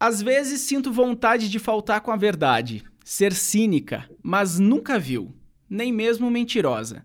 Às 0.00 0.22
vezes 0.22 0.60
sinto 0.60 0.92
vontade 0.92 1.48
de 1.48 1.58
faltar 1.58 2.00
com 2.00 2.12
a 2.12 2.16
verdade, 2.16 2.84
ser 3.04 3.32
cínica, 3.32 4.08
mas 4.22 4.58
nunca 4.58 4.98
viu, 4.98 5.34
nem 5.68 5.92
mesmo 5.92 6.30
mentirosa. 6.30 7.04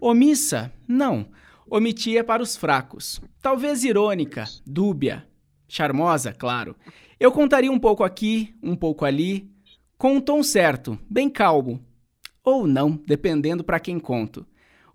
Omissa? 0.00 0.72
Não. 0.88 1.28
Omitia 1.70 2.24
para 2.24 2.42
os 2.42 2.56
fracos. 2.56 3.20
Talvez 3.40 3.84
irônica, 3.84 4.44
dúbia, 4.66 5.24
charmosa, 5.68 6.32
claro. 6.32 6.74
Eu 7.18 7.30
contaria 7.30 7.70
um 7.70 7.78
pouco 7.78 8.02
aqui, 8.02 8.54
um 8.60 8.74
pouco 8.74 9.04
ali, 9.04 9.48
com 9.96 10.16
um 10.16 10.20
tom 10.20 10.42
certo, 10.42 10.98
bem 11.08 11.30
calmo. 11.30 11.80
Ou 12.42 12.66
não, 12.66 13.00
dependendo 13.06 13.62
para 13.62 13.78
quem 13.78 14.00
conto. 14.00 14.44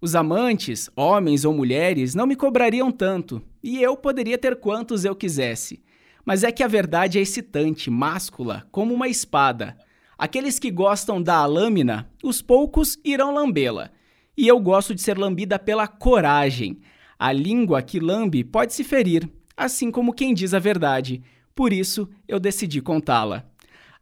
Os 0.01 0.15
amantes, 0.15 0.89
homens 0.95 1.45
ou 1.45 1.53
mulheres, 1.53 2.13
não 2.13 2.27
me 2.27 2.35
cobrariam 2.35 2.91
tanto, 2.91 3.41
e 3.63 3.81
eu 3.81 3.95
poderia 3.95 4.37
ter 4.37 4.57
quantos 4.57 5.05
eu 5.05 5.15
quisesse. 5.15 5.81
Mas 6.27 6.43
é 6.43 6.51
que 6.51 6.61
a 6.61 6.67
verdade 6.67 7.17
é 7.17 7.21
excitante, 7.21 7.89
máscula, 7.89 8.67
como 8.69 8.93
uma 8.93 9.07
espada. 9.07 9.77
Aqueles 10.17 10.59
que 10.59 10.69
gostam 10.69 11.23
da 11.23 11.45
lâmina, 11.45 12.11
os 12.21 12.41
poucos 12.41 12.99
irão 13.01 13.33
lambê-la. 13.33 13.91
E 14.35 14.45
eu 14.45 14.59
gosto 14.59 14.93
de 14.93 15.01
ser 15.01 15.17
lambida 15.17 15.57
pela 15.57 15.87
coragem. 15.87 16.81
A 17.17 17.31
língua 17.31 17.81
que 17.81 17.97
lambe 17.97 18.43
pode 18.43 18.73
se 18.73 18.83
ferir, 18.83 19.31
assim 19.55 19.89
como 19.89 20.11
quem 20.11 20.33
diz 20.33 20.53
a 20.53 20.59
verdade. 20.59 21.23
Por 21.55 21.71
isso, 21.71 22.09
eu 22.27 22.41
decidi 22.41 22.81
contá-la. 22.81 23.45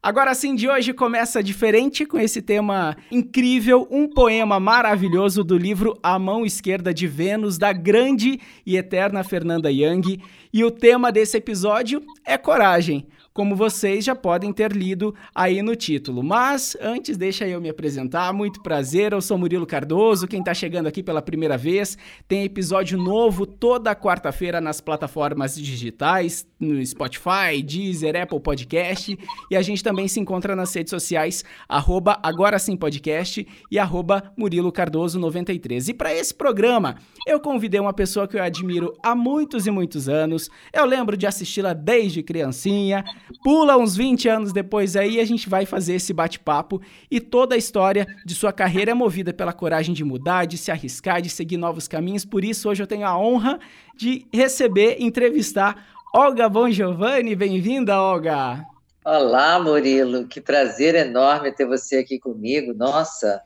Agora 0.06 0.36
sim, 0.36 0.54
de 0.54 0.70
hoje 0.70 0.94
começa 0.94 1.42
diferente 1.42 2.06
com 2.06 2.20
esse 2.20 2.40
tema 2.40 2.96
incrível, 3.12 3.88
um 3.90 4.08
poema 4.08 4.60
maravilhoso 4.60 5.44
do 5.44 5.58
livro 5.58 5.98
A 6.04 6.20
Mão 6.20 6.46
Esquerda 6.46 6.94
de 6.94 7.08
Vênus, 7.08 7.58
da 7.58 7.74
grande 7.74 8.40
e 8.64 8.78
eterna 8.78 9.24
Fernanda 9.24 9.72
Young. 9.72 10.22
E 10.54 10.64
o 10.64 10.70
tema 10.70 11.12
desse 11.12 11.38
episódio 11.38 12.04
é 12.24 12.38
coragem 12.38 13.08
como 13.36 13.54
vocês 13.54 14.06
já 14.06 14.16
podem 14.16 14.54
ter 14.54 14.72
lido 14.72 15.14
aí 15.36 15.62
no 15.62 15.76
título. 15.76 16.24
Mas 16.24 16.78
antes, 16.80 17.18
deixa 17.18 17.46
eu 17.46 17.60
me 17.60 17.68
apresentar. 17.68 18.32
Muito 18.32 18.64
prazer, 18.64 19.12
eu 19.12 19.20
sou 19.20 19.38
Murilo 19.38 19.66
Cardoso. 19.66 20.26
Quem 20.26 20.40
está 20.40 20.54
chegando 20.54 20.88
aqui 20.88 21.04
pela 21.04 21.22
primeira 21.22 21.58
vez, 21.58 21.98
tem 22.30 22.46
episódio 22.46 22.98
novo 22.98 23.46
toda 23.46 23.94
quarta-feira 23.94 24.62
nas 24.62 24.80
plataformas 24.80 25.54
digitais, 25.54 26.48
no 26.58 26.84
Spotify, 26.86 27.62
Deezer, 27.62 28.16
Apple 28.16 28.40
Podcast. 28.40 29.20
E 29.52 29.56
a 29.58 29.62
gente 29.62 29.84
também 29.84 30.08
se 30.08 30.18
encontra 30.18 30.56
nas 30.56 30.74
redes 30.74 30.92
sociais, 30.92 31.44
arroba 31.68 32.18
Agora 32.24 32.58
Sim 32.58 32.78
Podcast 32.78 33.46
e 33.70 33.78
arroba 33.78 34.32
Murilo 34.38 34.72
Cardoso 34.72 35.20
93. 35.20 35.90
E 35.90 35.94
para 35.94 36.14
esse 36.14 36.34
programa, 36.34 36.96
eu 37.28 37.42
convidei 37.42 37.82
uma 37.82 37.94
pessoa 37.94 38.30
que 38.30 38.38
eu 38.38 38.44
admiro 38.44 38.94
há 39.04 39.14
muitos 39.14 39.68
e 39.68 39.72
muitos 39.72 40.08
anos. 40.08 40.50
Eu 40.72 40.86
lembro 40.86 41.18
de 41.18 41.28
assisti-la 41.28 41.74
desde 41.74 42.24
criancinha. 42.24 43.04
Pula 43.44 43.78
uns 43.78 43.96
20 43.96 44.28
anos 44.30 44.54
depois 44.54 44.96
aí, 44.96 45.20
a 45.20 45.26
gente 45.26 45.50
vai 45.50 45.66
fazer 45.66 45.96
esse 45.96 46.14
bate-papo 46.14 46.82
e 47.10 47.20
toda 47.20 47.56
a 47.56 47.58
história 47.58 48.06
de 48.26 48.36
sua 48.36 48.54
carreira 48.54 48.92
é 48.92 48.94
movida 48.94 49.34
pela 49.34 49.54
coragem 49.54 49.94
de 49.94 50.04
mudar, 50.04 50.46
de 50.46 50.58
se 50.58 50.72
arriscar, 50.72 51.22
de 51.22 51.30
seguir 51.30 51.58
novos 51.58 51.88
caminhos. 51.88 52.26
Por 52.26 52.44
isso, 52.44 52.70
hoje 52.70 52.84
eu 52.84 52.88
tenho 52.88 53.08
a 53.08 53.18
honra 53.18 53.60
de 53.98 54.26
receber, 54.34 54.98
entrevistar 55.00 55.88
Olga 56.14 56.48
Bon 56.48 56.70
Giovanni. 56.70 57.36
Bem-vinda, 57.36 58.00
Olga! 58.00 58.66
Olá, 59.06 59.60
Murilo. 59.60 60.28
Que 60.28 60.42
prazer 60.42 60.96
enorme 60.96 61.52
ter 61.52 61.68
você 61.68 61.98
aqui 61.98 62.18
comigo. 62.18 62.74
Nossa, 62.74 63.40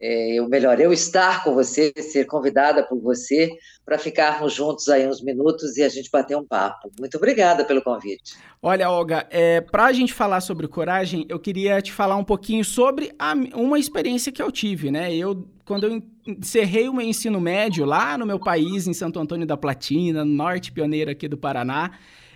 é, 0.00 0.38
o 0.40 0.48
melhor 0.48 0.78
eu 0.78 0.92
estar 0.92 1.42
com 1.42 1.54
você, 1.54 1.92
ser 1.98 2.26
convidada 2.26 2.82
por 2.82 3.00
você 3.00 3.50
para 3.84 3.98
ficarmos 3.98 4.52
juntos 4.52 4.88
aí 4.88 5.08
uns 5.08 5.22
minutos 5.22 5.76
e 5.76 5.82
a 5.82 5.88
gente 5.88 6.10
bater 6.10 6.36
um 6.36 6.44
papo. 6.44 6.90
Muito 6.98 7.16
obrigada 7.16 7.64
pelo 7.64 7.82
convite. 7.82 8.34
Olha, 8.60 8.90
Olga, 8.90 9.26
é, 9.30 9.60
para 9.60 9.86
a 9.86 9.92
gente 9.92 10.12
falar 10.12 10.40
sobre 10.40 10.68
coragem, 10.68 11.24
eu 11.28 11.38
queria 11.38 11.80
te 11.80 11.92
falar 11.92 12.16
um 12.16 12.24
pouquinho 12.24 12.64
sobre 12.64 13.12
a, 13.18 13.32
uma 13.54 13.78
experiência 13.78 14.30
que 14.32 14.42
eu 14.42 14.52
tive, 14.52 14.90
né? 14.90 15.14
Eu, 15.14 15.46
quando 15.64 15.84
eu 15.84 16.02
encerrei 16.26 16.88
o 16.88 16.92
meu 16.92 17.06
ensino 17.06 17.40
médio 17.40 17.84
lá 17.84 18.18
no 18.18 18.26
meu 18.26 18.38
país, 18.38 18.86
em 18.86 18.92
Santo 18.92 19.18
Antônio 19.18 19.46
da 19.46 19.56
Platina, 19.56 20.24
norte 20.24 20.72
pioneiro 20.72 21.10
aqui 21.10 21.28
do 21.28 21.38
Paraná, 21.38 21.92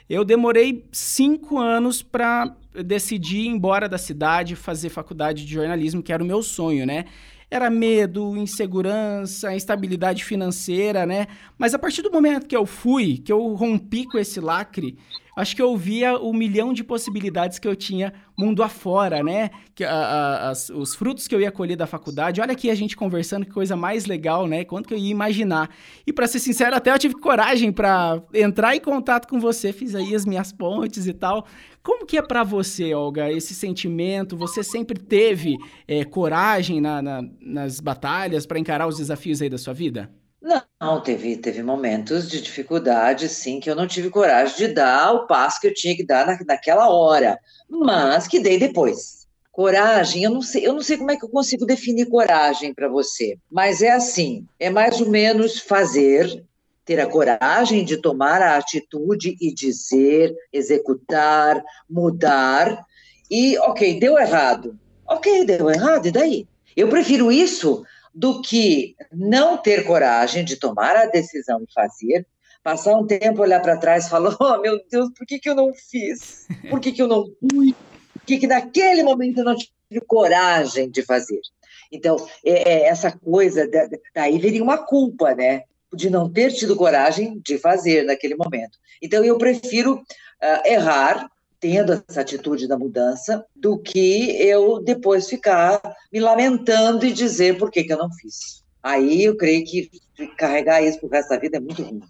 eu 0.09 0.25
demorei 0.25 0.85
cinco 0.91 1.59
anos 1.59 2.03
para 2.03 2.57
decidir 2.85 3.43
ir 3.43 3.49
embora 3.49 3.89
da 3.89 3.99
cidade, 3.99 4.57
fazer 4.57 4.89
faculdade 4.89 5.45
de 5.45 5.53
jornalismo, 5.53 6.03
que 6.03 6.13
era 6.13 6.23
o 6.23 6.27
meu 6.27 6.43
sonho, 6.43 6.87
né? 6.87 7.05
Era 7.51 7.69
medo, 7.69 8.37
insegurança, 8.37 9.55
instabilidade 9.55 10.25
financeira, 10.25 11.05
né? 11.05 11.27
Mas 11.59 11.75
a 11.75 11.79
partir 11.79 12.01
do 12.01 12.11
momento 12.11 12.47
que 12.47 12.57
eu 12.57 12.65
fui, 12.65 13.19
que 13.19 13.33
eu 13.33 13.55
rompi 13.55 14.05
com 14.05 14.19
esse 14.19 14.39
lacre, 14.39 14.97
acho 15.37 15.57
que 15.57 15.63
eu 15.63 15.77
via 15.77 16.17
o 16.17 16.33
milhão 16.33 16.73
de 16.73 16.85
possibilidades 16.85 17.59
que 17.59 17.67
eu 17.67 17.75
tinha 17.75 18.13
mundo 18.39 18.63
afora, 18.63 19.23
né? 19.23 19.51
Que, 19.75 19.83
a, 19.83 19.93
a, 19.93 20.51
as, 20.51 20.71
os 20.71 20.95
frutos 20.95 21.27
que 21.27 21.35
eu 21.35 21.41
ia 21.41 21.51
colher 21.51 21.77
da 21.77 21.87
faculdade. 21.87 22.41
Olha 22.41 22.53
aqui 22.53 22.71
a 22.71 22.75
gente 22.75 22.97
conversando, 22.97 23.45
que 23.45 23.53
coisa 23.53 23.75
mais 23.75 24.07
legal, 24.07 24.47
né? 24.47 24.65
Quanto 24.65 24.87
que 24.87 24.95
eu 24.95 24.99
ia 24.99 25.11
imaginar. 25.11 25.69
E 26.07 26.13
para 26.13 26.29
ser 26.29 26.39
sincero, 26.39 26.77
até 26.77 26.93
eu 26.93 26.99
tive 26.99 27.15
coragem 27.15 27.73
para 27.73 28.23
entrar 28.33 28.77
em 28.77 28.81
contato 28.81 29.27
com 29.27 29.41
você, 29.41 29.73
fiz 29.73 29.97
aí 29.97 30.15
as 30.15 30.25
minhas 30.25 30.53
pontes 30.53 31.07
e 31.07 31.13
tal. 31.13 31.47
Como 31.83 32.05
que 32.05 32.19
é 32.19 32.23
para 32.23 32.45
você, 32.45 32.93
Olga, 32.95 33.31
esse 33.33 33.55
sentimento? 33.55 34.37
Você 34.37 34.63
sempre 34.63 34.99
teve 34.99 35.57
é, 35.89 36.05
coragem 36.05 36.81
na, 36.81 37.01
na, 37.01 37.23
nas 37.41 37.81
batalhas 37.81 38.45
para 38.45 38.59
encarar 38.59 38.87
os 38.87 38.99
desafios 38.99 39.41
aí 39.41 39.49
da 39.49 39.59
sua 39.59 39.73
vida? 39.73 40.11
Não, 40.81 41.01
teve, 41.03 41.37
teve 41.37 41.63
momentos 41.63 42.29
de 42.29 42.41
dificuldade, 42.41 43.29
sim, 43.29 43.61
que 43.61 43.71
eu 43.71 43.77
não 43.77 43.87
tive 43.87 44.09
coragem 44.09 44.57
de 44.57 44.69
dar 44.69 45.13
o 45.13 45.27
passo 45.27 45.61
que 45.61 45.67
eu 45.67 45.75
tinha 45.75 45.95
que 45.95 46.05
dar 46.05 46.27
na, 46.27 46.39
naquela 46.47 46.89
hora, 46.89 47.39
mas 47.69 48.27
que 48.27 48.41
dei 48.41 48.59
depois. 48.59 49.27
Coragem, 49.53 50.23
eu 50.23 50.31
não 50.31 50.41
sei, 50.41 50.67
eu 50.67 50.73
não 50.73 50.81
sei 50.81 50.97
como 50.97 51.11
é 51.11 51.17
que 51.17 51.25
eu 51.25 51.29
consigo 51.29 51.67
definir 51.67 52.07
coragem 52.07 52.73
para 52.73 52.89
você, 52.89 53.37
mas 53.51 53.83
é 53.83 53.91
assim, 53.91 54.47
é 54.59 54.71
mais 54.71 55.01
ou 55.01 55.11
menos 55.11 55.59
fazer, 55.59 56.43
ter 56.91 56.99
a 56.99 57.07
coragem 57.07 57.85
de 57.85 57.99
tomar 57.99 58.43
a 58.43 58.57
atitude 58.57 59.37
e 59.41 59.55
dizer, 59.55 60.35
executar, 60.53 61.63
mudar, 61.89 62.85
e 63.31 63.57
ok, 63.59 64.01
deu 64.01 64.19
errado. 64.19 64.77
Ok, 65.07 65.45
deu 65.45 65.71
errado, 65.71 66.07
e 66.07 66.11
daí? 66.11 66.49
Eu 66.77 66.89
prefiro 66.89 67.31
isso 67.31 67.85
do 68.13 68.43
que 68.43 68.97
não 69.13 69.57
ter 69.57 69.85
coragem 69.85 70.45
de 70.45 70.57
tomar 70.57 70.97
a 70.97 71.07
decisão 71.07 71.63
e 71.63 71.73
fazer, 71.73 72.27
passar 72.61 72.97
um 72.97 73.07
tempo, 73.07 73.41
olhar 73.41 73.63
para 73.63 73.77
trás 73.77 74.07
e 74.07 74.11
falar: 74.11 74.37
oh, 74.41 74.59
meu 74.61 74.81
Deus, 74.91 75.11
por 75.17 75.25
que, 75.25 75.39
que 75.39 75.49
eu 75.49 75.55
não 75.55 75.73
fiz? 75.73 76.49
Por 76.69 76.81
que, 76.81 76.91
que 76.91 77.01
eu 77.01 77.07
não 77.07 77.25
fui? 77.25 77.73
Por 78.15 78.27
que, 78.27 78.37
que 78.37 78.49
naquele 78.49 79.05
momento 79.05 79.39
eu 79.39 79.45
não 79.45 79.55
tive 79.55 80.05
coragem 80.09 80.91
de 80.91 81.05
fazer? 81.05 81.41
Então, 81.93 82.17
é, 82.45 82.73
é 82.73 82.89
essa 82.89 83.17
coisa, 83.17 83.71
daí 84.13 84.41
viria 84.41 84.63
uma 84.63 84.79
culpa, 84.79 85.37
né? 85.37 85.63
De 85.93 86.09
não 86.09 86.31
ter 86.31 86.53
tido 86.53 86.77
coragem 86.77 87.41
de 87.45 87.59
fazer 87.59 88.05
naquele 88.05 88.37
momento. 88.37 88.79
Então, 89.03 89.25
eu 89.25 89.37
prefiro 89.39 89.97
uh, 89.97 90.69
errar 90.69 91.31
tendo 91.61 91.93
essa 92.09 92.23
atitude 92.23 92.67
da 92.67 92.79
mudança, 92.79 93.45
do 93.55 93.79
que 93.79 94.35
eu 94.41 94.83
depois 94.83 95.29
ficar 95.29 95.81
me 96.11 96.19
lamentando 96.19 97.05
e 97.05 97.13
dizer 97.13 97.59
por 97.59 97.71
que, 97.71 97.85
que 97.85 97.93
eu 97.93 97.99
não 97.99 98.11
fiz. 98.15 98.65
Aí 98.83 99.25
eu 99.25 99.37
creio 99.37 99.63
que 99.65 99.91
carregar 100.39 100.83
isso 100.83 100.99
pro 100.99 101.11
resto 101.11 101.29
da 101.29 101.39
vida 101.39 101.59
é 101.59 101.61
muito 101.61 101.83
ruim. 101.83 102.01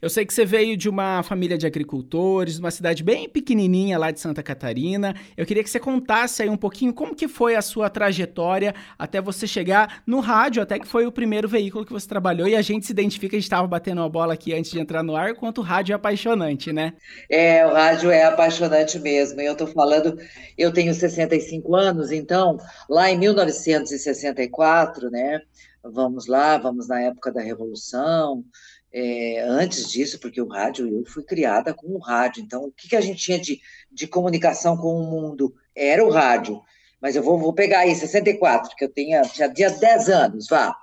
Eu 0.00 0.08
sei 0.08 0.24
que 0.24 0.32
você 0.32 0.44
veio 0.44 0.76
de 0.76 0.88
uma 0.88 1.24
família 1.24 1.58
de 1.58 1.66
agricultores, 1.66 2.58
uma 2.58 2.70
cidade 2.70 3.02
bem 3.02 3.28
pequenininha 3.28 3.98
lá 3.98 4.12
de 4.12 4.20
Santa 4.20 4.42
Catarina. 4.44 5.14
Eu 5.36 5.44
queria 5.44 5.64
que 5.64 5.70
você 5.70 5.80
contasse 5.80 6.42
aí 6.42 6.48
um 6.48 6.56
pouquinho 6.56 6.94
como 6.94 7.16
que 7.16 7.26
foi 7.26 7.56
a 7.56 7.62
sua 7.62 7.90
trajetória 7.90 8.74
até 8.96 9.20
você 9.20 9.46
chegar 9.46 10.02
no 10.06 10.20
rádio, 10.20 10.62
até 10.62 10.78
que 10.78 10.86
foi 10.86 11.04
o 11.04 11.12
primeiro 11.12 11.48
veículo 11.48 11.84
que 11.84 11.92
você 11.92 12.06
trabalhou 12.06 12.46
e 12.46 12.54
a 12.54 12.62
gente 12.62 12.86
se 12.86 12.92
identifica, 12.92 13.34
a 13.34 13.38
gente 13.38 13.44
estava 13.44 13.66
batendo 13.66 14.00
uma 14.00 14.08
bola 14.08 14.34
aqui 14.34 14.54
antes 14.54 14.70
de 14.70 14.78
entrar 14.78 15.02
no 15.02 15.16
ar, 15.16 15.34
quanto 15.34 15.60
o 15.60 15.64
rádio 15.64 15.92
é 15.92 15.96
apaixonante, 15.96 16.72
né? 16.72 16.92
É, 17.28 17.66
o 17.66 17.72
rádio 17.72 18.10
é 18.10 18.24
apaixonante 18.24 18.98
mesmo. 19.00 19.40
Eu 19.40 19.52
estou 19.52 19.66
falando, 19.66 20.16
eu 20.56 20.72
tenho 20.72 20.94
65 20.94 21.74
anos, 21.74 22.12
então, 22.12 22.56
lá 22.88 23.10
em 23.10 23.18
1964, 23.18 25.10
né? 25.10 25.40
Vamos 25.82 26.26
lá, 26.26 26.58
vamos 26.58 26.88
na 26.88 27.00
época 27.00 27.32
da 27.32 27.40
Revolução, 27.40 28.44
é, 28.92 29.40
antes 29.40 29.90
disso, 29.90 30.18
porque 30.18 30.40
o 30.40 30.48
rádio, 30.48 30.88
eu 30.88 31.04
fui 31.04 31.22
criada 31.22 31.74
com 31.74 31.88
o 31.88 31.98
rádio, 31.98 32.42
então 32.42 32.64
o 32.64 32.72
que, 32.72 32.88
que 32.88 32.96
a 32.96 33.00
gente 33.00 33.22
tinha 33.22 33.38
de, 33.38 33.60
de 33.90 34.06
comunicação 34.06 34.76
com 34.76 34.94
o 34.94 35.10
mundo? 35.10 35.54
Era 35.74 36.04
o 36.04 36.10
rádio. 36.10 36.62
Mas 37.00 37.14
eu 37.14 37.22
vou, 37.22 37.38
vou 37.38 37.52
pegar 37.52 37.80
aí, 37.80 37.94
64, 37.94 38.74
que 38.74 38.84
eu 38.84 38.92
tinha, 38.92 39.22
tinha 39.22 39.48
10 39.48 40.08
anos, 40.08 40.48
vá. 40.48 40.74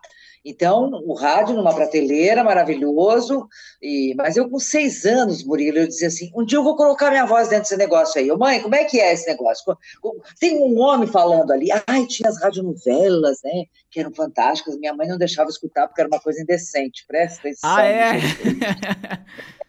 Então, 0.46 0.92
o 1.04 1.16
rádio 1.16 1.56
numa 1.56 1.74
prateleira, 1.74 2.44
maravilhoso. 2.44 3.48
E, 3.82 4.14
mas 4.16 4.38
eu, 4.38 4.48
com 4.48 4.60
seis 4.60 5.04
anos, 5.04 5.44
Murilo, 5.44 5.80
eu 5.80 5.88
dizia 5.88 6.08
assim: 6.08 6.30
um 6.36 6.46
dia 6.46 6.60
eu 6.60 6.64
vou 6.64 6.76
colocar 6.76 7.10
minha 7.10 7.26
voz 7.26 7.50
dentro 7.50 7.64
desse 7.64 7.76
negócio 7.76 8.22
aí. 8.22 8.28
Eu, 8.28 8.38
mãe, 8.38 8.62
como 8.62 8.76
é 8.76 8.84
que 8.84 9.00
é 9.00 9.12
esse 9.12 9.26
negócio? 9.28 9.76
Tem 10.40 10.56
um 10.62 10.80
homem 10.80 11.08
falando 11.08 11.50
ali. 11.52 11.70
Ai, 11.88 12.06
tinha 12.06 12.30
as 12.30 12.40
radionovelas, 12.40 13.40
né? 13.44 13.64
Que 13.90 14.02
eram 14.02 14.14
fantásticas. 14.14 14.78
Minha 14.78 14.94
mãe 14.94 15.08
não 15.08 15.18
deixava 15.18 15.50
escutar 15.50 15.88
porque 15.88 16.02
era 16.02 16.10
uma 16.10 16.22
coisa 16.22 16.40
indecente. 16.40 17.06
Presta 17.08 17.40
atenção. 17.40 17.68
Ah, 17.68 17.84
é? 17.84 18.20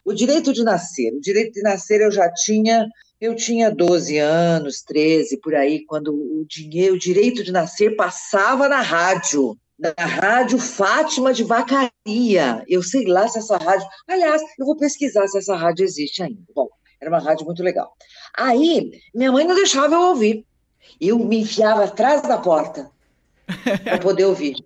o 0.05 0.13
direito 0.13 0.53
de 0.53 0.63
nascer. 0.63 1.11
O 1.15 1.21
direito 1.23 1.55
de 1.55 1.63
nascer 1.63 2.03
eu 2.03 2.11
já 2.11 2.31
tinha 2.31 2.87
Eu 3.19 3.35
tinha 3.35 3.71
12 3.71 4.19
anos, 4.19 4.83
13, 4.83 5.41
por 5.41 5.55
aí, 5.55 5.87
quando 5.87 6.13
o 6.13 6.45
dinheiro, 6.47 6.97
o 6.97 6.99
direito 6.99 7.43
de 7.43 7.51
nascer 7.51 7.97
passava 7.97 8.69
na 8.69 8.83
rádio 8.83 9.57
na 9.79 9.93
rádio 9.97 10.59
Fátima 10.59 11.33
de 11.33 11.45
Vacaria. 11.45 12.65
Eu 12.67 12.83
sei 12.83 13.07
lá 13.07 13.29
se 13.29 13.39
essa 13.39 13.57
rádio. 13.57 13.87
Aliás, 14.09 14.43
eu 14.59 14.67
vou 14.67 14.77
pesquisar 14.77 15.27
se 15.29 15.39
essa 15.39 15.55
rádio 15.55 15.85
existe 15.85 16.23
ainda. 16.23 16.43
Bom, 16.55 16.69
era 17.01 17.11
uma 17.11 17.19
rádio 17.19 17.45
muito 17.45 17.63
legal. 17.63 17.93
Aí, 18.37 18.91
minha 19.15 19.31
mãe 19.31 19.45
não 19.45 19.55
deixava 19.55 19.95
eu 19.95 20.01
ouvir. 20.01 20.47
Eu 21.01 21.19
me 21.19 21.41
enfiava 21.41 21.85
atrás 21.85 22.23
da 22.23 22.39
porta 22.39 22.91
para 23.85 23.99
poder 23.99 24.25
ouvir. 24.25 24.57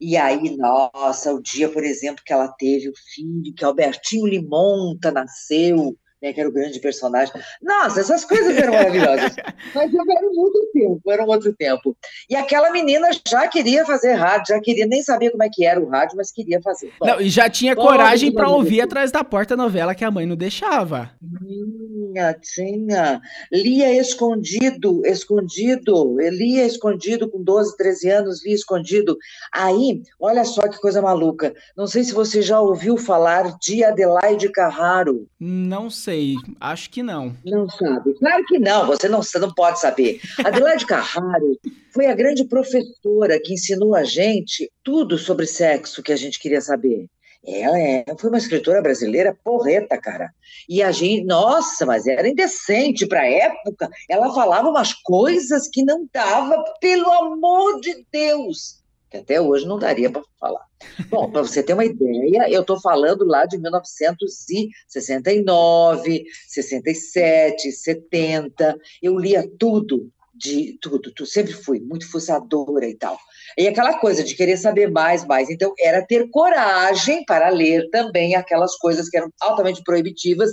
E 0.00 0.16
aí, 0.16 0.56
nossa, 0.56 1.32
o 1.32 1.40
dia, 1.40 1.68
por 1.68 1.84
exemplo, 1.84 2.22
que 2.24 2.32
ela 2.32 2.48
teve 2.48 2.88
o 2.88 2.94
filho, 3.14 3.54
que 3.54 3.64
Albertinho 3.64 4.26
Limonta 4.26 5.12
nasceu, 5.12 5.96
né, 6.24 6.32
que 6.32 6.40
era 6.40 6.48
o 6.48 6.52
grande 6.52 6.80
personagem. 6.80 7.34
Nossa, 7.62 8.00
essas 8.00 8.24
coisas 8.24 8.56
eram 8.56 8.72
maravilhosas. 8.72 9.36
Mas 9.74 9.92
era 9.92 10.26
um 10.26 10.38
outro 10.38 10.70
tempo, 10.72 11.12
era 11.12 11.22
um 11.22 11.28
outro 11.28 11.52
tempo. 11.52 11.96
E 12.30 12.34
aquela 12.34 12.70
menina 12.70 13.10
já 13.28 13.46
queria 13.46 13.84
fazer 13.84 14.14
rádio, 14.14 14.54
já 14.54 14.60
queria, 14.60 14.86
nem 14.86 15.02
sabia 15.02 15.30
como 15.30 15.42
é 15.42 15.50
que 15.52 15.66
era 15.66 15.80
o 15.80 15.88
rádio, 15.88 16.16
mas 16.16 16.32
queria 16.32 16.60
fazer. 16.62 16.92
Bom, 16.98 17.06
não, 17.06 17.20
e 17.20 17.28
já 17.28 17.50
tinha 17.50 17.76
coragem 17.76 18.32
para 18.32 18.48
ouvir 18.48 18.80
atrás 18.80 19.12
da 19.12 19.22
porta 19.22 19.54
a 19.54 19.56
novela 19.56 19.94
que 19.94 20.04
a 20.04 20.10
mãe 20.10 20.24
não 20.24 20.36
deixava. 20.36 21.10
Tinha, 21.44 22.34
tinha. 22.34 23.20
Lia 23.52 23.92
escondido, 24.00 25.04
escondido. 25.04 26.16
Lia 26.18 26.64
escondido 26.64 27.28
com 27.28 27.42
12, 27.42 27.76
13 27.76 28.10
anos, 28.10 28.44
lia 28.44 28.54
escondido. 28.54 29.18
Aí, 29.52 30.02
olha 30.20 30.44
só 30.44 30.62
que 30.62 30.80
coisa 30.80 31.02
maluca. 31.02 31.52
Não 31.76 31.86
sei 31.86 32.04
se 32.04 32.14
você 32.14 32.40
já 32.40 32.60
ouviu 32.60 32.96
falar 32.96 33.56
de 33.58 33.84
Adelaide 33.84 34.50
Carraro. 34.50 35.26
Não 35.38 35.90
sei 35.90 36.13
sei, 36.14 36.36
acho 36.60 36.90
que 36.90 37.02
não. 37.02 37.36
Não 37.44 37.68
sabe? 37.68 38.14
Claro 38.14 38.44
que 38.46 38.58
não, 38.58 38.86
você 38.86 39.08
não, 39.08 39.22
você 39.22 39.38
não 39.38 39.52
pode 39.52 39.80
saber. 39.80 40.20
Adelaide 40.44 40.86
Carraro 40.86 41.58
foi 41.92 42.06
a 42.06 42.14
grande 42.14 42.44
professora 42.44 43.40
que 43.40 43.54
ensinou 43.54 43.94
a 43.94 44.04
gente 44.04 44.70
tudo 44.82 45.18
sobre 45.18 45.46
sexo 45.46 46.02
que 46.02 46.12
a 46.12 46.16
gente 46.16 46.38
queria 46.38 46.60
saber. 46.60 47.06
Ela 47.46 47.78
é, 47.78 48.04
foi 48.18 48.30
uma 48.30 48.38
escritora 48.38 48.80
brasileira 48.80 49.36
porreta, 49.44 49.98
cara. 49.98 50.30
E 50.66 50.82
a 50.82 50.90
gente, 50.90 51.26
nossa, 51.26 51.84
mas 51.84 52.06
era 52.06 52.26
indecente 52.26 53.06
para 53.06 53.20
a 53.20 53.28
época. 53.30 53.90
Ela 54.08 54.32
falava 54.32 54.70
umas 54.70 54.94
coisas 54.94 55.68
que 55.68 55.84
não 55.84 56.08
dava, 56.10 56.64
pelo 56.80 57.10
amor 57.12 57.80
de 57.80 58.06
Deus 58.10 58.82
que 59.14 59.18
até 59.18 59.40
hoje 59.40 59.64
não 59.66 59.78
daria 59.78 60.10
para 60.10 60.22
falar. 60.40 60.64
Bom, 61.08 61.30
para 61.30 61.42
você 61.42 61.62
ter 61.62 61.74
uma 61.74 61.84
ideia, 61.84 62.50
eu 62.50 62.62
estou 62.62 62.80
falando 62.80 63.24
lá 63.24 63.46
de 63.46 63.56
1969, 63.58 66.24
67, 66.48 67.70
70, 67.70 68.76
eu 69.00 69.16
lia 69.16 69.48
tudo, 69.58 70.10
de 70.34 70.76
tudo, 70.80 71.12
tu 71.14 71.24
sempre 71.24 71.52
fui 71.52 71.78
muito 71.78 72.10
fuçadora 72.10 72.88
e 72.88 72.96
tal. 72.96 73.16
E 73.56 73.68
aquela 73.68 73.96
coisa 73.98 74.24
de 74.24 74.34
querer 74.34 74.56
saber 74.56 74.90
mais, 74.90 75.24
mais. 75.24 75.48
Então, 75.48 75.72
era 75.78 76.04
ter 76.04 76.28
coragem 76.30 77.24
para 77.24 77.50
ler 77.50 77.88
também 77.90 78.34
aquelas 78.34 78.74
coisas 78.76 79.08
que 79.08 79.16
eram 79.16 79.30
altamente 79.40 79.80
proibitivas 79.84 80.50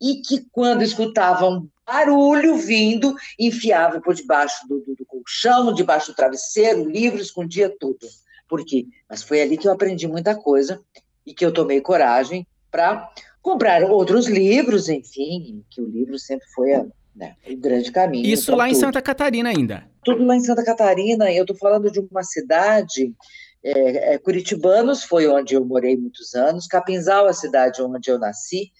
e 0.00 0.20
que, 0.22 0.46
quando 0.50 0.82
escutavam 0.82 1.68
barulho 1.86 2.56
vindo, 2.56 3.14
enfiava 3.38 4.00
por 4.00 4.14
debaixo 4.14 4.66
do, 4.68 4.80
do, 4.80 4.94
do 4.94 5.04
colchão, 5.04 5.74
debaixo 5.74 6.12
do 6.12 6.16
travesseiro, 6.16 6.88
livro, 6.88 7.20
escondia 7.20 7.74
tudo. 7.78 8.06
Por 8.48 8.64
quê? 8.64 8.86
Mas 9.08 9.22
foi 9.22 9.42
ali 9.42 9.56
que 9.56 9.66
eu 9.66 9.72
aprendi 9.72 10.06
muita 10.06 10.34
coisa 10.34 10.80
e 11.26 11.34
que 11.34 11.44
eu 11.44 11.52
tomei 11.52 11.80
coragem 11.80 12.46
para 12.70 13.10
comprar 13.42 13.82
outros 13.82 14.26
livros, 14.26 14.88
enfim, 14.88 15.64
que 15.70 15.80
o 15.80 15.86
livro 15.86 16.18
sempre 16.18 16.46
foi 16.54 16.74
a, 16.74 16.86
né, 17.14 17.34
o 17.48 17.56
grande 17.56 17.90
caminho. 17.90 18.26
Isso 18.26 18.54
lá 18.54 18.64
tudo. 18.64 18.76
em 18.76 18.80
Santa 18.80 19.02
Catarina 19.02 19.50
ainda? 19.50 19.88
Tudo 20.04 20.24
lá 20.24 20.36
em 20.36 20.40
Santa 20.40 20.64
Catarina. 20.64 21.30
Eu 21.32 21.42
estou 21.42 21.56
falando 21.56 21.90
de 21.90 22.00
uma 22.00 22.22
cidade 22.22 23.12
é, 23.62 24.14
é, 24.14 24.18
Curitibanos 24.18 25.04
foi 25.04 25.26
onde 25.28 25.54
eu 25.54 25.64
morei 25.64 25.96
muitos 25.96 26.34
anos, 26.34 26.66
Capinzal, 26.66 27.26
a 27.26 27.32
cidade 27.32 27.82
onde 27.82 28.10
eu 28.10 28.18
nasci, 28.18 28.72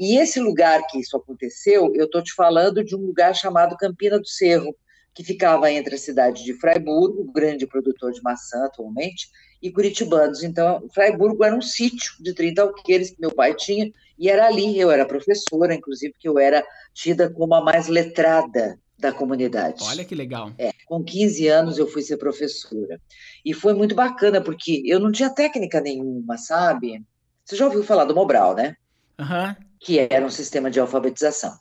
e 0.00 0.16
esse 0.16 0.40
lugar 0.40 0.86
que 0.86 0.98
isso 0.98 1.14
aconteceu, 1.14 1.92
eu 1.94 2.06
estou 2.06 2.22
te 2.22 2.32
falando 2.32 2.82
de 2.82 2.96
um 2.96 3.00
lugar 3.00 3.34
chamado 3.34 3.76
Campina 3.76 4.18
do 4.18 4.26
Cerro, 4.26 4.74
que 5.12 5.22
ficava 5.22 5.70
entre 5.70 5.94
a 5.94 5.98
cidade 5.98 6.42
de 6.42 6.54
Fraiburgo, 6.54 7.30
grande 7.30 7.66
produtor 7.66 8.10
de 8.10 8.22
maçã 8.22 8.64
atualmente, 8.64 9.28
e 9.60 9.70
Curitibanos. 9.70 10.42
Então, 10.42 10.88
Fraiburgo 10.94 11.44
era 11.44 11.54
um 11.54 11.60
sítio 11.60 12.14
de 12.18 12.32
30 12.32 12.62
alqueires 12.62 13.10
que 13.10 13.20
meu 13.20 13.30
pai 13.30 13.52
tinha, 13.54 13.92
e 14.18 14.30
era 14.30 14.46
ali, 14.46 14.80
eu 14.80 14.90
era 14.90 15.04
professora, 15.04 15.74
inclusive, 15.74 16.14
que 16.18 16.26
eu 16.26 16.38
era 16.38 16.64
tida 16.94 17.28
como 17.28 17.54
a 17.54 17.62
mais 17.62 17.86
letrada 17.86 18.78
da 18.98 19.12
comunidade. 19.12 19.84
Olha 19.84 20.04
que 20.04 20.14
legal. 20.14 20.50
É, 20.56 20.72
com 20.86 21.04
15 21.04 21.46
anos 21.46 21.76
eu 21.76 21.86
fui 21.86 22.00
ser 22.00 22.16
professora. 22.16 22.98
E 23.44 23.52
foi 23.52 23.74
muito 23.74 23.94
bacana, 23.94 24.40
porque 24.40 24.82
eu 24.86 24.98
não 24.98 25.12
tinha 25.12 25.28
técnica 25.28 25.78
nenhuma, 25.78 26.38
sabe? 26.38 27.04
Você 27.44 27.54
já 27.54 27.66
ouviu 27.66 27.84
falar 27.84 28.06
do 28.06 28.14
Mobral, 28.14 28.54
né? 28.54 28.76
Aham. 29.18 29.56
Uhum 29.60 29.69
que 29.80 29.98
era 29.98 30.24
um 30.24 30.30
sistema 30.30 30.70
de 30.70 30.78
alfabetização. 30.78 31.52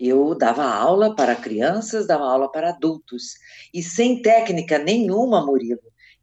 Eu 0.00 0.34
dava 0.34 0.64
aula 0.64 1.14
para 1.14 1.36
crianças, 1.36 2.06
dava 2.06 2.24
aula 2.24 2.50
para 2.50 2.70
adultos, 2.70 3.34
e 3.72 3.82
sem 3.82 4.20
técnica 4.20 4.78
nenhuma, 4.78 5.44
Murilo, 5.44 5.80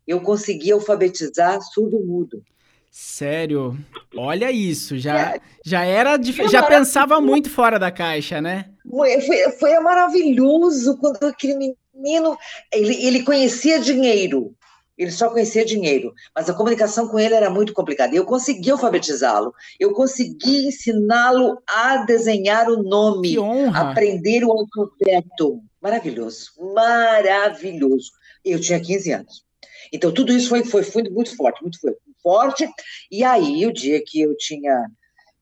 eu 0.07 0.21
conseguia 0.21 0.73
alfabetizar 0.73 1.61
surdo-mudo. 1.61 2.44
Sério? 2.91 3.75
Olha 4.15 4.51
isso, 4.51 4.97
já, 5.00 5.33
é, 5.33 5.41
já 5.65 5.83
era, 5.83 6.19
já 6.51 6.61
pensava 6.61 7.19
muito 7.19 7.50
fora 7.50 7.79
da 7.79 7.91
caixa, 7.91 8.39
né? 8.39 8.69
Foi, 8.88 9.19
foi, 9.21 9.51
foi 9.53 9.79
maravilhoso 9.79 10.97
quando 10.97 11.23
aquele 11.23 11.75
menino, 11.95 12.38
ele, 12.71 12.94
ele 13.03 13.23
conhecia 13.23 13.79
dinheiro, 13.79 14.56
ele 15.03 15.11
só 15.11 15.29
conhecia 15.29 15.65
dinheiro, 15.65 16.13
mas 16.35 16.50
a 16.50 16.53
comunicação 16.53 17.07
com 17.07 17.19
ele 17.19 17.35
era 17.35 17.50
muito 17.50 17.73
complicada. 17.73 18.15
Eu 18.15 18.25
consegui 18.25 18.71
alfabetizá-lo, 18.71 19.53
eu 19.79 19.94
consegui 19.94 20.67
ensiná-lo 20.67 21.61
a 21.67 22.05
desenhar 22.05 22.69
o 22.69 22.81
nome, 22.81 23.35
aprender 23.73 24.44
o 24.44 24.51
alfabeto. 24.51 25.61
Maravilhoso, 25.81 26.51
maravilhoso. 26.73 28.11
Eu 28.44 28.59
tinha 28.59 28.79
15 28.79 29.11
anos. 29.11 29.44
Então, 29.91 30.11
tudo 30.11 30.31
isso 30.33 30.50
foi, 30.50 30.63
foi, 30.63 30.83
foi 30.83 31.03
muito 31.03 31.35
forte, 31.35 31.61
muito 31.61 31.77
forte. 32.21 32.67
E 33.11 33.23
aí, 33.23 33.65
o 33.65 33.73
dia 33.73 34.01
que 34.06 34.21
eu 34.21 34.35
tinha 34.38 34.88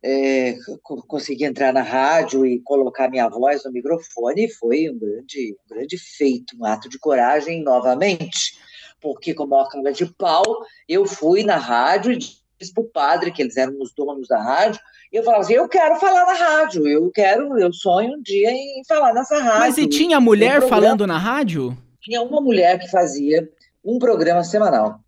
é, 0.04 0.58
consegui 1.08 1.46
entrar 1.46 1.72
na 1.72 1.84
rádio 1.84 2.46
e 2.46 2.60
colocar 2.62 3.10
minha 3.10 3.30
voz 3.30 3.64
no 3.64 3.72
microfone, 3.72 4.50
foi 4.50 4.90
um 4.90 4.98
grande, 4.98 5.56
um 5.64 5.76
grande 5.76 5.98
feito, 5.98 6.58
um 6.60 6.66
ato 6.66 6.90
de 6.90 6.98
coragem 6.98 7.64
novamente 7.64 8.60
porque 9.02 9.34
como 9.34 9.56
a 9.56 9.68
cara 9.68 9.92
de 9.92 10.06
pau, 10.06 10.44
eu 10.88 11.06
fui 11.06 11.44
na 11.44 11.58
rádio 11.58 12.12
e 12.12 12.18
disse 12.18 12.74
para 12.74 12.84
o 12.84 12.88
padre, 12.88 13.32
que 13.32 13.42
eles 13.42 13.58
eram 13.58 13.74
os 13.82 13.92
donos 13.94 14.28
da 14.28 14.42
rádio, 14.42 14.80
e 15.12 15.18
eu 15.18 15.24
falava 15.24 15.44
assim, 15.44 15.54
eu 15.54 15.68
quero 15.68 16.00
falar 16.00 16.26
na 16.26 16.34
rádio, 16.34 16.88
eu 16.88 17.12
quero, 17.12 17.60
eu 17.60 17.74
sonho 17.74 18.14
um 18.14 18.22
dia 18.22 18.52
em 18.52 18.82
falar 18.88 19.14
nessa 19.14 19.40
rádio. 19.40 19.60
Mas 19.60 19.78
e 19.78 19.88
tinha 19.88 20.20
mulher 20.22 20.64
um 20.64 20.70
falando 20.70 21.06
na 21.06 21.18
rádio? 21.18 21.76
Tinha 22.00 22.22
uma 22.22 22.40
mulher 22.40 22.80
que 22.80 22.88
fazia 22.88 23.50
um 23.84 24.00
programa 24.00 24.44
semanal. 24.44 25.00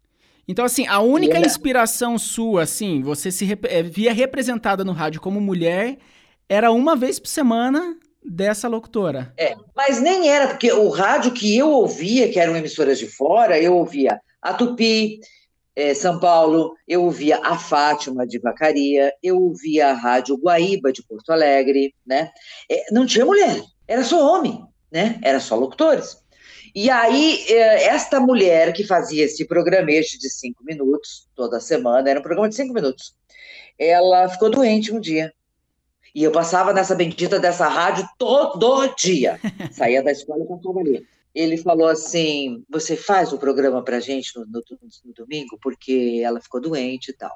Então, 0.45 0.65
assim, 0.65 0.85
a 0.87 0.99
única 0.99 1.39
inspiração 1.39 2.17
sua, 2.17 2.63
assim, 2.63 3.01
você 3.01 3.31
se 3.31 3.45
rep 3.45 3.65
eh, 3.65 3.81
via 3.81 4.11
representada 4.11 4.83
no 4.83 4.91
rádio 4.91 5.21
como 5.21 5.39
mulher, 5.39 5.97
era 6.49 6.69
uma 6.71 6.97
vez 6.97 7.17
por 7.17 7.29
semana 7.29 7.95
dessa 8.25 8.67
locutora. 8.67 9.33
É, 9.37 9.55
mas 9.75 10.01
nem 10.01 10.29
era, 10.29 10.47
porque 10.47 10.71
o 10.71 10.89
rádio 10.89 11.31
que 11.31 11.57
eu 11.57 11.69
ouvia, 11.69 12.29
que 12.31 12.39
eram 12.39 12.55
emissoras 12.55 12.99
de 12.99 13.07
fora, 13.07 13.59
eu 13.59 13.75
ouvia 13.75 14.19
a 14.41 14.53
Tupi, 14.53 15.19
é, 15.75 15.93
São 15.93 16.19
Paulo, 16.19 16.75
eu 16.87 17.03
ouvia 17.03 17.39
a 17.43 17.57
Fátima 17.57 18.27
de 18.27 18.39
Vacaria, 18.39 19.11
eu 19.21 19.41
ouvia 19.41 19.89
a 19.89 19.93
Rádio 19.93 20.37
Guaíba 20.37 20.91
de 20.91 21.03
Porto 21.03 21.31
Alegre, 21.31 21.93
né? 22.05 22.29
É, 22.69 22.91
não 22.91 23.05
tinha 23.05 23.25
mulher, 23.25 23.61
era 23.87 24.03
só 24.03 24.35
homem, 24.35 24.63
né? 24.91 25.19
Era 25.23 25.39
só 25.39 25.55
locutores. 25.55 26.17
E 26.75 26.89
aí, 26.89 27.43
é, 27.49 27.85
esta 27.85 28.19
mulher 28.19 28.73
que 28.73 28.83
fazia 28.83 29.25
esse 29.25 29.45
programete 29.45 30.17
de 30.17 30.29
cinco 30.29 30.63
minutos, 30.63 31.29
toda 31.35 31.59
semana, 31.59 32.09
era 32.09 32.19
um 32.19 32.23
programa 32.23 32.49
de 32.49 32.55
cinco 32.55 32.73
minutos, 32.73 33.15
ela 33.77 34.27
ficou 34.29 34.49
doente 34.49 34.93
um 34.93 34.99
dia. 34.99 35.31
E 36.13 36.23
eu 36.23 36.31
passava 36.31 36.73
nessa 36.73 36.93
bendita 36.93 37.39
dessa 37.39 37.67
rádio 37.67 38.07
todo 38.17 38.93
dia. 38.95 39.39
Saía 39.71 40.03
da 40.03 40.11
escola 40.11 40.43
e 40.43 40.47
passava 40.47 40.79
ali. 40.79 41.05
Ele 41.33 41.57
falou 41.57 41.87
assim: 41.87 42.63
Você 42.69 42.95
faz 42.95 43.33
o 43.33 43.39
programa 43.39 43.83
pra 43.83 43.99
gente 43.99 44.31
no, 44.37 44.45
no, 44.45 44.63
no 45.05 45.13
domingo? 45.13 45.57
Porque 45.61 46.21
ela 46.23 46.39
ficou 46.39 46.61
doente 46.61 47.09
e 47.09 47.13
tal. 47.13 47.35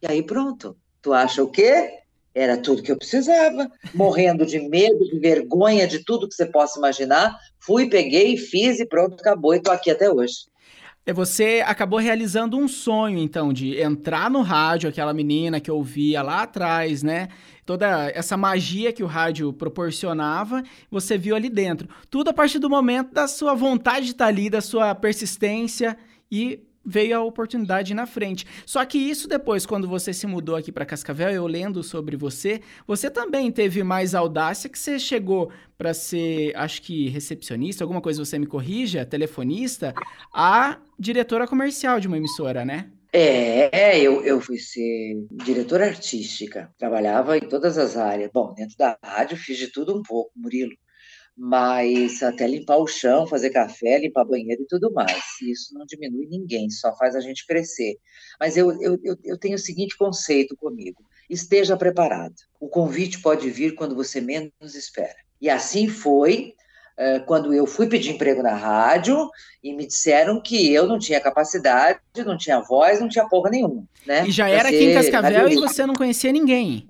E 0.00 0.06
aí, 0.06 0.22
pronto. 0.22 0.76
Tu 1.00 1.12
acha 1.12 1.42
o 1.42 1.50
quê? 1.50 1.98
Era 2.34 2.56
tudo 2.56 2.82
que 2.82 2.90
eu 2.90 2.96
precisava, 2.96 3.70
morrendo 3.92 4.46
de 4.46 4.58
medo, 4.58 5.04
de 5.04 5.18
vergonha, 5.18 5.86
de 5.86 6.02
tudo 6.02 6.28
que 6.28 6.34
você 6.34 6.46
possa 6.46 6.78
imaginar. 6.78 7.36
Fui, 7.60 7.90
peguei, 7.90 8.36
fiz 8.38 8.80
e 8.80 8.86
pronto, 8.86 9.20
acabou 9.20 9.52
e 9.52 9.58
estou 9.58 9.74
aqui 9.74 9.90
até 9.90 10.10
hoje. 10.10 10.46
É, 11.04 11.12
você 11.12 11.62
acabou 11.66 11.98
realizando 11.98 12.56
um 12.56 12.68
sonho, 12.68 13.18
então, 13.18 13.52
de 13.52 13.80
entrar 13.80 14.30
no 14.30 14.40
rádio, 14.40 14.88
aquela 14.88 15.12
menina 15.12 15.60
que 15.60 15.68
eu 15.68 15.76
ouvia 15.76 16.22
lá 16.22 16.42
atrás, 16.42 17.02
né? 17.02 17.28
Toda 17.66 18.08
essa 18.10 18.36
magia 18.36 18.92
que 18.92 19.02
o 19.02 19.06
rádio 19.06 19.52
proporcionava, 19.52 20.62
você 20.90 21.18
viu 21.18 21.34
ali 21.34 21.48
dentro. 21.48 21.88
Tudo 22.08 22.30
a 22.30 22.32
partir 22.32 22.60
do 22.60 22.70
momento 22.70 23.12
da 23.12 23.26
sua 23.26 23.52
vontade 23.54 24.06
de 24.06 24.12
estar 24.12 24.26
ali, 24.26 24.48
da 24.48 24.60
sua 24.60 24.94
persistência 24.94 25.96
e 26.30 26.60
veio 26.84 27.16
a 27.16 27.22
oportunidade 27.22 27.94
na 27.94 28.06
frente. 28.06 28.46
Só 28.66 28.84
que 28.84 28.98
isso 28.98 29.28
depois, 29.28 29.66
quando 29.66 29.88
você 29.88 30.12
se 30.12 30.26
mudou 30.26 30.56
aqui 30.56 30.72
para 30.72 30.86
Cascavel, 30.86 31.30
eu 31.30 31.46
lendo 31.46 31.82
sobre 31.82 32.16
você, 32.16 32.60
você 32.86 33.10
também 33.10 33.50
teve 33.50 33.82
mais 33.82 34.14
audácia 34.14 34.68
que 34.68 34.78
você 34.78 34.98
chegou 34.98 35.50
para 35.76 35.94
ser, 35.94 36.52
acho 36.56 36.82
que 36.82 37.08
recepcionista, 37.08 37.84
alguma 37.84 38.00
coisa 38.00 38.24
você 38.24 38.38
me 38.38 38.46
corrija, 38.46 39.04
telefonista, 39.04 39.94
a 40.32 40.78
diretora 40.98 41.46
comercial 41.46 41.98
de 41.98 42.08
uma 42.08 42.16
emissora, 42.16 42.64
né? 42.64 42.90
É, 43.14 44.00
eu, 44.00 44.24
eu 44.24 44.40
fui 44.40 44.56
ser 44.56 45.26
diretora 45.30 45.84
artística, 45.84 46.72
trabalhava 46.78 47.36
em 47.36 47.42
todas 47.42 47.76
as 47.76 47.94
áreas. 47.94 48.30
Bom, 48.32 48.54
dentro 48.54 48.74
da 48.78 48.96
rádio 49.04 49.36
fiz 49.36 49.58
de 49.58 49.68
tudo 49.68 49.94
um 49.94 50.02
pouco, 50.02 50.30
Murilo 50.34 50.72
mas 51.36 52.22
até 52.22 52.46
limpar 52.46 52.76
o 52.76 52.86
chão, 52.86 53.26
fazer 53.26 53.50
café, 53.50 53.98
limpar 53.98 54.24
banheiro 54.24 54.62
e 54.62 54.66
tudo 54.66 54.92
mais. 54.92 55.22
Isso 55.42 55.74
não 55.74 55.86
diminui 55.86 56.26
ninguém, 56.26 56.68
só 56.70 56.94
faz 56.96 57.16
a 57.16 57.20
gente 57.20 57.46
crescer. 57.46 57.96
Mas 58.38 58.56
eu, 58.56 58.70
eu, 58.82 58.98
eu 59.24 59.38
tenho 59.38 59.54
o 59.54 59.58
seguinte 59.58 59.96
conceito 59.96 60.56
comigo: 60.56 61.02
esteja 61.28 61.76
preparado. 61.76 62.34
O 62.60 62.68
convite 62.68 63.20
pode 63.20 63.48
vir 63.50 63.74
quando 63.74 63.94
você 63.94 64.20
menos 64.20 64.74
espera. 64.74 65.16
E 65.40 65.48
assim 65.48 65.88
foi 65.88 66.54
eh, 66.96 67.20
quando 67.20 67.54
eu 67.54 67.66
fui 67.66 67.88
pedir 67.88 68.10
emprego 68.10 68.42
na 68.42 68.54
rádio 68.54 69.28
e 69.64 69.74
me 69.74 69.86
disseram 69.86 70.40
que 70.40 70.72
eu 70.72 70.86
não 70.86 70.98
tinha 70.98 71.20
capacidade, 71.20 71.98
não 72.24 72.36
tinha 72.36 72.60
voz, 72.60 73.00
não 73.00 73.08
tinha 73.08 73.26
porra 73.26 73.50
nenhuma. 73.50 73.84
Né? 74.06 74.26
E 74.26 74.30
já 74.30 74.48
era 74.48 74.68
aqui 74.68 74.84
em 74.84 74.94
Cascavel 74.94 75.48
e 75.48 75.56
você 75.56 75.86
não 75.86 75.94
conhecia 75.94 76.30
ninguém. 76.30 76.86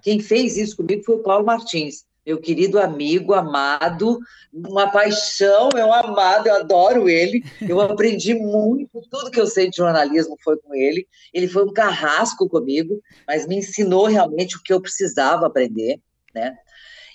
Quem 0.00 0.20
fez 0.20 0.56
isso 0.56 0.76
comigo 0.76 1.02
foi 1.04 1.16
o 1.16 1.22
Paulo 1.22 1.44
Martins 1.44 2.04
meu 2.24 2.40
querido 2.40 2.78
amigo, 2.78 3.34
amado, 3.34 4.18
uma 4.52 4.90
paixão, 4.90 5.68
meu 5.74 5.92
amado, 5.92 6.46
eu 6.46 6.54
adoro 6.54 7.08
ele. 7.08 7.42
Eu 7.60 7.80
aprendi 7.80 8.34
muito, 8.34 9.02
tudo 9.10 9.30
que 9.30 9.40
eu 9.40 9.46
sei 9.46 9.68
de 9.68 9.76
jornalismo 9.76 10.36
foi 10.42 10.56
com 10.58 10.74
ele. 10.74 11.06
Ele 11.32 11.48
foi 11.48 11.64
um 11.64 11.72
carrasco 11.72 12.48
comigo, 12.48 13.00
mas 13.26 13.46
me 13.46 13.56
ensinou 13.56 14.06
realmente 14.06 14.56
o 14.56 14.62
que 14.62 14.72
eu 14.72 14.80
precisava 14.80 15.46
aprender, 15.46 16.00
né? 16.34 16.56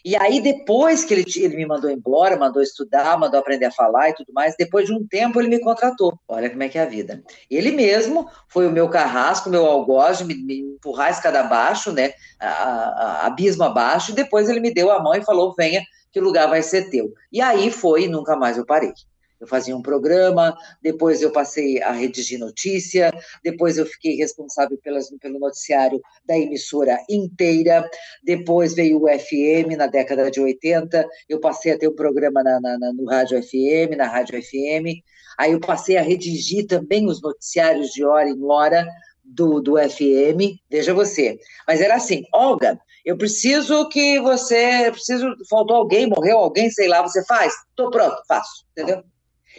E 0.04 0.16
aí, 0.16 0.42
depois 0.42 1.04
que 1.04 1.14
ele, 1.14 1.26
ele 1.38 1.56
me 1.56 1.66
mandou 1.66 1.90
embora, 1.90 2.38
mandou 2.38 2.62
estudar, 2.62 3.18
mandou 3.18 3.40
aprender 3.40 3.66
a 3.66 3.72
falar 3.72 4.10
e 4.10 4.14
tudo 4.14 4.32
mais, 4.34 4.56
depois 4.58 4.86
de 4.86 4.94
um 4.94 5.06
tempo 5.08 5.40
ele 5.40 5.50
me 5.50 5.60
contratou. 5.60 6.18
Olha 6.28 6.50
como 6.50 6.64
é 6.64 6.70
que 6.70 6.78
é 6.78 6.82
a 6.82 6.86
vida. 6.86 7.24
Ele 7.50 7.72
mesmo 7.72 8.30
foi 8.48 8.68
o 8.68 8.72
meu 8.72 8.90
carrasco, 8.90 9.50
meu 9.50 9.66
algoz, 9.66 10.22
me, 10.22 10.36
me 10.36 10.60
empurrar 10.60 11.08
a 11.08 11.12
escada 11.12 11.40
abaixo, 11.42 11.92
né? 11.92 12.12
A, 12.40 12.48
a, 12.48 12.90
a, 13.24 13.26
abismo 13.28 13.64
abaixo, 13.64 14.12
e 14.12 14.16
depois 14.16 14.50
ele 14.50 14.60
me 14.60 14.74
deu 14.74 14.92
a 14.92 15.02
mão 15.02 15.16
e 15.16 15.24
falou: 15.24 15.54
venha, 15.58 15.82
que 16.12 16.20
o 16.20 16.24
lugar 16.24 16.48
vai 16.48 16.62
ser 16.62 16.90
teu. 16.90 17.14
E 17.32 17.42
aí 17.42 17.72
foi 17.72 18.04
e 18.04 18.08
nunca 18.08 18.36
mais 18.36 18.58
eu 18.58 18.66
parei. 18.66 18.92
Eu 19.40 19.48
fazia 19.48 19.76
um 19.76 19.82
programa, 19.82 20.56
depois 20.82 21.22
eu 21.22 21.32
passei 21.32 21.82
a 21.82 21.92
redigir 21.92 22.40
notícia, 22.40 23.14
depois 23.44 23.78
eu 23.78 23.86
fiquei 23.86 24.16
responsável 24.16 24.78
pelas, 24.84 25.10
pelo 25.20 25.40
noticiário 25.40 26.02
da 26.26 26.38
emissora 26.38 26.98
inteira, 27.10 27.88
depois 28.24 28.74
veio 28.74 29.02
o 29.02 29.08
FM 29.08 29.78
na 29.78 29.88
década 29.88 30.32
de 30.32 30.40
80, 30.40 31.08
eu 31.30 31.40
passei 31.40 31.72
a 31.72 31.78
ter 31.78 31.88
um 31.88 31.96
programa 31.96 32.42
na, 32.44 32.60
na, 32.60 32.80
na, 32.80 32.94
no 32.94 33.06
Rádio 33.06 33.42
FM, 33.42 33.96
na 33.96 34.08
Rádio 34.08 34.42
FM, 34.42 35.04
aí 35.38 35.52
eu 35.52 35.60
passei 35.60 35.98
a 35.98 36.02
redigir 36.02 36.66
também 36.66 37.06
os 37.08 37.22
noticiários 37.22 37.92
de 37.92 38.04
hora 38.04 38.30
em 38.30 38.44
hora 38.44 38.88
do, 39.24 39.62
do 39.62 39.76
FM, 39.78 40.58
veja 40.70 40.94
você. 40.94 41.38
Mas 41.68 41.82
era 41.82 41.96
assim, 41.96 42.24
Olga, 42.34 42.80
eu 43.06 43.18
preciso 43.18 43.88
que 43.90 44.20
você, 44.20 44.92
preciso, 44.92 45.34
faltou 45.50 45.78
alguém, 45.78 46.08
morreu 46.08 46.38
alguém, 46.38 46.70
sei 46.70 46.88
lá, 46.88 47.02
você 47.02 47.24
faz? 47.26 47.54
Tô 47.76 47.90
pronto, 47.90 48.18
faço, 48.28 48.66
entendeu? 48.72 49.04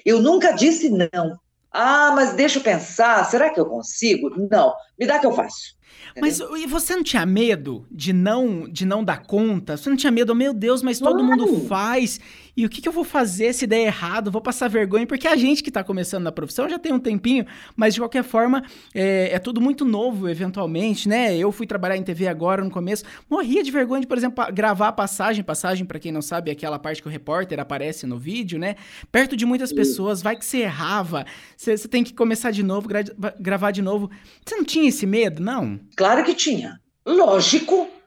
Eu 0.05 0.21
nunca 0.21 0.53
disse 0.53 0.89
não. 0.91 1.39
Ah, 1.71 2.13
mas 2.15 2.33
deixa 2.33 2.59
eu 2.59 2.63
pensar, 2.63 3.25
será 3.25 3.51
que 3.51 3.61
eu 3.61 3.67
consigo? 3.67 4.31
Não, 4.51 4.73
me 4.99 5.07
dá 5.07 5.19
que 5.19 5.27
eu 5.27 5.33
faço. 5.33 5.77
Mas 6.21 6.41
e 6.41 6.67
você 6.67 6.97
não 6.97 7.03
tinha 7.03 7.25
medo 7.27 7.87
de 7.91 8.13
não 8.13 8.69
de 8.69 8.85
não 8.85 9.05
dar 9.05 9.23
conta? 9.25 9.77
Você 9.77 9.89
não 9.89 9.97
tinha 9.97 10.11
medo, 10.11 10.33
oh, 10.33 10.35
meu 10.35 10.53
Deus, 10.53 10.83
mas 10.83 10.99
todo 10.99 11.23
mundo 11.23 11.67
faz. 11.67 12.21
E 12.59 12.67
o 12.67 12.69
que, 12.69 12.83
que, 12.83 12.89
eu 12.89 12.93
vou 12.93 13.05
fazer 13.05 13.53
se 13.53 13.69
der 13.69 13.83
errado? 13.83 14.33
Vou 14.33 14.43
passar 14.43 14.67
vergonha, 14.67 15.07
porque 15.07 15.29
a 15.29 15.37
gente 15.37 15.63
que 15.63 15.71
está 15.71 15.85
começando 15.85 16.25
na 16.25 16.33
profissão 16.33 16.69
já 16.69 16.77
tem 16.77 16.93
um 16.93 16.99
tempinho, 16.99 17.47
mas 17.77 17.95
de 17.95 18.01
qualquer 18.01 18.25
forma 18.25 18.65
é, 18.93 19.31
é, 19.33 19.39
tudo 19.39 19.61
muito 19.61 19.85
novo, 19.85 20.29
eventualmente, 20.29 21.09
né? 21.09 21.37
Eu 21.37 21.53
fui 21.53 21.69
trabalhar 21.69 21.97
em 21.97 22.03
TV 22.03 22.27
agora 22.27 22.65
no 22.65 22.69
começo, 22.69 23.05
morria 23.31 23.63
de 23.63 23.71
vergonha 23.71 24.01
de, 24.01 24.09
por 24.09 24.19
exemplo, 24.19 24.45
gravar 24.53 24.89
a 24.89 24.93
passagem. 24.93 25.45
Passagem, 25.45 25.87
para 25.87 26.01
quem 26.01 26.11
não 26.11 26.21
sabe, 26.21 26.51
é 26.51 26.53
aquela 26.53 26.81
parte 26.81 27.01
que 27.01 27.07
o 27.07 27.11
repórter 27.13 27.61
aparece 27.61 28.09
no 28.09 28.19
vídeo, 28.19 28.59
né? 28.59 28.75
Perto 29.13 29.37
de 29.37 29.47
muitas 29.47 29.73
pessoas, 29.73 30.21
vai 30.21 30.35
que 30.35 30.45
você 30.45 30.63
errava, 30.63 31.25
você, 31.57 31.77
você 31.77 31.87
tem 31.87 32.03
que 32.03 32.13
começar 32.13 32.51
de 32.51 32.65
novo, 32.65 32.89
gra 32.89 33.05
gravar 33.39 33.71
de 33.71 33.83
novo. 33.83 34.11
Você 34.45 34.57
não 34.57 34.65
tinha 34.65 34.89
esse 34.89 35.07
medo, 35.07 35.41
não? 35.41 35.79
Claro 35.95 36.25
que 36.25 36.35
tinha. 36.35 36.81
Lógico. 37.07 37.98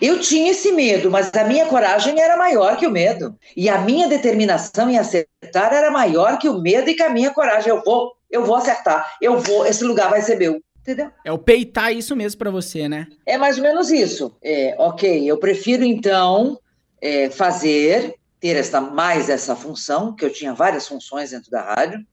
Eu 0.00 0.20
tinha 0.20 0.50
esse 0.50 0.72
medo, 0.72 1.10
mas 1.10 1.30
a 1.34 1.44
minha 1.44 1.66
coragem 1.66 2.20
era 2.20 2.36
maior 2.36 2.76
que 2.76 2.86
o 2.86 2.90
medo. 2.90 3.36
E 3.56 3.68
a 3.68 3.78
minha 3.80 4.08
determinação 4.08 4.90
em 4.90 4.98
acertar 4.98 5.72
era 5.72 5.90
maior 5.90 6.38
que 6.38 6.48
o 6.48 6.60
medo 6.60 6.90
e 6.90 6.94
que 6.94 7.02
a 7.02 7.10
minha 7.10 7.30
coragem. 7.30 7.70
Eu 7.70 7.82
vou, 7.82 8.12
eu 8.30 8.44
vou 8.44 8.56
acertar, 8.56 9.16
eu 9.20 9.38
vou, 9.38 9.66
esse 9.66 9.84
lugar 9.84 10.10
vai 10.10 10.22
ser 10.22 10.36
meu. 10.36 10.60
Entendeu? 10.80 11.10
É 11.24 11.30
o 11.30 11.38
peitar 11.38 11.92
isso 11.92 12.16
mesmo 12.16 12.38
para 12.38 12.50
você, 12.50 12.88
né? 12.88 13.06
É 13.26 13.36
mais 13.36 13.58
ou 13.58 13.62
menos 13.62 13.90
isso. 13.90 14.34
É, 14.42 14.74
ok, 14.78 15.30
eu 15.30 15.38
prefiro 15.38 15.84
então 15.84 16.58
é, 17.00 17.28
fazer, 17.28 18.14
ter 18.40 18.56
essa, 18.56 18.80
mais 18.80 19.28
essa 19.28 19.54
função, 19.54 20.14
que 20.14 20.24
eu 20.24 20.32
tinha 20.32 20.54
várias 20.54 20.88
funções 20.88 21.30
dentro 21.30 21.50
da 21.50 21.62
rádio, 21.62 22.04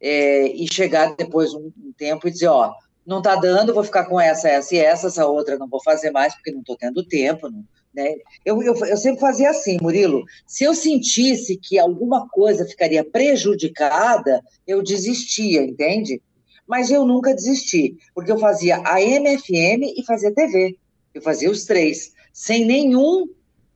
é, 0.00 0.48
e 0.48 0.66
chegar 0.72 1.14
depois 1.14 1.52
um, 1.52 1.70
um 1.78 1.92
tempo 1.96 2.26
e 2.26 2.30
dizer, 2.30 2.48
ó, 2.48 2.72
não 3.06 3.18
está 3.18 3.36
dando, 3.36 3.72
vou 3.72 3.84
ficar 3.84 4.04
com 4.04 4.20
essa, 4.20 4.48
essa 4.48 4.74
e 4.74 4.78
essa, 4.78 5.06
essa 5.06 5.26
outra 5.26 5.56
não 5.56 5.68
vou 5.68 5.80
fazer 5.82 6.10
mais 6.10 6.34
porque 6.34 6.50
não 6.50 6.60
estou 6.60 6.76
tendo 6.76 7.06
tempo. 7.06 7.48
Não, 7.48 7.64
né? 7.94 8.14
eu, 8.44 8.62
eu, 8.62 8.74
eu 8.74 8.96
sempre 8.96 9.20
fazia 9.20 9.50
assim, 9.50 9.78
Murilo, 9.80 10.24
se 10.46 10.64
eu 10.64 10.74
sentisse 10.74 11.56
que 11.56 11.78
alguma 11.78 12.28
coisa 12.28 12.66
ficaria 12.66 13.04
prejudicada, 13.04 14.42
eu 14.66 14.82
desistia, 14.82 15.62
entende? 15.62 16.20
Mas 16.66 16.90
eu 16.90 17.06
nunca 17.06 17.32
desisti, 17.32 17.96
porque 18.12 18.32
eu 18.32 18.38
fazia 18.38 18.82
a 18.84 19.00
MFM 19.00 19.94
e 19.96 20.04
fazia 20.04 20.34
TV. 20.34 20.76
Eu 21.14 21.22
fazia 21.22 21.50
os 21.50 21.64
três, 21.64 22.12
sem 22.32 22.66
nenhum, 22.66 23.26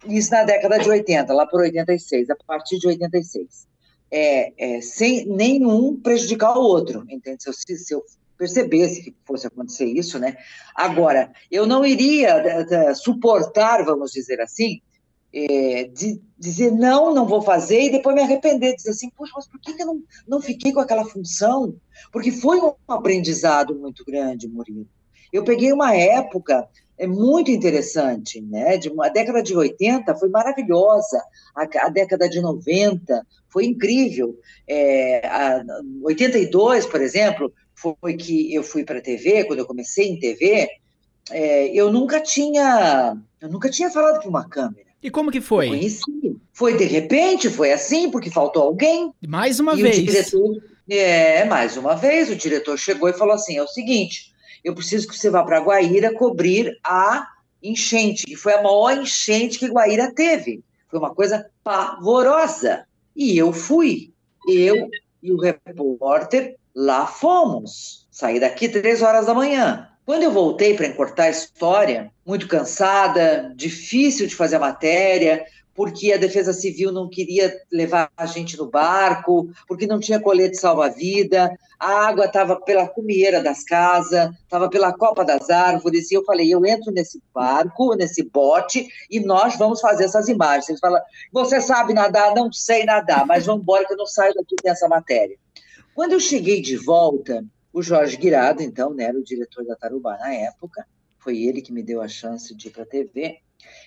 isso 0.06 0.30
na 0.32 0.42
década 0.44 0.78
de 0.78 0.90
80, 0.90 1.32
lá 1.32 1.46
por 1.46 1.60
86, 1.60 2.28
a 2.30 2.36
partir 2.46 2.78
de 2.78 2.88
86. 2.88 3.70
É, 4.12 4.76
é, 4.76 4.80
sem 4.80 5.24
nenhum 5.26 5.98
prejudicar 6.00 6.58
o 6.58 6.62
outro, 6.62 7.06
entende? 7.08 7.44
Se 7.44 7.48
eu, 7.48 7.52
se 7.52 7.94
eu 7.94 8.04
percebesse 8.40 9.02
que 9.02 9.14
fosse 9.26 9.46
acontecer 9.46 9.84
isso, 9.84 10.18
né? 10.18 10.34
Agora, 10.74 11.30
eu 11.50 11.66
não 11.66 11.84
iria 11.84 12.38
eh, 12.38 12.66
eh, 12.70 12.94
suportar, 12.94 13.84
vamos 13.84 14.12
dizer 14.12 14.40
assim, 14.40 14.80
é, 15.30 15.84
de 15.84 16.18
dizer 16.38 16.72
não, 16.72 17.14
não 17.14 17.26
vou 17.26 17.42
fazer 17.42 17.82
e 17.82 17.92
depois 17.92 18.16
me 18.16 18.22
arrepender, 18.22 18.74
dizer 18.74 18.90
assim, 18.90 19.10
poxa, 19.10 19.32
mas 19.36 19.46
por 19.46 19.60
que, 19.60 19.74
que 19.74 19.82
eu 19.82 19.86
não, 19.86 20.02
não 20.26 20.40
fiquei 20.40 20.72
com 20.72 20.80
aquela 20.80 21.04
função? 21.04 21.76
Porque 22.10 22.32
foi 22.32 22.58
um 22.62 22.72
aprendizado 22.88 23.78
muito 23.78 24.06
grande, 24.06 24.48
Murilo. 24.48 24.88
Eu 25.30 25.44
peguei 25.44 25.70
uma 25.70 25.94
época 25.94 26.66
é 27.00 27.06
muito 27.06 27.50
interessante, 27.50 28.42
né? 28.42 28.76
De 28.76 28.90
uma, 28.90 29.06
a 29.06 29.08
década 29.08 29.42
de 29.42 29.56
80 29.56 30.14
foi 30.16 30.28
maravilhosa, 30.28 31.18
a, 31.56 31.86
a 31.86 31.88
década 31.88 32.28
de 32.28 32.42
90 32.42 33.26
foi 33.48 33.64
incrível. 33.64 34.38
É, 34.68 35.26
a, 35.26 35.64
82, 36.02 36.84
por 36.84 37.00
exemplo, 37.00 37.50
foi 37.80 38.14
que 38.14 38.54
eu 38.54 38.62
fui 38.62 38.84
para 38.84 38.98
a 38.98 39.02
TV, 39.02 39.44
quando 39.44 39.60
eu 39.60 39.66
comecei 39.66 40.08
em 40.08 40.18
TV, 40.18 40.68
é, 41.30 41.68
eu 41.68 41.90
nunca 41.92 42.20
tinha, 42.20 43.16
eu 43.40 43.48
nunca 43.48 43.70
tinha 43.70 43.90
falado 43.90 44.20
para 44.20 44.28
uma 44.28 44.48
câmera. 44.48 44.90
E 45.02 45.10
como 45.10 45.30
que 45.30 45.40
foi? 45.40 45.66
Eu 45.66 45.70
conheci. 45.70 46.36
Foi 46.52 46.76
de 46.76 46.84
repente, 46.84 47.48
foi 47.48 47.72
assim, 47.72 48.10
porque 48.10 48.30
faltou 48.30 48.64
alguém. 48.64 49.12
Mais 49.26 49.58
uma 49.58 49.74
e 49.74 49.82
vez. 49.82 49.98
O 49.98 50.04
diretor, 50.04 50.62
é, 50.88 51.44
mais 51.46 51.76
uma 51.76 51.94
vez, 51.94 52.28
o 52.28 52.36
diretor 52.36 52.78
chegou 52.78 53.08
e 53.08 53.14
falou 53.14 53.34
assim: 53.34 53.56
é 53.56 53.62
o 53.62 53.68
seguinte, 53.68 54.34
eu 54.62 54.74
preciso 54.74 55.08
que 55.08 55.16
você 55.16 55.30
vá 55.30 55.42
para 55.42 55.60
Guaíra 55.60 56.12
cobrir 56.12 56.78
a 56.84 57.26
enchente, 57.62 58.26
que 58.26 58.36
foi 58.36 58.54
a 58.54 58.62
maior 58.62 58.98
enchente 58.98 59.58
que 59.58 59.68
Guaíra 59.68 60.12
teve. 60.14 60.62
Foi 60.90 60.98
uma 60.98 61.14
coisa 61.14 61.46
pavorosa. 61.64 62.84
E 63.16 63.38
eu 63.38 63.52
fui. 63.52 64.12
Eu 64.46 64.88
e 65.22 65.32
o 65.32 65.38
repórter 65.38 66.56
Lá 66.74 67.06
fomos. 67.06 68.06
Saí 68.10 68.38
daqui 68.38 68.68
três 68.68 69.02
horas 69.02 69.26
da 69.26 69.34
manhã. 69.34 69.88
Quando 70.04 70.22
eu 70.22 70.32
voltei 70.32 70.74
para 70.74 70.86
encurtar 70.86 71.24
a 71.24 71.30
história, 71.30 72.10
muito 72.26 72.48
cansada, 72.48 73.52
difícil 73.54 74.26
de 74.26 74.34
fazer 74.34 74.56
a 74.56 74.60
matéria, 74.60 75.44
porque 75.74 76.12
a 76.12 76.16
Defesa 76.16 76.52
Civil 76.52 76.92
não 76.92 77.08
queria 77.08 77.56
levar 77.72 78.10
a 78.16 78.26
gente 78.26 78.56
no 78.56 78.68
barco, 78.68 79.48
porque 79.66 79.86
não 79.86 80.00
tinha 80.00 80.20
colete 80.20 80.58
salva-vida, 80.58 81.50
a 81.78 82.06
água 82.06 82.26
estava 82.26 82.60
pela 82.60 82.86
cumieira 82.86 83.42
das 83.42 83.64
casas, 83.64 84.30
estava 84.42 84.68
pela 84.68 84.92
copa 84.92 85.24
das 85.24 85.48
árvores, 85.48 86.10
e 86.10 86.14
eu 86.14 86.24
falei, 86.24 86.52
eu 86.52 86.66
entro 86.66 86.92
nesse 86.92 87.22
barco, 87.32 87.94
nesse 87.94 88.22
bote, 88.22 88.86
e 89.10 89.20
nós 89.20 89.56
vamos 89.56 89.80
fazer 89.80 90.04
essas 90.04 90.28
imagens. 90.28 90.68
Eles 90.68 90.80
falam, 90.80 91.00
você 91.32 91.60
sabe 91.60 91.94
nadar? 91.94 92.34
Não 92.34 92.52
sei 92.52 92.84
nadar, 92.84 93.24
mas 93.24 93.46
vamos 93.46 93.62
embora 93.62 93.86
que 93.86 93.92
eu 93.92 93.96
não 93.96 94.06
saio 94.06 94.34
daqui 94.34 94.56
dessa 94.62 94.88
matéria. 94.88 95.38
Quando 96.00 96.12
eu 96.12 96.20
cheguei 96.20 96.62
de 96.62 96.76
volta, 96.76 97.44
o 97.70 97.82
Jorge 97.82 98.16
Guirado, 98.16 98.62
então, 98.62 98.94
né, 98.94 99.04
era 99.04 99.18
o 99.18 99.22
diretor 99.22 99.66
da 99.66 99.76
Tarubá 99.76 100.16
na 100.16 100.32
época, 100.32 100.86
foi 101.18 101.42
ele 101.42 101.60
que 101.60 101.74
me 101.74 101.82
deu 101.82 102.00
a 102.00 102.08
chance 102.08 102.54
de 102.54 102.68
ir 102.68 102.70
para 102.70 102.84
a 102.84 102.86
TV, 102.86 103.36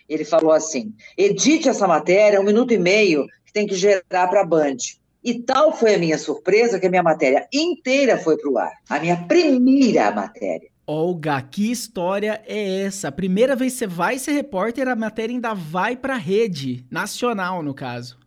ele 0.08 0.24
falou 0.24 0.52
assim: 0.52 0.94
edite 1.18 1.70
essa 1.70 1.88
matéria, 1.88 2.40
um 2.40 2.44
minuto 2.44 2.72
e 2.72 2.78
meio, 2.78 3.26
que 3.44 3.52
tem 3.52 3.66
que 3.66 3.74
gerar 3.74 4.28
para 4.28 4.42
a 4.42 4.46
Band. 4.46 4.78
E 5.24 5.40
tal 5.40 5.76
foi 5.76 5.96
a 5.96 5.98
minha 5.98 6.20
surpresa 6.20 6.80
que 6.80 6.86
a 6.86 6.90
minha 6.92 7.02
matéria 7.02 7.48
inteira 7.52 8.16
foi 8.20 8.38
para 8.38 8.52
o 8.52 8.60
ar. 8.60 8.74
A 8.88 9.00
minha 9.00 9.18
primeira 9.26 10.12
matéria. 10.12 10.70
Olga, 10.86 11.42
que 11.42 11.72
história 11.72 12.44
é 12.46 12.82
essa? 12.82 13.08
A 13.08 13.12
primeira 13.12 13.56
vez 13.56 13.74
que 13.74 13.80
você 13.80 13.88
vai 13.88 14.20
ser 14.20 14.34
repórter, 14.34 14.88
a 14.88 14.96
matéria 14.96 15.34
ainda 15.34 15.56
vai 15.56 15.96
para 15.96 16.14
a 16.14 16.20
rede 16.20 16.86
nacional, 16.92 17.64
no 17.64 17.74
caso. 17.74 18.20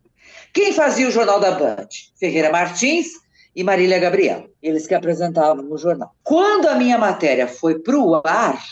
Quem 0.52 0.72
fazia 0.72 1.06
o 1.06 1.12
jornal 1.12 1.38
da 1.38 1.52
Band? 1.52 1.86
Ferreira 2.18 2.50
Martins 2.50 3.24
e 3.56 3.64
Marília 3.64 3.98
Gabriel. 3.98 4.50
Eles 4.62 4.86
que 4.86 4.94
apresentavam 4.94 5.64
no 5.64 5.78
jornal. 5.78 6.14
Quando 6.22 6.68
a 6.68 6.74
minha 6.74 6.98
matéria 6.98 7.48
foi 7.48 7.78
para 7.78 7.98
o 7.98 8.20
ar, 8.22 8.62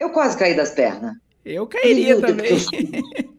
eu 0.00 0.10
quase 0.10 0.38
caí 0.38 0.56
das 0.56 0.70
pernas. 0.70 1.14
Eu 1.44 1.66
cairia 1.66 2.18
também. 2.18 2.56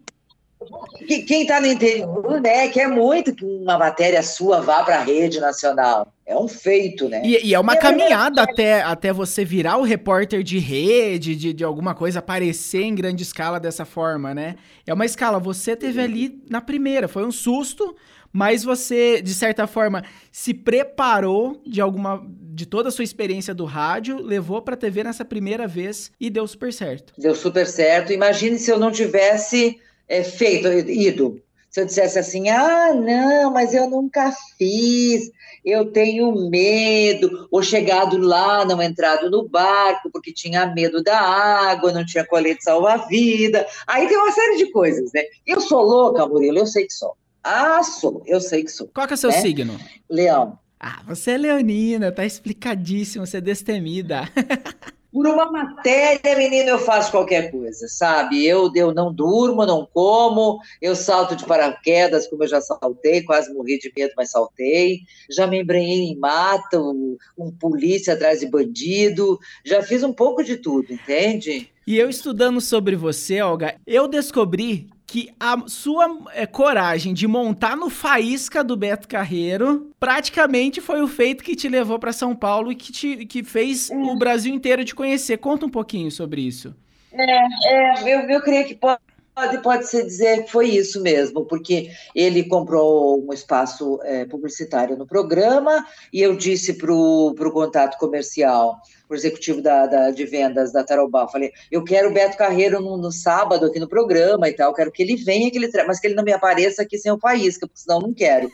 Quem 1.28 1.42
está 1.44 1.60
no 1.60 1.68
interior, 1.68 2.40
né, 2.42 2.68
quer 2.70 2.88
muito 2.88 3.34
que 3.34 3.44
uma 3.44 3.78
matéria 3.78 4.22
sua 4.24 4.62
vá 4.62 4.84
para 4.84 4.98
a 4.98 5.04
rede 5.04 5.40
nacional. 5.40 6.14
É 6.26 6.38
um 6.38 6.48
feito, 6.48 7.10
né? 7.10 7.22
E, 7.26 7.48
e 7.48 7.54
é 7.54 7.60
uma 7.60 7.74
e 7.74 7.78
caminhada 7.78 8.44
até, 8.44 8.82
até 8.82 9.12
você 9.12 9.44
virar 9.44 9.78
o 9.78 9.84
repórter 9.84 10.44
de 10.44 10.60
rede, 10.60 11.36
de, 11.36 11.52
de 11.52 11.64
alguma 11.64 11.94
coisa, 11.94 12.20
aparecer 12.20 12.84
em 12.84 12.96
grande 12.96 13.24
escala 13.24 13.60
dessa 13.60 13.84
forma, 13.84 14.34
né? 14.34 14.56
É 14.88 14.94
uma 14.94 15.06
escala. 15.06 15.40
Você 15.40 15.76
teve 15.76 16.00
ali 16.00 16.42
na 16.50 16.62
primeira, 16.62 17.08
foi 17.08 17.26
um 17.26 17.32
susto, 17.32 17.96
mas 18.32 18.64
você, 18.64 19.22
de 19.22 19.34
certa 19.34 19.68
forma, 19.68 20.04
se 20.32 20.54
preparou 20.54 21.62
de 21.66 21.82
alguma 21.82 22.26
de 22.54 22.66
toda 22.66 22.90
a 22.90 22.92
sua 22.92 23.04
experiência 23.04 23.54
do 23.54 23.66
rádio, 23.66 24.22
levou 24.22 24.62
para 24.62 24.76
a 24.76 24.78
TV 24.78 25.04
nessa 25.04 25.26
primeira 25.26 25.68
vez 25.68 26.12
e 26.20 26.30
deu 26.30 26.46
super 26.46 26.72
certo. 26.72 27.14
Deu 27.18 27.34
super 27.34 27.66
certo. 27.66 28.12
Imagine 28.14 28.58
se 28.58 28.70
eu 28.70 28.78
não 28.78 28.92
tivesse 28.92 29.80
é, 30.12 30.24
feito, 30.24 30.68
ido. 30.68 31.42
Se 31.70 31.80
eu 31.80 31.86
dissesse 31.86 32.20
assim, 32.20 32.50
ah, 32.50 32.94
não, 32.94 33.54
mas 33.54 33.74
eu 33.74 33.90
nunca 33.90 34.30
fiz, 34.58 35.32
eu 35.64 35.90
tenho 35.90 36.50
medo, 36.50 37.48
ou 37.50 37.64
chegado 37.64 38.18
lá, 38.18 38.66
não 38.66 38.82
entrado 38.82 39.32
no 39.32 39.48
barco, 39.48 40.12
porque 40.12 40.34
tinha 40.34 40.66
medo 40.66 41.02
da 41.02 41.18
água, 41.18 41.94
não 41.94 42.06
tinha 42.06 42.28
colete 42.28 42.62
salva-vida. 42.62 43.66
Aí 43.88 44.06
tem 44.06 44.18
uma 44.18 44.34
série 44.34 44.58
de 44.58 44.70
coisas, 44.70 45.14
né? 45.14 45.24
Eu 45.48 45.62
sou 45.62 45.82
louca, 45.82 46.28
Murilo, 46.28 46.58
eu 46.58 46.68
sei 46.68 46.86
que 46.86 46.94
sou. 46.94 47.16
Ah, 47.42 47.82
sou, 47.82 48.22
eu 48.26 48.42
sei 48.42 48.66
que 48.66 48.72
sou. 48.72 48.90
Qual 48.94 49.08
que 49.08 49.14
é 49.14 49.16
o 49.16 49.18
seu 49.18 49.30
né? 49.30 49.38
signo? 49.38 49.80
Leão. 50.10 50.60
Ah, 50.78 51.02
você 51.08 51.32
é 51.32 51.38
leonina, 51.38 52.12
tá 52.12 52.26
explicadíssimo, 52.26 53.26
você 53.26 53.38
é 53.38 53.42
destemida. 53.42 54.24
Por 55.12 55.28
uma 55.28 55.52
matéria, 55.52 56.38
menino, 56.38 56.70
eu 56.70 56.80
faço 56.80 57.12
qualquer 57.12 57.52
coisa, 57.52 57.88
sabe? 57.90 58.46
Eu, 58.46 58.72
eu 58.74 58.94
não 58.94 59.14
durmo, 59.14 59.66
não 59.66 59.86
como, 59.94 60.60
eu 60.82 60.96
salto 60.96 61.36
de 61.36 61.46
paraquedas, 61.46 62.28
como 62.28 62.44
eu 62.44 62.48
já 62.48 62.62
saltei, 62.62 63.22
quase 63.24 63.54
morri 63.54 63.78
de 63.78 63.92
medo, 63.96 64.14
mas 64.16 64.32
saltei. 64.32 65.02
Já 65.30 65.46
me 65.46 65.62
embrenhei 65.62 66.06
em 66.06 66.18
mata, 66.18 66.80
um, 66.80 67.18
um 67.38 67.52
polícia 67.52 68.14
atrás 68.14 68.40
de 68.40 68.48
bandido, 68.48 69.38
já 69.66 69.84
fiz 69.84 70.02
um 70.02 70.14
pouco 70.14 70.44
de 70.44 70.56
tudo, 70.56 70.94
entende? 70.94 71.70
E 71.86 71.98
eu 71.98 72.10
estudando 72.10 72.62
sobre 72.62 72.96
você, 72.96 73.42
Olga, 73.42 73.76
eu 73.86 74.08
descobri 74.08 74.88
que 75.12 75.30
a 75.38 75.68
sua 75.68 76.20
é, 76.34 76.46
coragem 76.46 77.14
de 77.14 77.28
montar 77.28 77.76
no 77.76 77.90
Faísca 77.90 78.64
do 78.64 78.78
Beto 78.78 79.10
Carreiro 79.10 79.92
praticamente 80.00 80.80
foi 80.80 81.02
o 81.02 81.08
feito 81.08 81.44
que 81.44 81.54
te 81.54 81.68
levou 81.68 82.00
para 82.00 82.14
São 82.14 82.34
Paulo 82.34 82.72
e 82.72 82.76
que, 82.76 82.94
te, 82.94 83.26
que 83.26 83.44
fez 83.44 83.92
é. 83.92 83.94
o 83.94 84.16
Brasil 84.16 84.54
inteiro 84.54 84.86
te 84.86 84.96
conhecer. 84.96 85.38
Conta 85.40 85.66
um 85.66 85.70
pouquinho 85.70 86.10
sobre 86.10 86.40
isso. 86.40 86.74
É, 87.12 87.40
é 87.66 88.04
eu, 88.04 88.20
eu 88.30 88.42
creio 88.42 88.66
que 88.66 88.74
pode, 88.74 89.02
Pode, 89.34 89.58
pode 89.60 89.88
se 89.88 90.04
dizer 90.04 90.44
que 90.44 90.52
foi 90.52 90.68
isso 90.68 91.02
mesmo, 91.02 91.46
porque 91.46 91.90
ele 92.14 92.44
comprou 92.44 93.26
um 93.26 93.32
espaço 93.32 93.98
é, 94.04 94.26
publicitário 94.26 94.98
no 94.98 95.08
programa 95.08 95.86
e 96.12 96.22
eu 96.22 96.36
disse 96.36 96.74
para 96.74 96.94
o 96.94 97.52
contato 97.54 97.98
comercial, 97.98 98.78
executivo 99.16 99.62
da, 99.62 99.86
da, 99.86 100.12
de 100.12 100.26
vendas 100.26 100.72
da 100.72 100.84
Tarobá, 100.84 101.28
falei, 101.28 101.52
eu 101.72 101.84
quero 101.84 102.10
o 102.10 102.14
Beto 102.14 102.38
Carreiro 102.38 102.80
no, 102.80 102.98
no, 102.98 103.12
sábado 103.12 103.66
aqui 103.66 103.80
no 103.80 103.88
programa 103.88 104.48
e 104.50 104.54
tal, 104.54 104.74
quero 104.74 104.92
que 104.92 105.02
ele 105.04 105.16
venha, 105.16 105.50
que 105.52 105.58
ele 105.58 105.70
mas 105.86 106.00
que 106.00 106.08
ele 106.08 106.16
não 106.16 106.24
me 106.24 106.34
apareça 106.34 106.82
aqui 106.82 106.98
sem 106.98 107.12
o 107.12 107.20
Faísca, 107.20 107.68
porque 107.68 107.82
senão 107.82 108.00
não 108.00 108.14
quero. 108.14 108.52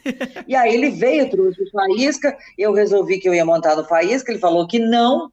e 0.48 0.56
aí 0.56 0.74
ele 0.74 0.90
veio, 0.92 1.30
trouxe 1.30 1.62
o 1.62 1.72
Faísca, 1.72 2.38
eu 2.58 2.74
resolvi 2.74 3.20
que 3.20 3.28
eu 3.28 3.34
ia 3.34 3.46
montar 3.46 3.76
no 3.76 3.86
Faísca, 3.86 4.32
ele 4.32 4.40
falou 4.40 4.68
que 4.68 4.80
não, 4.80 5.32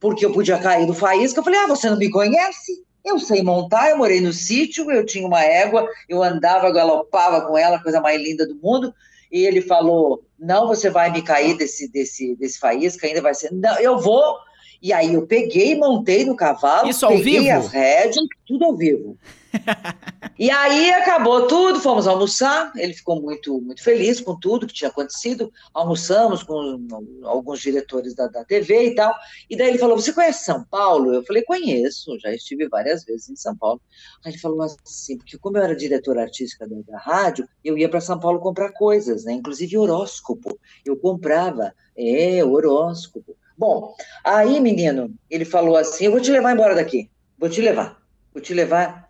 porque 0.00 0.24
eu 0.24 0.32
podia 0.32 0.58
cair 0.58 0.86
do 0.86 0.94
Faísca, 0.94 1.40
eu 1.40 1.44
falei, 1.44 1.60
ah, 1.60 1.66
você 1.66 1.88
não 1.88 1.98
me 1.98 2.10
conhece? 2.10 2.84
Eu 3.04 3.18
sei 3.18 3.42
montar, 3.42 3.90
eu 3.90 3.96
morei 3.96 4.20
no 4.20 4.32
sítio, 4.32 4.90
eu 4.90 5.06
tinha 5.06 5.26
uma 5.26 5.42
égua, 5.42 5.88
eu 6.08 6.22
andava, 6.22 6.70
galopava 6.70 7.40
com 7.46 7.56
ela, 7.56 7.82
coisa 7.82 8.00
mais 8.00 8.20
linda 8.20 8.46
do 8.46 8.54
mundo. 8.56 8.92
E 9.30 9.46
ele 9.46 9.60
falou: 9.60 10.24
Não, 10.38 10.66
você 10.66 10.90
vai 10.90 11.10
me 11.10 11.22
cair 11.22 11.56
desse, 11.56 11.90
desse, 11.90 12.34
desse 12.36 12.58
faísca, 12.58 13.06
ainda 13.06 13.22
vai 13.22 13.34
ser. 13.34 13.52
Não, 13.52 13.78
eu 13.78 13.98
vou. 13.98 14.36
E 14.80 14.92
aí 14.92 15.14
eu 15.14 15.26
peguei, 15.26 15.76
montei 15.76 16.24
no 16.24 16.36
cavalo, 16.36 16.88
Isso 16.88 17.06
peguei 17.08 17.40
vivo? 17.40 17.50
as 17.50 17.68
rédeas, 17.68 18.16
tudo 18.46 18.64
ao 18.64 18.76
vivo. 18.76 19.18
e 20.38 20.50
aí 20.50 20.90
acabou 20.90 21.46
tudo, 21.46 21.80
fomos 21.80 22.06
almoçar. 22.06 22.72
Ele 22.76 22.92
ficou 22.92 23.20
muito, 23.20 23.60
muito 23.60 23.82
feliz 23.82 24.20
com 24.20 24.38
tudo 24.38 24.66
que 24.66 24.74
tinha 24.74 24.90
acontecido. 24.90 25.52
Almoçamos 25.72 26.42
com 26.42 26.86
alguns 27.24 27.60
diretores 27.60 28.14
da, 28.14 28.26
da 28.28 28.44
TV 28.44 28.88
e 28.88 28.94
tal. 28.94 29.14
E 29.48 29.56
daí 29.56 29.68
ele 29.68 29.78
falou: 29.78 29.96
Você 29.96 30.12
conhece 30.12 30.44
São 30.44 30.64
Paulo? 30.64 31.12
Eu 31.12 31.24
falei: 31.24 31.42
Conheço, 31.42 32.18
já 32.20 32.32
estive 32.32 32.68
várias 32.68 33.04
vezes 33.04 33.28
em 33.28 33.36
São 33.36 33.56
Paulo. 33.56 33.80
Aí 34.24 34.32
ele 34.32 34.38
falou 34.38 34.62
assim: 34.62 35.16
Porque 35.16 35.38
como 35.38 35.56
eu 35.58 35.64
era 35.64 35.74
diretora 35.74 36.22
artística 36.22 36.68
da, 36.68 36.76
da 36.86 36.98
rádio, 36.98 37.48
eu 37.64 37.76
ia 37.76 37.88
para 37.88 38.00
São 38.00 38.18
Paulo 38.18 38.38
comprar 38.40 38.72
coisas, 38.72 39.24
né? 39.24 39.32
inclusive 39.32 39.76
horóscopo. 39.76 40.58
Eu 40.84 40.96
comprava, 40.96 41.72
é, 41.96 42.44
horóscopo. 42.44 43.36
Bom, 43.58 43.92
aí, 44.24 44.60
menino, 44.60 45.12
ele 45.28 45.44
falou 45.44 45.76
assim: 45.76 46.06
Eu 46.06 46.12
vou 46.12 46.20
te 46.20 46.30
levar 46.30 46.54
embora 46.54 46.74
daqui. 46.74 47.10
Vou 47.36 47.50
te 47.50 47.60
levar. 47.60 48.00
Vou 48.32 48.40
te 48.40 48.54
levar 48.54 49.08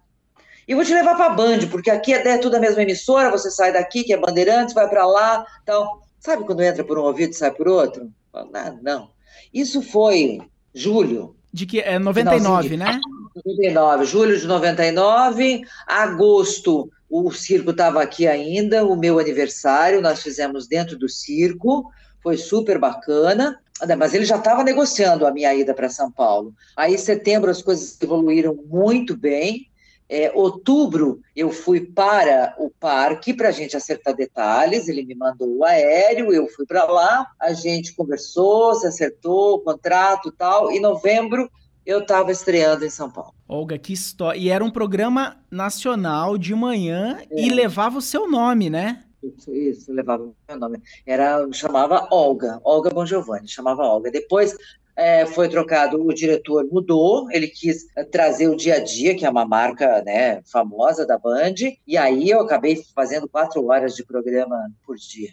e 0.68 0.74
vou 0.74 0.84
te 0.84 0.92
levar 0.92 1.16
para 1.16 1.32
a 1.32 1.34
Band, 1.34 1.61
porque 1.70 1.90
aqui 1.90 2.12
é, 2.12 2.28
é 2.28 2.37
tudo 2.37 2.56
a 2.56 2.61
mesma 2.61 2.82
emissora, 2.82 3.30
você 3.30 3.50
sai 3.50 3.72
daqui, 3.72 4.04
que 4.04 4.12
é 4.12 4.18
Bandeirantes, 4.18 4.74
vai 4.74 4.87
para 4.87 5.06
lá, 5.06 5.46
tal. 5.64 6.02
Sabe 6.20 6.44
quando 6.44 6.61
entra 6.61 6.84
por 6.84 6.98
um 6.98 7.04
ouvido 7.04 7.30
e 7.30 7.34
sai 7.34 7.50
por 7.50 7.66
outro? 7.66 8.12
Não, 8.34 8.78
não. 8.82 9.11
Isso 9.52 9.80
foi 9.80 10.38
julho. 10.74 11.34
De 11.50 11.64
que 11.64 11.80
é 11.80 11.98
99, 11.98 12.68
de... 12.68 12.76
né? 12.76 13.00
99, 13.34 14.04
julho 14.04 14.38
de 14.38 14.46
99, 14.46 15.62
agosto, 15.87 16.90
o 17.08 17.30
circo 17.32 17.70
estava 17.70 18.02
aqui 18.02 18.26
ainda, 18.26 18.84
o 18.84 18.94
meu 18.94 19.18
aniversário, 19.18 20.02
nós 20.02 20.22
fizemos 20.22 20.66
dentro 20.68 20.98
do 20.98 21.08
circo, 21.08 21.90
foi 22.22 22.37
super 22.37 22.78
bacana, 22.78 23.58
mas 23.96 24.14
ele 24.14 24.24
já 24.24 24.36
estava 24.36 24.64
negociando 24.64 25.26
a 25.26 25.30
minha 25.30 25.54
ida 25.54 25.74
para 25.74 25.88
São 25.88 26.10
Paulo. 26.10 26.54
Aí, 26.76 26.94
em 26.94 26.98
setembro, 26.98 27.50
as 27.50 27.62
coisas 27.62 27.96
evoluíram 28.00 28.54
muito 28.68 29.16
bem, 29.16 29.68
é, 30.10 30.32
outubro, 30.34 31.20
eu 31.36 31.50
fui 31.50 31.80
para 31.82 32.54
o 32.58 32.70
parque 32.70 33.34
para 33.34 33.48
a 33.48 33.52
gente 33.52 33.76
acertar 33.76 34.16
detalhes. 34.16 34.88
Ele 34.88 35.04
me 35.04 35.14
mandou 35.14 35.58
o 35.58 35.64
aéreo, 35.64 36.32
eu 36.32 36.48
fui 36.48 36.64
para 36.64 36.84
lá, 36.84 37.26
a 37.38 37.52
gente 37.52 37.94
conversou, 37.94 38.74
se 38.74 38.86
acertou 38.86 39.56
o 39.56 39.60
contrato 39.60 40.30
e 40.30 40.32
tal. 40.32 40.72
Em 40.72 40.80
novembro, 40.80 41.50
eu 41.84 42.00
estava 42.00 42.32
estreando 42.32 42.86
em 42.86 42.90
São 42.90 43.10
Paulo. 43.10 43.34
Olga, 43.46 43.78
que 43.78 43.92
história. 43.92 44.38
E 44.38 44.48
era 44.48 44.64
um 44.64 44.70
programa 44.70 45.36
nacional 45.50 46.38
de 46.38 46.54
manhã 46.54 47.18
é. 47.30 47.40
e 47.42 47.50
levava 47.50 47.98
o 47.98 48.02
seu 48.02 48.30
nome, 48.30 48.70
né? 48.70 49.04
Isso, 49.48 49.92
levava 49.92 50.31
meu 50.48 50.59
nome. 50.59 50.81
Era, 51.04 51.46
chamava 51.52 52.07
Olga, 52.11 52.61
Olga 52.64 52.90
Bon 52.90 53.04
Giovanni, 53.04 53.48
chamava 53.48 53.83
Olga. 53.83 54.11
Depois 54.11 54.57
é, 54.98 55.24
foi 55.26 55.48
trocado, 55.48 56.04
o 56.04 56.12
diretor 56.12 56.66
mudou, 56.70 57.31
ele 57.31 57.46
quis 57.46 57.87
é, 57.96 58.02
trazer 58.02 58.48
o 58.48 58.57
dia 58.57 58.74
a 58.74 58.78
dia, 58.81 59.16
que 59.16 59.24
é 59.24 59.31
uma 59.31 59.44
marca 59.44 60.02
né, 60.02 60.42
famosa 60.42 61.07
da 61.07 61.16
Band, 61.16 61.54
e 61.87 61.96
aí 61.96 62.28
eu 62.28 62.40
acabei 62.40 62.83
fazendo 62.94 63.28
quatro 63.28 63.64
horas 63.66 63.94
de 63.94 64.04
programa 64.04 64.57
por 64.85 64.96
dia. 64.96 65.31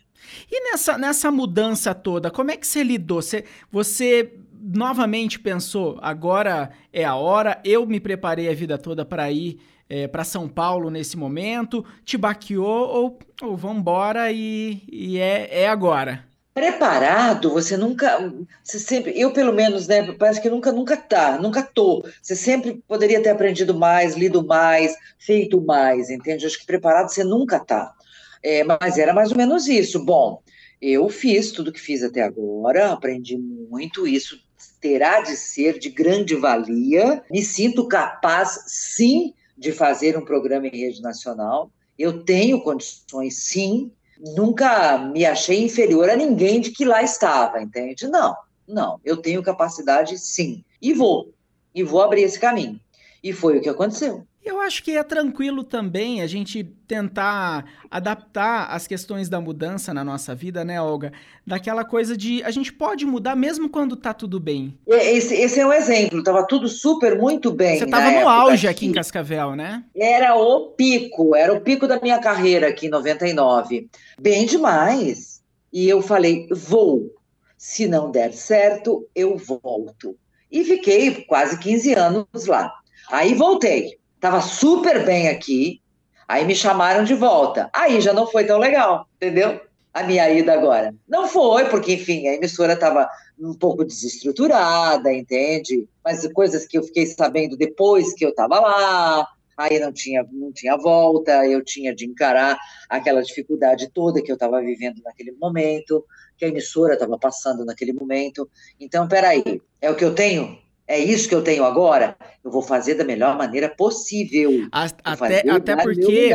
E 0.51 0.71
nessa, 0.71 0.99
nessa 0.99 1.31
mudança 1.31 1.95
toda, 1.95 2.29
como 2.29 2.51
é 2.51 2.57
que 2.57 2.67
você 2.67 2.83
lidou? 2.83 3.23
Você, 3.23 3.43
você 3.71 4.33
novamente 4.61 5.39
pensou, 5.39 5.97
agora 5.99 6.69
é 6.93 7.03
a 7.03 7.15
hora, 7.15 7.59
eu 7.65 7.87
me 7.87 7.99
preparei 7.99 8.47
a 8.47 8.53
vida 8.53 8.77
toda 8.77 9.03
para 9.03 9.31
ir 9.31 9.59
é, 9.89 10.07
para 10.07 10.23
São 10.23 10.47
Paulo 10.47 10.89
nesse 10.89 11.17
momento? 11.17 11.85
Te 12.03 12.17
baqueou 12.17 12.65
ou, 12.65 13.19
ou 13.41 13.55
vambora 13.55 14.31
e, 14.31 14.83
e 14.91 15.19
é, 15.19 15.63
é 15.63 15.67
agora? 15.67 16.25
Preparado, 16.53 17.51
você 17.51 17.75
nunca, 17.75 18.33
você 18.63 18.79
sempre, 18.79 19.11
eu 19.19 19.33
pelo 19.33 19.51
menos, 19.51 19.87
né, 19.87 20.13
parece 20.13 20.41
que 20.41 20.49
nunca, 20.49 20.71
nunca 20.71 20.95
tá, 20.95 21.37
nunca 21.37 21.61
tô. 21.61 22.01
Você 22.21 22.33
sempre 22.33 22.81
poderia 22.87 23.21
ter 23.21 23.29
aprendido 23.29 23.77
mais, 23.77 24.15
lido 24.15 24.41
mais, 24.41 24.95
feito 25.19 25.59
mais, 25.59 26.09
entende? 26.09 26.45
Acho 26.45 26.57
que 26.57 26.65
preparado 26.65 27.09
você 27.09 27.25
nunca 27.25 27.59
tá. 27.59 27.93
É, 28.41 28.63
mas 28.63 28.97
era 28.97 29.13
mais 29.13 29.31
ou 29.31 29.37
menos 29.37 29.67
isso. 29.67 30.05
Bom, 30.05 30.41
eu 30.81 31.09
fiz 31.09 31.51
tudo 31.51 31.73
que 31.73 31.81
fiz 31.81 32.01
até 32.01 32.21
agora, 32.21 32.93
aprendi 32.93 33.37
muito, 33.37 34.07
isso 34.07 34.39
terá 34.79 35.19
de 35.19 35.35
ser 35.35 35.77
de 35.77 35.89
grande 35.89 36.35
valia. 36.35 37.21
Me 37.29 37.41
sinto 37.41 37.85
capaz, 37.85 38.63
sim, 38.67 39.33
de 39.57 39.71
fazer 39.71 40.17
um 40.17 40.25
programa 40.25 40.67
em 40.67 40.77
rede 40.77 41.01
nacional. 41.01 41.71
Eu 41.97 42.23
tenho 42.23 42.61
condições, 42.61 43.43
sim. 43.43 43.91
Nunca 44.35 44.97
me 44.97 45.25
achei 45.25 45.63
inferior 45.63 46.09
a 46.09 46.15
ninguém 46.15 46.59
de 46.59 46.71
que 46.71 46.85
lá 46.85 47.01
estava, 47.03 47.61
entende? 47.61 48.07
Não, 48.07 48.35
não. 48.67 48.99
Eu 49.03 49.17
tenho 49.17 49.43
capacidade, 49.43 50.17
sim. 50.17 50.63
E 50.81 50.93
vou. 50.93 51.33
E 51.73 51.83
vou 51.83 52.01
abrir 52.01 52.23
esse 52.23 52.39
caminho. 52.39 52.79
E 53.23 53.33
foi 53.33 53.57
o 53.57 53.61
que 53.61 53.69
aconteceu. 53.69 54.25
Eu 54.45 54.61
acho 54.61 54.83
que 54.83 54.95
é 54.95 55.01
tranquilo 55.01 55.63
também 55.63 56.21
a 56.21 56.27
gente 56.27 56.63
tentar 56.87 57.65
adaptar 57.89 58.67
as 58.67 58.85
questões 58.85 59.27
da 59.27 59.41
mudança 59.41 59.91
na 59.91 60.03
nossa 60.03 60.35
vida, 60.35 60.63
né, 60.63 60.79
Olga? 60.79 61.11
Daquela 61.45 61.83
coisa 61.83 62.15
de 62.15 62.43
a 62.43 62.51
gente 62.51 62.71
pode 62.71 63.07
mudar 63.07 63.35
mesmo 63.35 63.67
quando 63.67 63.95
tá 63.95 64.13
tudo 64.13 64.39
bem. 64.39 64.77
Esse, 64.85 65.33
esse 65.33 65.59
é 65.59 65.65
um 65.65 65.73
exemplo, 65.73 66.23
tava 66.23 66.45
tudo 66.45 66.67
super, 66.67 67.17
muito 67.17 67.51
bem. 67.51 67.79
Você 67.79 67.87
tava 67.87 68.11
no 68.11 68.29
auge 68.29 68.67
aqui 68.67 68.85
em 68.85 68.91
Cascavel, 68.91 69.55
né? 69.55 69.83
Era 69.95 70.35
o 70.35 70.67
pico, 70.67 71.35
era 71.35 71.51
o 71.51 71.61
pico 71.61 71.87
da 71.87 71.99
minha 71.99 72.19
carreira 72.19 72.67
aqui 72.67 72.85
em 72.85 72.91
99. 72.91 73.89
Bem 74.21 74.45
demais. 74.45 75.41
E 75.73 75.89
eu 75.89 76.03
falei, 76.03 76.47
vou. 76.51 77.11
Se 77.57 77.87
não 77.87 78.11
der 78.11 78.31
certo, 78.31 79.07
eu 79.15 79.37
volto. 79.37 80.15
E 80.51 80.63
fiquei 80.63 81.23
quase 81.23 81.57
15 81.57 81.93
anos 81.95 82.45
lá. 82.45 82.71
Aí 83.09 83.33
voltei 83.33 83.97
Tava 84.25 84.41
super 84.41 85.05
bem 85.05 85.27
aqui, 85.27 85.83
aí 86.27 86.45
me 86.45 86.55
chamaram 86.55 87.03
de 87.03 87.13
volta. 87.13 87.69
Aí 87.71 88.01
já 88.01 88.11
não 88.11 88.25
foi 88.25 88.43
tão 88.43 88.57
legal, 88.57 89.07
entendeu? 89.17 89.61
A 89.93 90.01
minha 90.01 90.27
ida 90.31 90.51
agora. 90.51 90.95
Não 91.07 91.27
foi, 91.27 91.69
porque, 91.69 91.93
enfim, 91.93 92.27
a 92.27 92.33
emissora 92.33 92.73
estava 92.73 93.07
um 93.39 93.53
pouco 93.53 93.85
desestruturada, 93.85 95.13
entende? 95.13 95.87
Mas 96.03 96.27
coisas 96.33 96.65
que 96.65 96.75
eu 96.75 96.81
fiquei 96.81 97.05
sabendo 97.05 97.55
depois 97.55 98.15
que 98.15 98.25
eu 98.25 98.29
estava 98.29 98.59
lá, 98.59 99.27
aí 99.55 99.77
não 99.77 99.93
tinha, 99.93 100.25
não 100.31 100.51
tinha 100.51 100.75
volta, 100.75 101.45
eu 101.45 101.63
tinha 101.63 101.93
de 101.93 102.07
encarar 102.07 102.57
aquela 102.89 103.21
dificuldade 103.21 103.91
toda 103.93 104.23
que 104.23 104.31
eu 104.31 104.37
estava 104.37 104.59
vivendo 104.59 105.03
naquele 105.03 105.33
momento, 105.33 106.03
que 106.35 106.45
a 106.45 106.47
emissora 106.47 106.95
estava 106.95 107.19
passando 107.19 107.63
naquele 107.63 107.93
momento. 107.93 108.49
Então, 108.79 109.07
peraí, 109.07 109.61
é 109.79 109.91
o 109.91 109.95
que 109.95 110.03
eu 110.03 110.15
tenho? 110.15 110.64
É 110.87 110.99
isso 110.99 111.27
que 111.27 111.35
eu 111.35 111.43
tenho 111.43 111.65
agora, 111.65 112.15
eu 112.43 112.51
vou 112.51 112.61
fazer 112.61 112.95
da 112.95 113.03
melhor 113.03 113.37
maneira 113.37 113.69
possível. 113.69 114.67
Até, 114.71 115.49
até 115.49 115.75
porque 115.75 116.31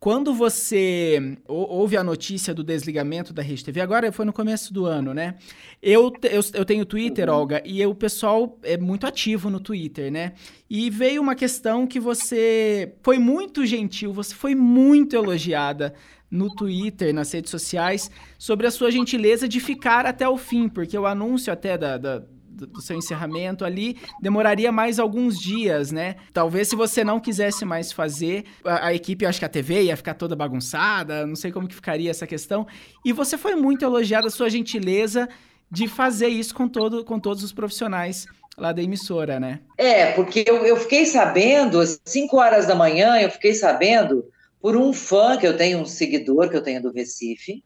quando 0.00 0.32
você 0.32 1.36
ouve 1.46 1.94
a 1.98 2.02
notícia 2.02 2.54
do 2.54 2.64
desligamento 2.64 3.34
da 3.34 3.42
Rede 3.42 3.62
TV, 3.62 3.82
agora 3.82 4.10
foi 4.10 4.24
no 4.24 4.32
começo 4.32 4.72
do 4.72 4.86
ano, 4.86 5.12
né? 5.12 5.34
Eu, 5.82 6.10
eu, 6.22 6.40
eu 6.54 6.64
tenho 6.64 6.86
Twitter, 6.86 7.28
uhum. 7.28 7.34
Olga, 7.34 7.62
e 7.66 7.84
o 7.84 7.94
pessoal 7.94 8.58
é 8.62 8.78
muito 8.78 9.06
ativo 9.06 9.50
no 9.50 9.60
Twitter, 9.60 10.10
né? 10.10 10.32
E 10.70 10.88
veio 10.88 11.20
uma 11.20 11.34
questão 11.34 11.86
que 11.86 12.00
você 12.00 12.94
foi 13.02 13.18
muito 13.18 13.66
gentil, 13.66 14.10
você 14.10 14.34
foi 14.34 14.54
muito 14.54 15.14
elogiada 15.14 15.92
no 16.30 16.48
Twitter, 16.54 17.12
nas 17.12 17.30
redes 17.32 17.50
sociais, 17.50 18.10
sobre 18.38 18.66
a 18.66 18.70
sua 18.70 18.90
gentileza 18.90 19.46
de 19.46 19.60
ficar 19.60 20.06
até 20.06 20.26
o 20.26 20.38
fim, 20.38 20.66
porque 20.66 20.96
o 20.96 21.04
anúncio 21.04 21.52
até 21.52 21.76
da, 21.76 21.98
da 21.98 22.22
do, 22.66 22.80
seu 22.80 22.96
encerramento 22.96 23.64
ali, 23.64 23.96
demoraria 24.20 24.70
mais 24.72 24.98
alguns 24.98 25.38
dias, 25.38 25.90
né? 25.90 26.16
Talvez 26.32 26.68
se 26.68 26.76
você 26.76 27.02
não 27.02 27.20
quisesse 27.20 27.64
mais 27.64 27.92
fazer, 27.92 28.44
a, 28.64 28.86
a 28.86 28.94
equipe, 28.94 29.26
acho 29.26 29.38
que 29.38 29.44
a 29.44 29.48
TV 29.48 29.84
ia 29.84 29.96
ficar 29.96 30.14
toda 30.14 30.36
bagunçada, 30.36 31.26
não 31.26 31.36
sei 31.36 31.52
como 31.52 31.68
que 31.68 31.74
ficaria 31.74 32.10
essa 32.10 32.26
questão. 32.26 32.66
E 33.04 33.12
você 33.12 33.38
foi 33.38 33.54
muito 33.54 33.84
elogiada 33.84 34.28
a 34.28 34.30
sua 34.30 34.50
gentileza 34.50 35.28
de 35.70 35.86
fazer 35.86 36.28
isso 36.28 36.54
com, 36.54 36.68
todo, 36.68 37.04
com 37.04 37.18
todos 37.18 37.42
os 37.44 37.52
profissionais 37.52 38.26
lá 38.56 38.72
da 38.72 38.82
emissora, 38.82 39.40
né? 39.40 39.60
É, 39.78 40.12
porque 40.12 40.44
eu, 40.46 40.66
eu 40.66 40.76
fiquei 40.76 41.06
sabendo, 41.06 41.80
às 41.80 42.00
5 42.04 42.36
horas 42.36 42.66
da 42.66 42.74
manhã, 42.74 43.18
eu 43.20 43.30
fiquei 43.30 43.54
sabendo 43.54 44.24
por 44.60 44.76
um 44.76 44.92
fã 44.92 45.38
que 45.38 45.46
eu 45.46 45.56
tenho, 45.56 45.78
um 45.78 45.86
seguidor 45.86 46.50
que 46.50 46.56
eu 46.56 46.62
tenho 46.62 46.82
do 46.82 46.92
Recife, 46.92 47.62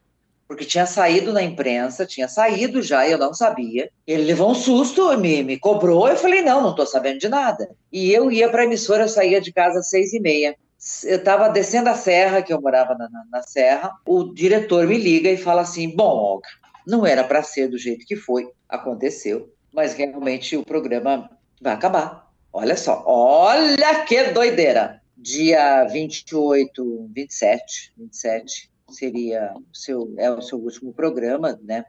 porque 0.47 0.65
tinha 0.65 0.85
saído 0.85 1.33
na 1.33 1.41
imprensa, 1.41 2.05
tinha 2.05 2.27
saído 2.27 2.81
já, 2.81 3.07
e 3.07 3.11
eu 3.11 3.17
não 3.17 3.33
sabia. 3.33 3.89
Ele 4.05 4.23
levou 4.23 4.51
um 4.51 4.55
susto, 4.55 5.17
me, 5.17 5.43
me 5.43 5.57
cobrou, 5.57 6.07
eu 6.07 6.15
falei, 6.15 6.41
não, 6.41 6.61
não 6.61 6.69
estou 6.71 6.85
sabendo 6.85 7.19
de 7.19 7.27
nada. 7.27 7.69
E 7.91 8.11
eu 8.11 8.31
ia 8.31 8.49
para 8.49 8.61
a 8.61 8.65
emissora, 8.65 9.03
eu 9.03 9.09
saía 9.09 9.41
de 9.41 9.51
casa 9.51 9.79
às 9.79 9.89
seis 9.89 10.13
e 10.13 10.19
meia. 10.19 10.55
Eu 11.03 11.17
estava 11.17 11.49
descendo 11.49 11.89
a 11.89 11.95
serra, 11.95 12.43
que 12.43 12.53
eu 12.53 12.61
morava 12.61 12.93
na, 12.93 13.09
na, 13.09 13.25
na, 13.31 13.41
serra, 13.41 13.91
o 14.05 14.25
diretor 14.25 14.85
me 14.85 14.97
liga 14.97 15.29
e 15.29 15.37
fala 15.37 15.61
assim, 15.61 15.95
bom, 15.95 16.15
Olga, 16.15 16.47
não 16.85 17.05
era 17.05 17.23
para 17.23 17.41
ser 17.41 17.67
do 17.67 17.77
jeito 17.77 18.05
que 18.05 18.15
foi, 18.15 18.47
aconteceu, 18.69 19.51
mas 19.73 19.95
realmente 19.95 20.55
o 20.55 20.63
programa 20.63 21.29
vai 21.59 21.73
acabar. 21.73 22.31
Olha 22.53 22.77
só, 22.77 23.03
olha 23.05 24.05
que 24.05 24.25
doideira! 24.25 25.01
Dia 25.17 25.85
28, 25.85 27.09
27, 27.11 27.93
27 27.97 28.74
seria 28.89 29.53
seu, 29.73 30.13
é 30.17 30.29
o 30.29 30.41
seu 30.41 30.59
último 30.59 30.93
programa, 30.93 31.59
né? 31.63 31.85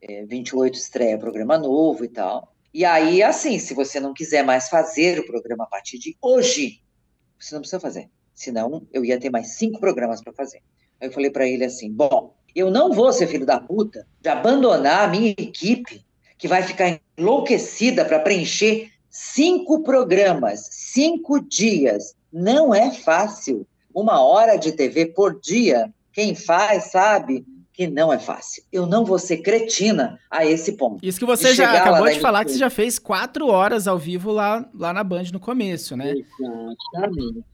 É, 0.00 0.24
28 0.24 0.74
estreia 0.74 1.18
programa 1.18 1.56
novo 1.56 2.04
e 2.04 2.08
tal. 2.08 2.52
E 2.74 2.84
aí, 2.84 3.22
assim, 3.22 3.58
se 3.58 3.74
você 3.74 4.00
não 4.00 4.14
quiser 4.14 4.44
mais 4.44 4.68
fazer 4.68 5.18
o 5.20 5.26
programa 5.26 5.64
a 5.64 5.66
partir 5.66 5.98
de 5.98 6.16
hoje, 6.20 6.80
você 7.38 7.54
não 7.54 7.60
precisa 7.60 7.80
fazer. 7.80 8.10
Senão, 8.34 8.86
eu 8.92 9.04
ia 9.04 9.20
ter 9.20 9.30
mais 9.30 9.48
cinco 9.56 9.78
programas 9.78 10.22
para 10.22 10.32
fazer. 10.32 10.62
Aí 11.00 11.08
eu 11.08 11.12
falei 11.12 11.30
para 11.30 11.46
ele 11.46 11.64
assim: 11.64 11.92
bom, 11.92 12.34
eu 12.54 12.70
não 12.70 12.92
vou 12.92 13.12
ser 13.12 13.26
filho 13.26 13.46
da 13.46 13.60
puta 13.60 14.06
de 14.20 14.28
abandonar 14.28 15.04
a 15.04 15.08
minha 15.08 15.30
equipe, 15.30 16.04
que 16.38 16.48
vai 16.48 16.62
ficar 16.62 17.00
enlouquecida 17.16 18.04
para 18.04 18.18
preencher 18.18 18.90
cinco 19.10 19.82
programas, 19.82 20.68
cinco 20.72 21.38
dias. 21.38 22.16
Não 22.32 22.74
é 22.74 22.90
fácil. 22.90 23.66
Uma 23.94 24.24
hora 24.24 24.56
de 24.56 24.72
TV 24.72 25.06
por 25.06 25.38
dia 25.38 25.92
quem 26.12 26.34
faz 26.34 26.90
sabe 26.90 27.44
que 27.72 27.86
não 27.86 28.12
é 28.12 28.18
fácil. 28.18 28.62
Eu 28.70 28.86
não 28.86 29.04
vou 29.04 29.18
ser 29.18 29.38
cretina 29.38 30.18
a 30.30 30.44
esse 30.44 30.72
ponto. 30.72 31.04
Isso 31.04 31.18
que 31.18 31.24
você 31.24 31.54
já 31.54 31.72
acabou 31.72 32.08
de 32.08 32.20
falar 32.20 32.44
que 32.44 32.52
você 32.52 32.58
já 32.58 32.70
fez 32.70 32.98
quatro 32.98 33.46
horas 33.48 33.88
ao 33.88 33.98
vivo 33.98 34.30
lá, 34.30 34.68
lá 34.74 34.92
na 34.92 35.02
Band 35.02 35.24
no 35.32 35.40
começo, 35.40 35.96
né? 35.96 36.12
Exatamente. 36.92 37.44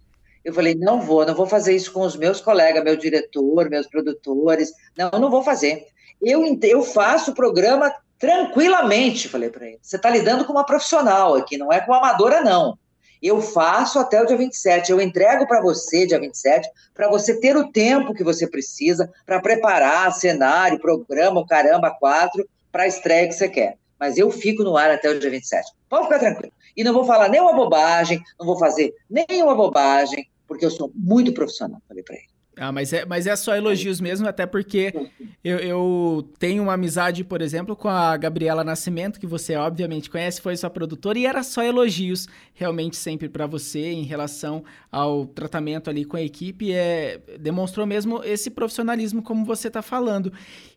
Eu 0.44 0.54
falei, 0.54 0.74
não 0.74 1.00
vou, 1.00 1.26
não 1.26 1.34
vou 1.34 1.46
fazer 1.46 1.76
isso 1.76 1.92
com 1.92 2.00
os 2.00 2.16
meus 2.16 2.40
colegas, 2.40 2.82
meu 2.82 2.96
diretor, 2.96 3.68
meus 3.68 3.86
produtores. 3.86 4.72
Não, 4.96 5.10
eu 5.12 5.18
não 5.20 5.30
vou 5.30 5.42
fazer. 5.42 5.86
Eu, 6.20 6.42
eu 6.62 6.82
faço 6.82 7.30
o 7.30 7.34
programa 7.34 7.92
tranquilamente, 8.18 9.28
falei 9.28 9.50
para 9.50 9.66
ele. 9.66 9.78
Você 9.80 9.96
está 9.96 10.10
lidando 10.10 10.44
com 10.44 10.52
uma 10.52 10.64
profissional 10.64 11.34
aqui, 11.34 11.56
não 11.56 11.72
é 11.72 11.80
com 11.80 11.92
uma 11.92 11.98
amadora, 11.98 12.40
não. 12.40 12.78
Eu 13.22 13.40
faço 13.40 13.98
até 13.98 14.22
o 14.22 14.26
dia 14.26 14.36
27, 14.36 14.92
eu 14.92 15.00
entrego 15.00 15.46
para 15.46 15.60
você 15.60 16.06
dia 16.06 16.20
27, 16.20 16.68
para 16.94 17.08
você 17.08 17.38
ter 17.40 17.56
o 17.56 17.70
tempo 17.70 18.14
que 18.14 18.24
você 18.24 18.46
precisa 18.46 19.10
para 19.26 19.40
preparar 19.40 20.12
cenário, 20.12 20.78
programa, 20.78 21.40
o 21.40 21.46
caramba, 21.46 21.90
quatro, 21.90 22.48
para 22.70 22.84
a 22.84 22.86
estreia 22.86 23.26
que 23.26 23.34
você 23.34 23.48
quer. 23.48 23.76
Mas 23.98 24.16
eu 24.16 24.30
fico 24.30 24.62
no 24.62 24.76
ar 24.76 24.90
até 24.90 25.10
o 25.10 25.18
dia 25.18 25.30
27. 25.30 25.72
Pode 25.88 26.04
ficar 26.04 26.20
tranquilo. 26.20 26.52
E 26.76 26.84
não 26.84 26.92
vou 26.92 27.04
falar 27.04 27.28
nenhuma 27.28 27.52
bobagem, 27.52 28.22
não 28.38 28.46
vou 28.46 28.58
fazer 28.58 28.94
nenhuma 29.10 29.54
bobagem, 29.54 30.28
porque 30.46 30.64
eu 30.64 30.70
sou 30.70 30.92
muito 30.94 31.32
profissional, 31.32 31.82
falei 31.88 32.04
para 32.04 32.14
ele. 32.14 32.27
Ah, 32.58 32.72
mas 32.72 32.92
é, 32.92 33.04
mas 33.04 33.26
é 33.26 33.36
só 33.36 33.54
elogios 33.54 34.00
mesmo, 34.00 34.26
até 34.26 34.44
porque 34.44 34.92
eu, 35.44 35.58
eu, 35.58 36.28
tenho 36.38 36.64
uma 36.64 36.74
amizade, 36.74 37.22
por 37.22 37.40
exemplo, 37.40 37.76
com 37.76 37.88
a 37.88 38.16
Gabriela 38.16 38.64
Nascimento, 38.64 39.20
que 39.20 39.26
você 39.26 39.54
obviamente 39.54 40.10
conhece, 40.10 40.40
foi 40.40 40.56
sua 40.56 40.68
produtora, 40.68 41.18
e 41.18 41.24
era 41.24 41.42
só 41.44 41.62
elogios 41.62 42.26
realmente 42.54 42.96
sempre 42.96 43.28
para 43.28 43.46
você 43.46 43.92
em 43.92 44.02
relação 44.02 44.64
ao 44.90 45.24
tratamento 45.24 45.88
ali 45.88 46.04
com 46.04 46.16
a 46.16 46.22
equipe. 46.22 46.72
É, 46.72 47.20
demonstrou 47.38 47.86
mesmo 47.86 48.22
esse 48.24 48.50
profissionalismo, 48.50 49.22
como 49.22 49.44
você 49.44 49.68
está 49.68 49.80
falando. 49.80 50.32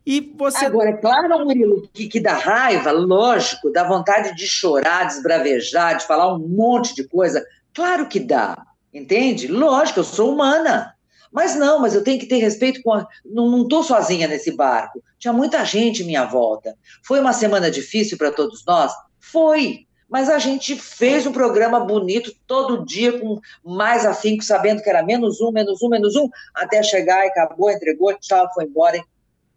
E 0.06 0.32
você. 0.36 0.64
Agora, 0.64 0.90
é 0.90 0.96
claro, 0.96 1.44
Murilo, 1.44 1.88
que, 1.92 2.06
que 2.06 2.20
dá 2.20 2.34
raiva, 2.34 2.92
lógico, 2.92 3.72
dá 3.72 3.82
vontade 3.82 4.36
de 4.36 4.46
chorar, 4.46 5.06
de 5.06 5.14
esbravejar, 5.14 5.96
de 5.96 6.06
falar 6.06 6.32
um 6.32 6.38
monte 6.38 6.94
de 6.94 7.04
coisa. 7.08 7.44
Claro 7.74 8.06
que 8.06 8.20
dá, 8.20 8.56
entende? 8.94 9.48
Lógico, 9.48 10.00
eu 10.00 10.04
sou 10.04 10.32
humana. 10.32 10.94
Mas 11.32 11.56
não, 11.56 11.80
mas 11.80 11.94
eu 11.94 12.04
tenho 12.04 12.20
que 12.20 12.26
ter 12.26 12.36
respeito 12.36 12.82
com 12.82 12.92
a. 12.92 13.06
Não 13.24 13.62
estou 13.62 13.82
sozinha 13.82 14.28
nesse 14.28 14.52
barco. 14.52 15.02
Tinha 15.18 15.32
muita 15.32 15.64
gente 15.64 16.02
à 16.02 16.06
minha 16.06 16.24
volta. 16.24 16.76
Foi 17.02 17.18
uma 17.20 17.32
semana 17.32 17.70
difícil 17.70 18.18
para 18.18 18.30
todos 18.30 18.64
nós? 18.66 18.92
Foi. 19.18 19.86
mas 20.08 20.28
a 20.28 20.38
gente 20.38 20.76
fez 20.76 21.26
um 21.26 21.32
programa 21.32 21.80
bonito 21.80 22.34
todo 22.46 22.84
dia, 22.84 23.18
com 23.18 23.40
mais 23.64 24.04
afinco, 24.04 24.44
sabendo 24.44 24.82
que 24.82 24.90
era 24.90 25.02
menos 25.02 25.40
um, 25.40 25.50
menos 25.50 25.80
um, 25.80 25.88
menos 25.88 26.14
um, 26.16 26.28
até 26.54 26.82
chegar 26.82 27.24
acabou, 27.24 27.70
entregou, 27.70 28.12
tchau, 28.18 28.46
foi 28.52 28.64
embora. 28.64 29.02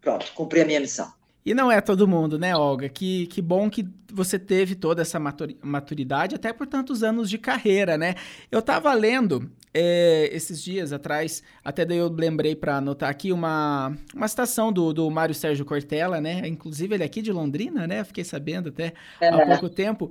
Pronto, 0.00 0.32
cumpri 0.34 0.62
a 0.62 0.64
minha 0.64 0.80
missão. 0.80 1.12
E 1.46 1.54
não 1.54 1.70
é 1.70 1.80
todo 1.80 2.08
mundo, 2.08 2.40
né, 2.40 2.56
Olga? 2.56 2.88
Que, 2.88 3.28
que 3.28 3.40
bom 3.40 3.70
que 3.70 3.86
você 4.12 4.36
teve 4.36 4.74
toda 4.74 5.02
essa 5.02 5.20
maturidade, 5.62 6.34
até 6.34 6.52
por 6.52 6.66
tantos 6.66 7.04
anos 7.04 7.30
de 7.30 7.38
carreira, 7.38 7.96
né? 7.96 8.16
Eu 8.50 8.58
estava 8.58 8.92
lendo 8.92 9.48
é, 9.72 10.28
esses 10.32 10.60
dias 10.60 10.92
atrás, 10.92 11.44
até 11.64 11.84
daí 11.84 11.98
eu 11.98 12.08
lembrei 12.08 12.56
para 12.56 12.78
anotar 12.78 13.08
aqui 13.08 13.30
uma, 13.30 13.96
uma 14.12 14.26
citação 14.26 14.72
do, 14.72 14.92
do 14.92 15.08
Mário 15.08 15.36
Sérgio 15.36 15.64
Cortella, 15.64 16.20
né? 16.20 16.48
Inclusive 16.48 16.96
ele 16.96 17.04
é 17.04 17.06
aqui 17.06 17.22
de 17.22 17.30
Londrina, 17.30 17.86
né? 17.86 18.02
Fiquei 18.02 18.24
sabendo 18.24 18.70
até 18.70 18.92
é. 19.20 19.28
há 19.28 19.46
pouco 19.46 19.68
tempo. 19.68 20.10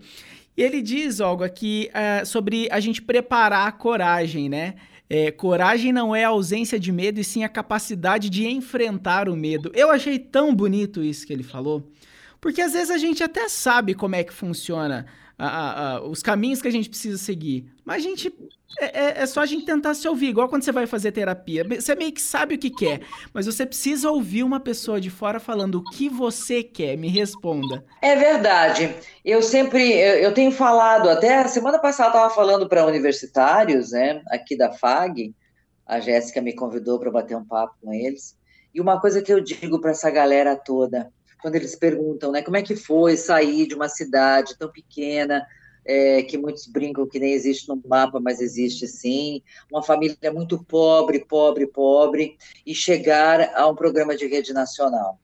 E 0.56 0.64
ele 0.64 0.82
diz, 0.82 1.20
Olga, 1.20 1.50
que 1.50 1.92
uh, 1.92 2.26
sobre 2.26 2.70
a 2.72 2.80
gente 2.80 3.02
preparar 3.02 3.68
a 3.68 3.74
coragem, 3.74 4.48
né? 4.48 4.76
É, 5.10 5.32
coragem 5.32 5.92
não 5.92 6.16
é 6.16 6.24
a 6.24 6.30
ausência 6.30 6.80
de 6.80 6.92
medo, 6.92 7.20
e 7.20 7.24
sim 7.24 7.44
a 7.44 7.50
capacidade 7.50 8.30
de 8.30 8.48
enfrentar 8.48 9.30
o 9.30 9.36
medo. 9.36 9.72
Eu 9.74 9.92
achei 9.92 10.18
tão 10.18 10.54
bonito 10.54 11.04
isso 11.04 11.28
que 11.28 11.34
ele 11.34 11.44
falou, 11.44 11.92
porque 12.42 12.62
às 12.62 12.74
vezes 12.74 12.90
a 12.90 12.98
gente 12.98 13.24
até 13.24 13.48
sabe 13.48 13.94
como 13.94 14.16
é 14.16 14.24
que 14.24 14.34
funciona 14.34 15.06
a, 15.38 15.96
a, 15.96 16.02
os 16.04 16.22
caminhos 16.22 16.62
que 16.62 16.68
a 16.68 16.72
gente 16.72 16.90
precisa 16.90 17.18
seguir, 17.18 17.66
mas 17.84 17.98
a 17.98 18.08
gente 18.08 18.34
é, 18.80 18.86
é, 18.86 19.22
é, 19.22 19.26
só 19.26 19.42
a 19.42 19.46
gente 19.46 19.66
tentar 19.66 19.94
se 19.94 20.08
ouvir, 20.08 20.28
igual 20.28 20.50
quando 20.50 20.64
você 20.64 20.72
vai 20.72 20.86
fazer 20.86 21.12
terapia. 21.12 21.64
Você 21.64 21.96
meio 21.96 22.12
que 22.12 22.22
sabe 22.22 22.56
o 22.56 22.58
que 22.58 22.70
quer, 22.70 23.02
mas 23.34 23.46
você 23.46 23.66
precisa 23.66 24.10
ouvir 24.10 24.44
uma 24.44 24.60
pessoa 24.60 25.00
de 25.00 25.10
fora 25.10 25.40
falando 25.40 25.76
o 25.76 25.84
que 25.84 26.10
você 26.10 26.62
quer. 26.62 26.98
Me 26.98 27.08
responda. 27.08 27.86
É 28.02 28.16
verdade. 28.16 28.94
Eu 29.24 29.42
sempre, 29.42 29.94
eu, 29.94 30.16
eu 30.16 30.34
tenho 30.34 30.52
falado, 30.52 31.10
até 31.10 31.48
semana 31.48 31.80
passada 31.80 32.10
estava 32.10 32.34
falando 32.34 32.68
para 32.68 32.86
universitários, 32.86 33.92
né, 33.92 34.22
aqui 34.30 34.58
da 34.58 34.74
FAG. 34.74 35.34
A 35.86 36.00
Jéssica 36.00 36.42
me 36.42 36.54
convidou 36.54 37.00
para 37.00 37.12
bater 37.12 37.38
um 37.38 37.46
papo 37.46 37.76
com 37.82 37.94
eles. 37.94 38.36
E 38.74 38.82
uma 38.82 39.00
coisa 39.00 39.22
que 39.22 39.32
eu 39.32 39.40
digo 39.40 39.80
para 39.80 39.92
essa 39.92 40.10
galera 40.10 40.56
toda, 40.56 41.10
quando 41.46 41.58
eles 41.58 41.76
perguntam, 41.76 42.32
né, 42.32 42.42
como 42.42 42.58
é 42.58 42.64
que 42.64 42.76
foi 42.76 43.16
sair 43.16 43.68
de 43.68 43.76
uma 43.76 43.88
cidade 43.88 44.58
tão 44.58 44.68
pequena 44.68 45.46
é, 45.86 46.24
que 46.24 46.40
muitos 46.40 46.66
brincam 46.66 47.08
que 47.08 47.20
nem 47.20 47.34
existe 47.34 47.70
no 47.70 47.80
mapa, 47.86 48.20
mas 48.20 48.42
existe 48.42 48.88
sim, 48.88 49.44
uma 49.72 49.84
família 49.84 50.34
muito 50.34 50.64
pobre, 50.64 51.24
pobre, 51.24 51.68
pobre, 51.68 52.36
e 52.66 52.74
chegar 52.74 53.52
a 53.54 53.68
um 53.68 53.76
programa 53.76 54.18
de 54.18 54.26
rede 54.26 54.54
nacional. 54.54 55.20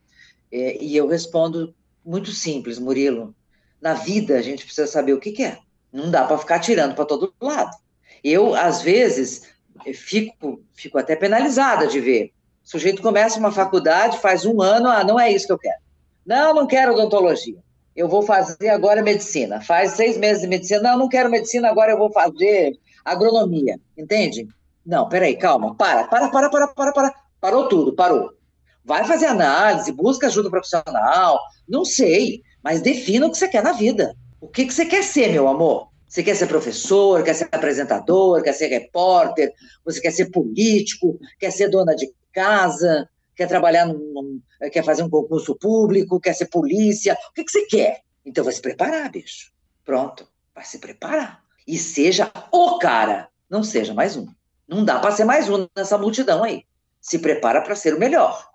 É, 0.52 0.80
e 0.80 0.96
eu 0.96 1.08
respondo 1.08 1.74
muito 2.04 2.30
simples, 2.30 2.78
Murilo. 2.78 3.34
Na 3.80 3.94
vida 3.94 4.38
a 4.38 4.42
gente 4.42 4.64
precisa 4.64 4.86
saber 4.86 5.14
o 5.14 5.18
que 5.20 5.32
quer. 5.32 5.58
Não 5.92 6.08
dá 6.08 6.24
para 6.24 6.38
ficar 6.38 6.60
tirando 6.60 6.94
para 6.94 7.04
todo 7.04 7.34
lado. 7.40 7.76
Eu, 8.22 8.54
às 8.54 8.80
vezes, 8.80 9.48
fico, 9.92 10.62
fico 10.72 10.98
até 10.98 11.16
penalizada 11.16 11.88
de 11.88 11.98
ver. 11.98 12.32
O 12.64 12.70
sujeito 12.70 13.02
começa 13.02 13.40
uma 13.40 13.50
faculdade, 13.50 14.20
faz 14.20 14.46
um 14.46 14.62
ano, 14.62 14.88
ah, 14.88 15.02
não 15.02 15.18
é 15.18 15.32
isso 15.32 15.48
que 15.48 15.52
eu 15.52 15.58
quero. 15.58 15.81
Não, 16.24 16.54
não 16.54 16.66
quero 16.66 16.92
odontologia 16.92 17.58
eu 17.94 18.08
vou 18.08 18.22
fazer 18.22 18.68
agora 18.68 19.02
medicina. 19.02 19.60
Faz 19.60 19.92
seis 19.92 20.16
meses 20.16 20.42
de 20.42 20.48
medicina. 20.48 20.80
Não, 20.82 20.98
não 20.98 21.08
quero 21.08 21.30
medicina, 21.30 21.68
agora 21.68 21.92
eu 21.92 21.98
vou 21.98 22.10
fazer 22.10 22.78
agronomia. 23.04 23.78
Entende? 23.96 24.48
Não, 24.84 25.08
peraí, 25.08 25.36
calma. 25.36 25.74
Para, 25.74 26.04
para, 26.04 26.28
para, 26.30 26.50
para, 26.50 26.68
para, 26.68 26.92
para. 26.92 27.14
Parou 27.40 27.68
tudo, 27.68 27.94
parou. 27.94 28.30
Vai 28.84 29.04
fazer 29.04 29.26
análise, 29.26 29.92
busca 29.92 30.26
ajuda 30.26 30.50
profissional. 30.50 31.38
Não 31.68 31.84
sei, 31.84 32.42
mas 32.62 32.80
defina 32.80 33.26
o 33.26 33.30
que 33.30 33.38
você 33.38 33.48
quer 33.48 33.62
na 33.62 33.72
vida. 33.72 34.14
O 34.40 34.48
que, 34.48 34.64
que 34.64 34.74
você 34.74 34.86
quer 34.86 35.02
ser, 35.02 35.32
meu 35.32 35.46
amor? 35.48 35.88
Você 36.08 36.22
quer 36.22 36.34
ser 36.34 36.46
professor, 36.46 37.22
quer 37.22 37.34
ser 37.34 37.48
apresentador, 37.50 38.42
quer 38.42 38.52
ser 38.52 38.66
repórter, 38.66 39.52
você 39.84 40.00
quer 40.00 40.10
ser 40.10 40.30
político, 40.30 41.18
quer 41.38 41.50
ser 41.50 41.68
dona 41.68 41.94
de 41.94 42.12
casa, 42.32 43.08
quer 43.34 43.46
trabalhar 43.46 43.86
num, 43.86 44.40
quer 44.70 44.84
fazer 44.84 45.02
um 45.02 45.10
concurso 45.10 45.54
público, 45.56 46.20
quer 46.20 46.34
ser 46.34 46.46
polícia, 46.46 47.16
o 47.30 47.32
que, 47.32 47.44
que 47.44 47.50
você 47.50 47.66
quer? 47.66 48.02
Então 48.24 48.44
vai 48.44 48.52
se 48.52 48.60
preparar, 48.60 49.10
bicho. 49.10 49.50
Pronto, 49.84 50.28
vai 50.54 50.64
se 50.64 50.78
preparar. 50.78 51.42
E 51.66 51.78
seja 51.78 52.30
o 52.50 52.78
cara, 52.78 53.28
não 53.48 53.62
seja 53.62 53.94
mais 53.94 54.16
um. 54.16 54.26
Não 54.66 54.84
dá 54.84 54.98
para 54.98 55.12
ser 55.12 55.24
mais 55.24 55.48
um 55.48 55.68
nessa 55.76 55.98
multidão 55.98 56.44
aí. 56.44 56.64
Se 57.00 57.18
prepara 57.18 57.60
para 57.60 57.74
ser 57.74 57.94
o 57.94 57.98
melhor. 57.98 58.48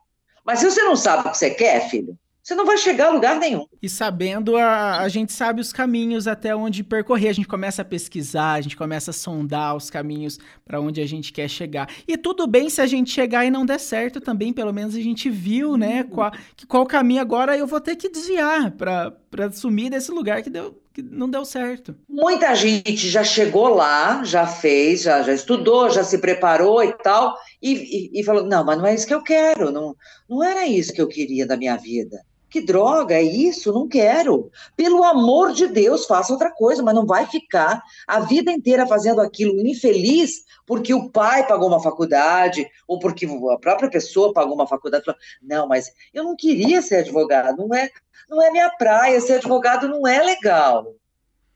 Mas 0.46 0.60
se 0.60 0.66
você 0.66 0.82
não 0.84 0.96
sabe 0.96 1.28
o 1.28 1.32
que 1.32 1.38
você 1.38 1.52
quer, 1.52 1.90
filho, 1.90 2.18
você 2.42 2.56
não 2.56 2.66
vai 2.66 2.78
chegar 2.78 3.08
a 3.08 3.12
lugar 3.12 3.38
nenhum. 3.38 3.68
E 3.82 3.88
sabendo, 3.88 4.58
a, 4.58 5.00
a 5.00 5.10
gente 5.10 5.32
sabe 5.34 5.62
os 5.62 5.72
caminhos 5.72 6.28
até 6.28 6.56
onde 6.56 6.84
percorrer. 6.84 7.30
A 7.30 7.34
gente 7.34 7.48
começa 7.48 7.82
a 7.82 7.86
pesquisar, 7.86 8.54
a 8.54 8.62
gente 8.62 8.76
começa 8.76 9.12
a 9.12 9.14
sondar 9.14 9.76
os 9.76 9.90
caminhos 9.90 10.40
para 10.66 10.82
onde 10.82 11.02
a 11.02 11.06
gente 11.06 11.32
quer 11.32 11.48
chegar. 11.48 11.90
E 12.08 12.18
tudo 12.18 12.48
bem 12.48 12.70
se 12.70 12.82
a 12.82 12.88
gente 12.88 13.12
chegar 13.12 13.46
e 13.46 13.52
não 13.52 13.66
der 13.66 13.80
certo 13.80 14.20
também, 14.20 14.52
pelo 14.52 14.74
menos 14.74 14.96
a 14.96 15.02
gente 15.02 15.30
viu, 15.30 15.78
né, 15.78 16.04
qual, 16.04 16.32
que, 16.56 16.66
qual 16.66 16.86
caminho 16.86 17.22
agora 17.22 17.58
eu 17.58 17.68
vou 17.68 17.80
ter 17.80 17.96
que 17.96 18.10
desviar 18.10 18.72
para 18.72 19.52
sumir 19.52 19.90
desse 19.90 20.12
lugar 20.12 20.42
que 20.42 20.50
deu, 20.50 20.82
que 20.94 21.02
não 21.04 21.30
deu 21.30 21.46
certo. 21.46 21.96
Muita 22.10 22.56
gente 22.56 23.08
já 23.08 23.24
chegou 23.24 23.70
lá, 23.70 24.24
já 24.24 24.48
fez, 24.48 25.04
já, 25.04 25.22
já 25.22 25.34
estudou, 25.34 25.90
já 25.90 26.04
se 26.04 26.18
preparou 26.18 26.84
e 26.84 26.92
tal, 26.94 27.38
e, 27.62 27.74
e, 27.74 28.20
e, 28.20 28.24
falou: 28.24 28.44
não, 28.44 28.66
mas 28.66 28.78
não 28.78 28.88
é 28.88 28.96
isso 28.96 29.06
que 29.06 29.14
eu 29.14 29.22
quero, 29.22 29.72
não, 29.72 29.96
não 30.28 30.44
era 30.44 30.66
isso 30.66 30.92
que 30.92 31.02
eu 31.02 31.08
queria 31.08 31.46
da 31.46 31.56
minha 31.56 31.78
vida. 31.78 32.18
Que 32.50 32.62
droga, 32.62 33.16
é 33.16 33.22
isso? 33.22 33.74
Não 33.74 33.88
quero. 33.88 34.50
Pelo 34.76 35.04
amor 35.04 35.52
de 35.52 35.68
Deus, 35.68 36.06
faça 36.06 36.32
outra 36.32 36.50
coisa, 36.50 36.82
mas 36.82 36.96
não 36.96 37.06
vai 37.06 37.26
ficar 37.26 37.82
a 38.08 38.22
vida 38.22 38.52
inteira 38.52 38.88
fazendo 38.88 39.20
aquilo 39.20 39.60
infeliz 39.68 40.46
porque 40.66 40.94
o 40.94 41.10
pai 41.10 41.48
pagou 41.48 41.68
uma 41.68 41.82
faculdade 41.82 42.70
ou 42.88 43.00
porque 43.00 43.26
a 43.26 43.58
própria 43.58 43.90
pessoa 43.90 44.34
pagou 44.34 44.54
uma 44.54 44.68
faculdade. 44.68 45.04
Não, 45.42 45.68
mas 45.68 45.92
eu 46.14 46.24
não 46.24 46.36
queria 46.36 46.82
ser 46.82 46.98
advogado, 46.98 47.58
não 47.58 47.76
é, 47.76 47.90
não 48.30 48.42
é 48.42 48.52
minha 48.52 48.70
praia, 48.70 49.20
ser 49.20 49.36
advogado 49.36 49.88
não 49.88 50.08
é 50.08 50.22
legal. 50.22 50.94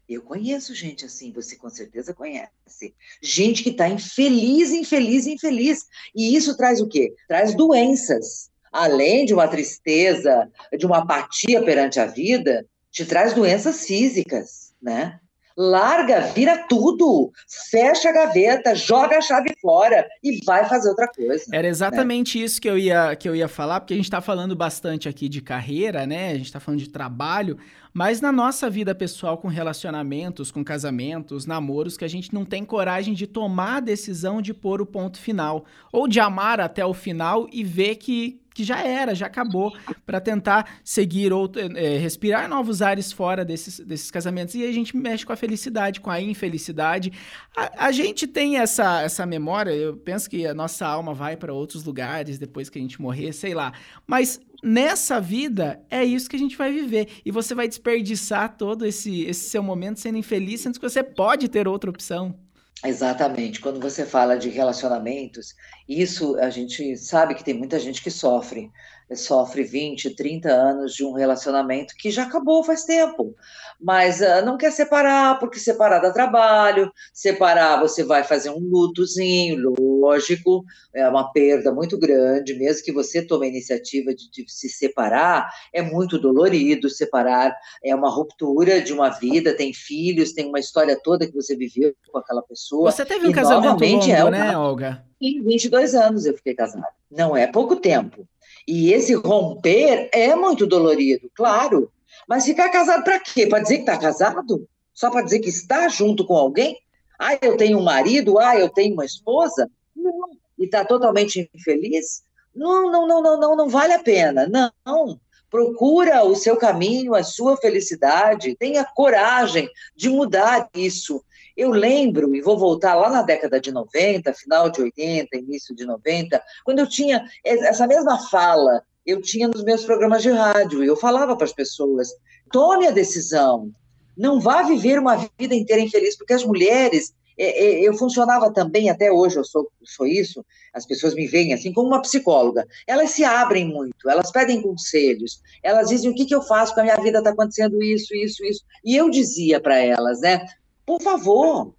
Eu 0.08 0.22
conheço 0.22 0.76
gente 0.76 1.06
assim, 1.06 1.32
você 1.32 1.56
com 1.56 1.70
certeza 1.70 2.14
conhece. 2.14 2.94
Gente 3.22 3.64
que 3.64 3.70
está 3.70 3.88
infeliz, 3.88 4.72
infeliz, 4.72 5.26
infeliz. 5.26 5.86
E 6.14 6.36
isso 6.36 6.58
traz 6.58 6.82
o 6.82 6.88
quê? 6.88 7.14
Traz 7.30 7.56
doenças 7.56 8.51
além 8.72 9.26
de 9.26 9.34
uma 9.34 9.48
tristeza, 9.48 10.50
de 10.78 10.86
uma 10.86 11.00
apatia 11.00 11.62
perante 11.64 12.00
a 12.00 12.06
vida, 12.06 12.66
te 12.92 13.06
traz 13.06 13.34
doenças 13.34 13.86
físicas, 13.86 14.74
né? 14.82 15.20
Larga, 15.58 16.22
vira 16.34 16.66
tudo, 16.70 17.32
fecha 17.70 18.10
a 18.10 18.14
gaveta, 18.14 18.74
joga 18.74 19.18
a 19.18 19.22
chave 19.22 19.54
fora 19.62 20.08
e 20.24 20.44
vai 20.46 20.68
fazer 20.68 20.90
outra 20.90 21.08
coisa. 21.08 21.44
Era 21.52 21.68
exatamente 21.68 22.40
né? 22.40 22.46
isso 22.46 22.62
que 22.62 22.70
eu, 22.70 22.78
ia, 22.78 23.16
que 23.16 23.28
eu 23.28 23.36
ia 23.36 23.48
falar, 23.48 23.82
porque 23.82 23.94
a 23.94 23.98
gente 23.98 24.06
está 24.06 24.22
falando 24.22 24.56
bastante 24.56 25.10
aqui 25.10 25.28
de 25.28 25.42
carreira, 25.42 26.08
né? 26.08 26.32
A 26.32 26.36
gente 26.36 26.46
está 26.46 26.60
falando 26.60 26.80
de 26.80 26.90
trabalho, 26.90 27.58
mas 27.94 28.22
na 28.22 28.32
nossa 28.32 28.70
vida 28.70 28.96
pessoal, 28.96 29.38
com 29.38 29.50
relacionamentos, 29.50 30.52
com 30.52 30.64
casamentos, 30.64 31.46
namoros, 31.46 31.98
que 31.98 32.06
a 32.06 32.10
gente 32.10 32.34
não 32.34 32.46
tem 32.46 32.64
coragem 32.64 33.14
de 33.14 33.28
tomar 33.28 33.78
a 33.78 33.82
decisão 33.82 34.42
de 34.42 34.54
pôr 34.54 34.82
o 34.82 34.86
ponto 34.86 35.20
final, 35.20 35.66
ou 35.92 36.08
de 36.08 36.20
amar 36.20 36.62
até 36.62 36.86
o 36.86 36.94
final 36.94 37.48
e 37.52 37.64
ver 37.64 37.96
que, 37.96 38.41
que 38.62 38.64
já 38.64 38.84
era, 38.84 39.16
já 39.16 39.26
acabou, 39.26 39.76
para 40.06 40.22
tentar 40.22 40.80
seguir 40.84 41.34
ou 41.34 41.52
é, 41.76 41.98
respirar 41.98 42.48
novos 42.48 42.82
ares 42.82 43.12
fora 43.12 43.44
desses, 43.44 43.80
desses 43.80 44.12
casamentos. 44.12 44.54
E 44.54 44.64
a 44.64 44.72
gente 44.72 44.96
mexe 44.96 45.26
com 45.26 45.34
a 45.34 45.36
felicidade, 45.36 46.00
com 46.00 46.12
a 46.12 46.22
infelicidade. 46.22 47.12
A, 47.58 47.88
a 47.88 47.92
gente 47.92 48.28
tem 48.28 48.58
essa, 48.58 49.02
essa 49.02 49.26
memória, 49.26 49.72
eu 49.72 49.98
penso 49.98 50.30
que 50.30 50.46
a 50.46 50.54
nossa 50.54 50.86
alma 50.86 51.14
vai 51.14 51.36
para 51.36 51.52
outros 51.52 51.84
lugares 51.84 52.38
depois 52.38 52.70
que 52.70 52.78
a 52.78 52.82
gente 52.82 53.02
morrer, 53.02 53.34
sei 53.34 53.56
lá. 53.56 53.74
Mas 54.06 54.40
nessa 54.64 55.20
vida 55.20 55.82
é 55.90 56.06
isso 56.06 56.30
que 56.30 56.36
a 56.36 56.40
gente 56.40 56.56
vai 56.56 56.72
viver. 56.72 57.08
E 57.26 57.32
você 57.32 57.56
vai 57.56 57.68
desperdiçar 57.68 58.56
todo 58.58 58.86
esse, 58.86 59.24
esse 59.24 59.50
seu 59.50 59.64
momento 59.64 60.00
sendo 60.00 60.20
infeliz, 60.20 60.62
sendo 60.62 60.76
que 60.76 60.88
você 60.88 61.02
pode 61.02 61.50
ter 61.50 61.68
outra 61.68 61.90
opção. 61.90 62.38
Exatamente. 62.84 63.60
Quando 63.62 63.80
você 63.80 64.06
fala 64.06 64.38
de 64.38 64.50
relacionamentos, 64.50 65.56
isso 65.88 66.36
a 66.40 66.50
gente 66.50 66.98
sabe 66.98 67.36
que 67.36 67.44
tem 67.44 67.54
muita 67.54 67.80
gente 67.80 68.02
que 68.02 68.10
sofre 68.10 68.72
sofre 69.16 69.64
20, 69.64 70.16
30 70.16 70.50
anos 70.50 70.94
de 70.94 71.04
um 71.04 71.14
relacionamento 71.14 71.94
que 71.98 72.12
já 72.12 72.24
acabou 72.24 72.64
faz 72.64 72.84
tempo, 72.84 73.36
mas 73.80 74.22
uh, 74.22 74.46
não 74.46 74.58
quer 74.58 74.72
separar, 74.72 75.40
porque 75.40 75.60
separar 75.60 76.00
dá 76.00 76.12
trabalho, 76.12 76.92
separar 77.14 77.80
você 77.80 78.04
vai 78.04 78.24
fazer 78.24 78.50
um 78.50 78.60
lutozinho, 78.60 79.74
lógico, 79.80 80.64
é 80.94 81.08
uma 81.08 81.32
perda 81.32 81.72
muito 81.72 81.98
grande, 81.98 82.54
mesmo 82.54 82.84
que 82.84 82.92
você 82.92 83.26
tome 83.26 83.46
a 83.46 83.50
iniciativa 83.50 84.14
de, 84.14 84.30
de 84.32 84.46
se 84.48 84.70
separar, 84.70 85.50
é 85.74 85.82
muito 85.82 86.20
dolorido, 86.20 86.90
separar 86.90 87.56
é 87.84 87.96
uma 87.96 88.10
ruptura 88.10 88.82
de 88.82 88.94
uma 88.94 89.10
vida, 89.10 89.56
tem 89.56 89.74
filhos, 89.74 90.34
tem 90.34 90.48
uma 90.48 90.60
história 90.60 91.00
toda 91.02 91.28
que 91.28 91.36
você 91.36 91.56
viveu 91.56 91.94
com 92.12 92.18
aquela 92.18 92.42
pessoa. 92.42 92.92
Você 92.92 93.06
teve 93.06 93.28
um 93.28 93.32
casamento 93.32 93.84
longo, 93.84 94.12
é 94.12 94.24
uma... 94.24 94.32
né, 94.32 94.58
Olga? 94.58 95.06
Em 95.22 95.42
22 95.44 95.94
anos 95.94 96.26
eu 96.26 96.36
fiquei 96.36 96.56
casada. 96.56 96.88
Não 97.10 97.36
é 97.36 97.46
pouco 97.46 97.76
tempo. 97.76 98.28
E 98.68 98.94
esse 98.94 99.14
romper 99.14 100.10
é 100.14 100.36
muito 100.36 100.68
dolorido, 100.68 101.30
claro. 101.34 101.92
Mas 102.28 102.46
ficar 102.46 102.70
casado 102.70 103.04
para 103.04 103.20
quê? 103.20 103.48
Para 103.48 103.60
dizer 103.60 103.76
que 103.76 103.82
está 103.82 103.98
casado? 103.98 104.68
Só 104.94 105.10
para 105.10 105.24
dizer 105.24 105.40
que 105.40 105.50
está 105.50 105.88
junto 105.88 106.26
com 106.26 106.36
alguém? 106.36 106.78
Ah, 107.20 107.38
eu 107.42 107.58
tenho 107.58 107.78
um 107.78 107.84
marido, 107.84 108.40
ah, 108.40 108.58
eu 108.58 108.70
tenho 108.70 108.94
uma 108.94 109.06
esposa? 109.06 109.70
Não. 109.96 110.32
E 110.58 110.66
está 110.66 110.86
totalmente 110.86 111.50
infeliz? 111.54 112.24
Não, 112.54 112.92
não, 112.92 113.08
não, 113.08 113.22
não, 113.22 113.40
não, 113.40 113.56
não 113.56 113.70
vale 113.70 113.94
a 113.94 114.00
pena. 114.00 114.48
Não. 114.48 115.20
Procura 115.50 116.24
o 116.24 116.36
seu 116.36 116.56
caminho, 116.56 117.14
a 117.14 117.24
sua 117.24 117.58
felicidade, 117.58 118.56
tenha 118.56 118.86
coragem 118.86 119.70
de 119.96 120.10
mudar 120.10 120.70
isso. 120.74 121.24
Eu 121.62 121.70
lembro, 121.70 122.36
e 122.36 122.42
vou 122.42 122.58
voltar 122.58 122.96
lá 122.96 123.08
na 123.08 123.22
década 123.22 123.62
de 123.62 123.72
90, 123.72 124.34
final 124.34 124.68
de 124.72 124.82
80, 124.82 125.38
início 125.38 125.76
de 125.76 125.86
90, 125.86 126.42
quando 126.66 126.80
eu 126.80 126.90
tinha 126.90 127.24
essa 127.46 127.86
mesma 127.86 128.18
fala, 128.30 128.82
eu 129.06 129.22
tinha 129.22 129.48
nos 129.48 129.64
meus 129.64 129.86
programas 129.86 130.24
de 130.24 130.32
rádio, 130.32 130.84
e 130.84 130.88
eu 130.88 130.98
falava 130.98 131.36
para 131.36 131.46
as 131.46 131.54
pessoas: 131.54 132.10
tome 132.52 132.88
a 132.88 132.92
decisão, 132.92 133.70
não 134.18 134.40
vá 134.40 134.64
viver 134.64 134.98
uma 134.98 135.18
vida 135.38 135.54
inteira 135.54 135.84
infeliz, 135.84 136.18
porque 136.18 136.34
as 136.34 136.44
mulheres, 136.44 137.14
é, 137.38 137.64
é, 137.64 137.88
eu 137.88 137.94
funcionava 137.94 138.52
também, 138.52 138.90
até 138.90 139.12
hoje 139.12 139.38
eu 139.38 139.44
sou, 139.44 139.72
sou 139.84 140.08
isso, 140.08 140.44
as 140.74 140.88
pessoas 140.88 141.14
me 141.14 141.28
veem 141.28 141.54
assim 141.54 141.72
como 141.72 141.90
uma 141.90 142.02
psicóloga, 142.02 142.66
elas 142.88 143.12
se 143.12 143.24
abrem 143.24 143.68
muito, 143.68 144.10
elas 144.10 144.32
pedem 144.32 144.64
conselhos, 144.64 145.40
elas 145.62 145.90
dizem 145.90 146.10
o 146.10 146.16
que, 146.16 146.26
que 146.26 146.34
eu 146.34 146.42
faço? 146.42 146.74
Com 146.74 146.80
a 146.80 146.86
minha 146.86 146.98
vida, 146.98 147.20
está 147.20 147.30
acontecendo 147.30 147.84
isso, 147.84 148.16
isso, 148.16 148.44
isso, 148.44 148.64
e 148.84 148.96
eu 148.96 149.12
dizia 149.12 149.60
para 149.60 149.78
elas, 149.78 150.22
né, 150.22 150.44
por 150.86 151.02
favor, 151.02 151.74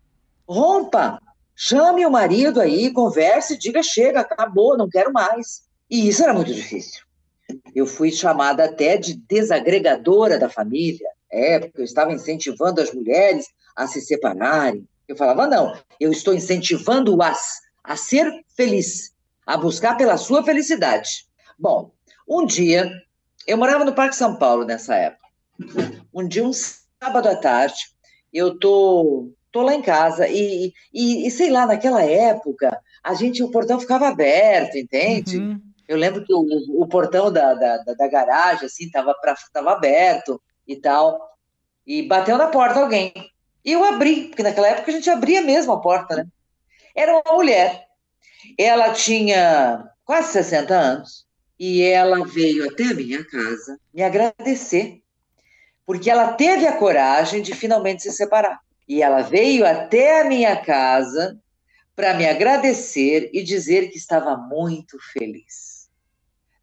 rompa, 0.48 1.20
chame 1.54 2.04
o 2.06 2.10
marido 2.10 2.60
aí, 2.60 2.92
converse, 2.92 3.58
diga 3.58 3.82
chega, 3.82 4.20
acabou, 4.20 4.76
não 4.76 4.88
quero 4.88 5.12
mais. 5.12 5.62
E 5.90 6.08
isso 6.08 6.22
era 6.22 6.32
muito 6.32 6.52
difícil. 6.52 7.02
Eu 7.74 7.86
fui 7.86 8.10
chamada 8.10 8.64
até 8.64 8.96
de 8.96 9.14
desagregadora 9.14 10.38
da 10.38 10.48
família, 10.48 11.08
é, 11.30 11.58
porque 11.58 11.80
eu 11.80 11.84
estava 11.84 12.12
incentivando 12.12 12.80
as 12.80 12.92
mulheres 12.92 13.46
a 13.76 13.86
se 13.86 14.00
separarem. 14.00 14.86
Eu 15.06 15.16
falava, 15.16 15.46
não, 15.46 15.76
eu 16.00 16.10
estou 16.10 16.32
incentivando-as 16.32 17.60
a 17.82 17.96
ser 17.96 18.44
feliz, 18.56 19.12
a 19.46 19.56
buscar 19.56 19.96
pela 19.96 20.16
sua 20.16 20.42
felicidade. 20.42 21.26
Bom, 21.58 21.90
um 22.28 22.46
dia, 22.46 22.90
eu 23.46 23.58
morava 23.58 23.84
no 23.84 23.94
Parque 23.94 24.16
São 24.16 24.36
Paulo 24.36 24.64
nessa 24.64 24.94
época. 24.94 25.22
Um 26.14 26.26
dia, 26.26 26.44
um 26.44 26.52
sábado 26.52 27.28
à 27.28 27.36
tarde, 27.36 27.92
eu 28.32 28.58
tô, 28.58 29.30
tô 29.50 29.62
lá 29.62 29.74
em 29.74 29.82
casa 29.82 30.28
e, 30.28 30.72
e, 30.92 31.26
e 31.26 31.30
sei 31.30 31.50
lá, 31.50 31.66
naquela 31.66 32.02
época, 32.02 32.80
a 33.02 33.14
gente, 33.14 33.42
o 33.42 33.50
portão 33.50 33.78
ficava 33.78 34.08
aberto, 34.08 34.76
entende? 34.76 35.38
Uhum. 35.38 35.60
Eu 35.86 35.96
lembro 35.98 36.24
que 36.24 36.32
o, 36.32 36.46
o 36.80 36.86
portão 36.86 37.30
da, 37.30 37.52
da, 37.54 37.76
da, 37.78 38.08
garagem, 38.08 38.66
assim, 38.66 38.90
tava, 38.90 39.14
pra, 39.14 39.34
tava 39.52 39.72
aberto 39.72 40.40
e 40.66 40.76
tal. 40.76 41.20
E 41.86 42.02
bateu 42.02 42.38
na 42.38 42.46
porta 42.46 42.80
alguém. 42.80 43.12
E 43.64 43.72
eu 43.72 43.84
abri, 43.84 44.28
porque 44.28 44.42
naquela 44.42 44.68
época 44.68 44.90
a 44.90 44.94
gente 44.94 45.10
abria 45.10 45.42
mesmo 45.42 45.72
a 45.72 45.80
porta, 45.80 46.16
né? 46.16 46.26
Era 46.94 47.12
uma 47.12 47.34
mulher. 47.34 47.86
Ela 48.58 48.92
tinha 48.92 49.84
quase 50.04 50.32
60 50.32 50.74
anos 50.74 51.26
e 51.58 51.82
ela 51.82 52.24
veio 52.26 52.68
até 52.68 52.84
a 52.84 52.94
minha 52.94 53.24
casa 53.24 53.78
me 53.92 54.02
agradecer, 54.02 55.01
porque 55.86 56.10
ela 56.10 56.32
teve 56.32 56.66
a 56.66 56.76
coragem 56.76 57.42
de 57.42 57.54
finalmente 57.54 58.02
se 58.02 58.12
separar. 58.12 58.60
E 58.88 59.02
ela 59.02 59.22
veio 59.22 59.66
até 59.66 60.20
a 60.20 60.24
minha 60.24 60.56
casa 60.56 61.38
para 61.94 62.14
me 62.14 62.26
agradecer 62.26 63.30
e 63.32 63.42
dizer 63.42 63.90
que 63.90 63.98
estava 63.98 64.36
muito 64.36 64.98
feliz, 65.12 65.88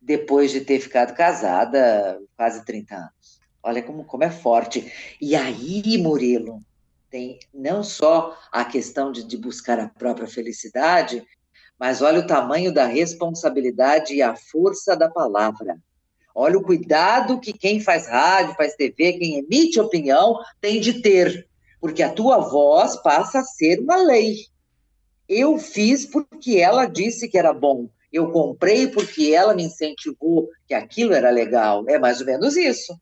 depois 0.02 0.52
de 0.52 0.62
ter 0.62 0.80
ficado 0.80 1.14
casada 1.14 2.20
quase 2.36 2.66
30 2.66 2.96
anos. 2.96 3.40
Olha 3.62 3.84
como, 3.84 4.04
como 4.04 4.24
é 4.24 4.32
forte. 4.32 4.92
E 5.22 5.36
aí, 5.36 5.98
Murilo, 5.98 6.62
tem 7.10 7.40
não 7.54 7.84
só 7.84 8.38
a 8.52 8.64
questão 8.64 9.12
de, 9.12 9.24
de 9.24 9.38
buscar 9.38 9.80
a 9.80 9.90
própria 9.90 10.28
felicidade, 10.28 11.26
mas 11.78 12.02
olha 12.02 12.20
o 12.20 12.28
tamanho 12.28 12.74
da 12.74 12.86
responsabilidade 12.86 14.14
e 14.14 14.22
a 14.22 14.36
força 14.36 14.96
da 14.96 15.10
palavra. 15.10 15.78
Olha 16.34 16.58
o 16.58 16.64
cuidado 16.64 17.40
que 17.40 17.52
quem 17.52 17.80
faz 17.80 18.08
rádio, 18.08 18.56
faz 18.56 18.76
TV, 18.76 19.14
quem 19.14 19.40
emite 19.40 19.80
opinião 19.80 20.38
tem 20.62 20.80
de 20.80 21.02
ter, 21.02 21.48
porque 21.82 22.04
a 22.04 22.12
tua 22.12 22.40
voz 22.40 22.96
passa 22.98 23.40
a 23.40 23.44
ser 23.44 23.80
uma 23.80 23.98
lei. 23.98 24.36
Eu 25.28 25.58
fiz 25.58 26.06
porque 26.06 26.58
ela 26.58 26.86
disse 26.86 27.28
que 27.28 27.38
era 27.38 27.54
bom. 27.54 27.90
Eu 28.12 28.32
comprei 28.32 28.88
porque 28.88 29.34
ela 29.34 29.54
me 29.54 29.64
incentivou 29.64 30.50
que 30.68 30.74
aquilo 30.74 31.14
era 31.14 31.30
legal. 31.30 31.84
É 31.88 32.00
mais 32.00 32.20
ou 32.20 32.26
menos 32.26 32.58
isso. 32.58 33.00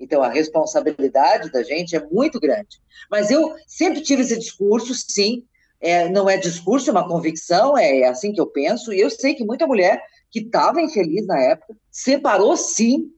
Então, 0.00 0.22
a 0.22 0.28
responsabilidade 0.28 1.50
da 1.50 1.62
gente 1.62 1.96
é 1.96 2.04
muito 2.10 2.38
grande. 2.40 2.80
Mas 3.10 3.30
eu 3.30 3.54
sempre 3.66 4.00
tive 4.00 4.22
esse 4.22 4.38
discurso, 4.38 4.94
sim, 4.94 5.44
é, 5.80 6.08
não 6.08 6.28
é 6.28 6.36
discurso, 6.36 6.88
é 6.88 6.92
uma 6.92 7.06
convicção, 7.06 7.76
é, 7.76 8.00
é 8.00 8.08
assim 8.08 8.32
que 8.32 8.40
eu 8.40 8.46
penso, 8.46 8.92
e 8.92 9.00
eu 9.00 9.10
sei 9.10 9.34
que 9.34 9.44
muita 9.44 9.66
mulher 9.66 10.02
que 10.30 10.40
estava 10.40 10.80
infeliz 10.80 11.26
na 11.26 11.40
época 11.40 11.74
separou, 11.98 12.56
sim. 12.56 13.10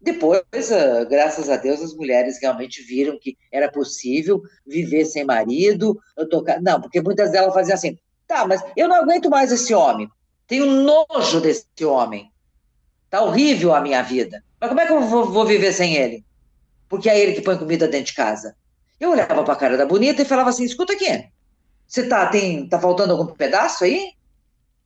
Depois, 0.00 0.42
uh, 0.42 1.08
graças 1.08 1.48
a 1.48 1.56
Deus, 1.56 1.80
as 1.80 1.94
mulheres 1.94 2.38
realmente 2.40 2.82
viram 2.82 3.18
que 3.18 3.36
era 3.52 3.70
possível 3.70 4.42
viver 4.66 5.04
sem 5.04 5.24
marido. 5.24 5.98
Eu. 6.16 6.28
Não, 6.60 6.80
porque 6.80 7.00
muitas 7.00 7.30
delas 7.30 7.54
faziam 7.54 7.74
assim: 7.74 7.96
tá, 8.26 8.46
mas 8.46 8.62
eu 8.76 8.88
não 8.88 8.96
aguento 8.96 9.30
mais 9.30 9.52
esse 9.52 9.72
homem, 9.72 10.08
tenho 10.46 10.66
nojo 10.66 11.40
desse 11.40 11.84
homem, 11.84 12.30
tá 13.08 13.22
horrível 13.22 13.74
a 13.74 13.80
minha 13.80 14.02
vida. 14.02 14.42
Mas 14.60 14.68
como 14.68 14.80
é 14.80 14.86
que 14.86 14.92
eu 14.92 15.00
vou, 15.02 15.30
vou 15.30 15.46
viver 15.46 15.72
sem 15.72 15.94
ele? 15.94 16.24
Porque 16.88 17.08
é 17.08 17.18
ele 17.18 17.32
que 17.32 17.42
põe 17.42 17.56
comida 17.56 17.88
dentro 17.88 18.06
de 18.06 18.14
casa. 18.14 18.56
Eu 18.98 19.10
olhava 19.10 19.42
para 19.44 19.52
a 19.52 19.56
cara 19.56 19.76
da 19.76 19.86
bonita 19.86 20.22
e 20.22 20.26
falava 20.26 20.50
assim: 20.50 20.64
escuta 20.64 20.92
aqui, 20.92 21.24
você 21.86 22.06
tá, 22.08 22.26
tem, 22.26 22.68
tá 22.68 22.78
faltando 22.78 23.12
algum 23.12 23.26
pedaço 23.34 23.84
aí? 23.84 24.10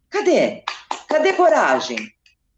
Cadê? 0.08 0.62
Cadê 1.08 1.32
coragem? 1.32 1.98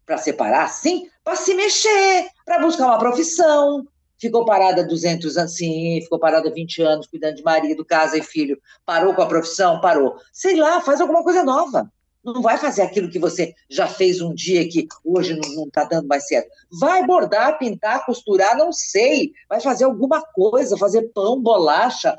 Para 0.05 0.17
separar, 0.17 0.67
sim? 0.67 1.07
Para 1.23 1.35
se 1.35 1.53
mexer, 1.53 2.27
para 2.45 2.59
buscar 2.59 2.87
uma 2.87 2.99
profissão. 2.99 3.85
Ficou 4.19 4.45
parada 4.45 4.85
200 4.85 5.37
anos, 5.37 5.55
sim, 5.55 5.99
ficou 6.01 6.17
parada 6.17 6.49
20 6.49 6.81
anos 6.81 7.07
cuidando 7.07 7.35
de 7.35 7.43
marido, 7.43 7.83
casa 7.83 8.17
e 8.17 8.23
filho. 8.23 8.57
Parou 8.85 9.13
com 9.13 9.21
a 9.21 9.25
profissão? 9.25 9.81
Parou. 9.81 10.15
Sei 10.31 10.55
lá, 10.55 10.79
faz 10.81 11.01
alguma 11.01 11.23
coisa 11.23 11.43
nova. 11.43 11.91
Não 12.23 12.41
vai 12.41 12.57
fazer 12.57 12.83
aquilo 12.83 13.09
que 13.09 13.19
você 13.19 13.53
já 13.69 13.85
fez 13.85 14.21
um 14.21 14.33
dia 14.33 14.67
que 14.69 14.87
hoje 15.03 15.35
não 15.35 15.65
está 15.65 15.83
dando 15.83 16.07
mais 16.07 16.25
certo. 16.25 16.49
Vai 16.79 17.05
bordar, 17.05 17.57
pintar, 17.59 18.05
costurar, 18.05 18.57
não 18.57 18.71
sei. 18.71 19.33
Vai 19.49 19.59
fazer 19.59 19.83
alguma 19.83 20.21
coisa, 20.21 20.77
fazer 20.77 21.11
pão, 21.13 21.41
bolacha, 21.41 22.15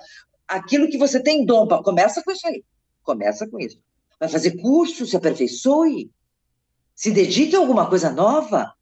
aquilo 0.47 0.89
que 0.89 0.99
você 0.99 1.23
tem 1.23 1.47
dom. 1.47 1.67
Pra... 1.67 1.83
Começa 1.83 2.23
com 2.23 2.31
isso 2.31 2.47
aí. 2.47 2.63
Começa 3.03 3.49
com 3.49 3.59
isso. 3.59 3.79
Vai 4.21 4.29
fazer 4.29 4.61
curso, 4.61 5.07
se 5.07 5.17
aperfeiçoe. 5.17 6.11
Se 6.95 7.11
dedique 7.11 7.57
a 7.57 7.59
alguma 7.59 7.89
coisa 7.89 8.11
nova. 8.11 8.73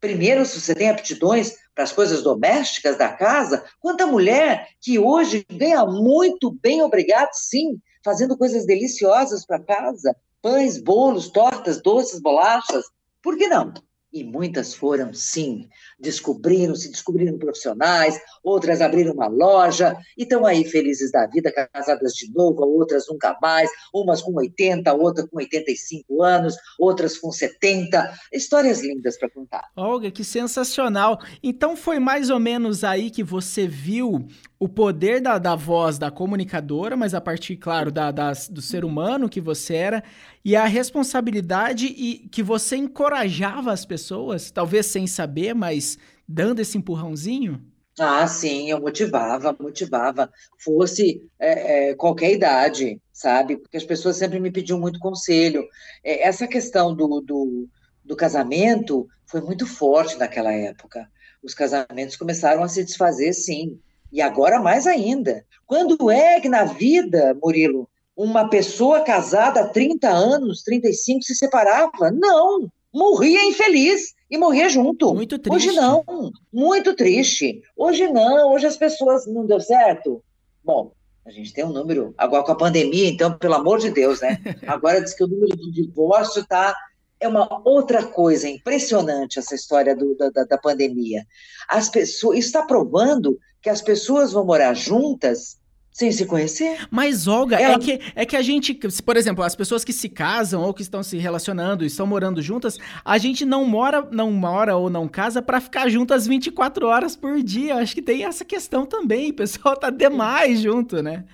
Primeiro, 0.00 0.44
se 0.44 0.60
você 0.60 0.74
tem 0.74 0.90
aptidões 0.90 1.54
para 1.74 1.84
as 1.84 1.92
coisas 1.92 2.22
domésticas 2.22 2.98
da 2.98 3.08
casa, 3.08 3.64
quanta 3.80 4.06
mulher 4.06 4.68
que 4.80 4.98
hoje 4.98 5.46
ganha 5.50 5.84
muito 5.86 6.50
bem, 6.50 6.82
obrigado, 6.82 7.30
sim, 7.32 7.80
fazendo 8.04 8.36
coisas 8.36 8.66
deliciosas 8.66 9.46
para 9.46 9.60
casa, 9.60 10.14
pães, 10.42 10.76
bolos, 10.76 11.30
tortas, 11.30 11.80
doces, 11.80 12.20
bolachas. 12.20 12.84
Por 13.22 13.38
que 13.38 13.46
não? 13.46 13.72
E 14.12 14.22
muitas 14.22 14.74
foram, 14.74 15.14
sim, 15.14 15.68
descobriram, 15.98 16.74
se 16.74 16.90
descobriram 16.90 17.38
profissionais, 17.38 18.20
outras 18.44 18.80
abriram 18.80 19.14
uma 19.14 19.26
loja 19.26 19.96
e 20.18 20.24
estão 20.24 20.44
aí 20.44 20.64
felizes 20.64 21.10
da 21.10 21.26
vida, 21.26 21.52
casadas 21.72 22.12
de 22.12 22.30
novo, 22.32 22.62
outras 22.62 23.04
nunca 23.08 23.36
mais, 23.40 23.70
umas 23.94 24.20
com 24.20 24.34
80, 24.34 24.92
outras 24.92 25.26
com 25.30 25.38
85 25.38 26.22
anos, 26.22 26.54
outras 26.78 27.16
com 27.16 27.32
70. 27.32 28.12
Histórias 28.32 28.82
lindas 28.82 29.18
para 29.18 29.30
contar. 29.30 29.70
Olga, 29.74 30.10
que 30.10 30.24
sensacional. 30.24 31.18
Então 31.42 31.76
foi 31.76 31.98
mais 31.98 32.28
ou 32.28 32.38
menos 32.38 32.84
aí 32.84 33.10
que 33.10 33.22
você 33.22 33.66
viu 33.66 34.26
o 34.62 34.68
poder 34.68 35.20
da, 35.20 35.38
da 35.38 35.56
voz 35.56 35.98
da 35.98 36.08
comunicadora, 36.08 36.96
mas 36.96 37.14
a 37.14 37.20
partir, 37.20 37.56
claro, 37.56 37.90
da, 37.90 38.12
da, 38.12 38.30
do 38.48 38.62
ser 38.62 38.84
humano 38.84 39.28
que 39.28 39.40
você 39.40 39.74
era, 39.74 40.04
e 40.44 40.54
a 40.54 40.66
responsabilidade 40.66 41.86
e 41.86 42.28
que 42.28 42.44
você 42.44 42.76
encorajava 42.76 43.72
as 43.72 43.84
pessoas, 43.84 44.52
talvez 44.52 44.86
sem 44.86 45.04
saber, 45.04 45.52
mas 45.52 45.98
dando 46.28 46.60
esse 46.60 46.78
empurrãozinho? 46.78 47.60
Ah, 47.98 48.24
sim, 48.28 48.70
eu 48.70 48.80
motivava, 48.80 49.52
motivava, 49.58 50.30
fosse 50.62 51.28
é, 51.40 51.90
é, 51.90 51.94
qualquer 51.96 52.30
idade, 52.32 53.02
sabe? 53.12 53.56
Porque 53.56 53.76
as 53.76 53.84
pessoas 53.84 54.16
sempre 54.16 54.38
me 54.38 54.52
pediam 54.52 54.78
muito 54.78 55.00
conselho. 55.00 55.66
É, 56.04 56.28
essa 56.28 56.46
questão 56.46 56.94
do, 56.94 57.20
do, 57.20 57.68
do 58.04 58.14
casamento 58.14 59.08
foi 59.26 59.40
muito 59.40 59.66
forte 59.66 60.16
naquela 60.16 60.52
época. 60.52 61.10
Os 61.42 61.52
casamentos 61.52 62.14
começaram 62.14 62.62
a 62.62 62.68
se 62.68 62.84
desfazer, 62.84 63.32
sim. 63.32 63.80
E 64.12 64.20
agora 64.20 64.60
mais 64.60 64.86
ainda. 64.86 65.44
Quando 65.66 66.10
é 66.10 66.38
que 66.38 66.48
na 66.48 66.64
vida, 66.64 67.36
Murilo, 67.42 67.88
uma 68.14 68.48
pessoa 68.48 69.00
casada 69.00 69.62
há 69.62 69.68
30 69.68 70.08
anos, 70.08 70.62
35, 70.62 71.22
se 71.22 71.34
separava? 71.34 72.10
Não, 72.10 72.70
morria 72.92 73.42
infeliz 73.44 74.12
e 74.30 74.36
morria 74.36 74.68
junto. 74.68 75.14
Muito 75.14 75.38
triste. 75.38 75.70
Hoje 75.70 75.76
não, 75.76 76.04
muito 76.52 76.94
triste. 76.94 77.62
Hoje 77.76 78.06
não, 78.08 78.52
hoje 78.52 78.66
as 78.66 78.76
pessoas 78.76 79.26
não 79.26 79.46
deu 79.46 79.60
certo. 79.60 80.22
Bom, 80.62 80.92
a 81.24 81.30
gente 81.30 81.52
tem 81.52 81.64
um 81.64 81.72
número, 81.72 82.14
agora 82.18 82.42
com 82.42 82.52
a 82.52 82.56
pandemia, 82.56 83.08
então, 83.08 83.36
pelo 83.38 83.54
amor 83.54 83.78
de 83.78 83.90
Deus, 83.90 84.20
né? 84.20 84.38
Agora 84.66 85.00
diz 85.00 85.14
que 85.14 85.22
o 85.22 85.28
número 85.28 85.56
de 85.56 85.70
divórcio 85.70 86.42
está 86.42 86.76
é 87.22 87.28
uma 87.28 87.62
outra 87.64 88.04
coisa 88.04 88.48
impressionante 88.48 89.38
essa 89.38 89.54
história 89.54 89.94
do, 89.94 90.16
da, 90.16 90.44
da, 90.44 90.58
pandemia. 90.58 91.24
As 91.68 91.88
pessoas, 91.88 92.38
isso 92.38 92.48
está 92.48 92.62
provando 92.62 93.38
que 93.62 93.70
as 93.70 93.80
pessoas 93.80 94.32
vão 94.32 94.44
morar 94.44 94.74
juntas 94.74 95.56
sem 95.92 96.10
se 96.10 96.24
conhecer. 96.24 96.78
Mas, 96.90 97.28
Olga, 97.28 97.60
Ela... 97.60 97.74
é, 97.74 97.78
que, 97.78 98.00
é 98.14 98.26
que 98.26 98.34
a 98.34 98.42
gente, 98.42 98.74
por 99.04 99.16
exemplo, 99.16 99.44
as 99.44 99.54
pessoas 99.54 99.84
que 99.84 99.92
se 99.92 100.08
casam 100.08 100.62
ou 100.62 100.72
que 100.72 100.82
estão 100.82 101.02
se 101.02 101.18
relacionando 101.18 101.84
e 101.84 101.86
estão 101.86 102.06
morando 102.06 102.40
juntas, 102.40 102.78
a 103.04 103.18
gente 103.18 103.44
não 103.44 103.64
mora, 103.66 104.08
não 104.10 104.32
mora 104.32 104.74
ou 104.74 104.88
não 104.88 105.06
casa 105.06 105.42
para 105.42 105.60
ficar 105.60 105.88
juntas 105.90 106.26
24 106.26 106.86
horas 106.86 107.14
por 107.14 107.40
dia. 107.42 107.76
Acho 107.76 107.94
que 107.94 108.02
tem 108.02 108.24
essa 108.24 108.44
questão 108.44 108.86
também. 108.86 109.30
O 109.30 109.34
pessoal 109.34 109.76
tá 109.76 109.90
demais 109.90 110.60
junto, 110.60 111.02
né? 111.02 111.24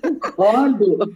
Concordo. 0.00 1.12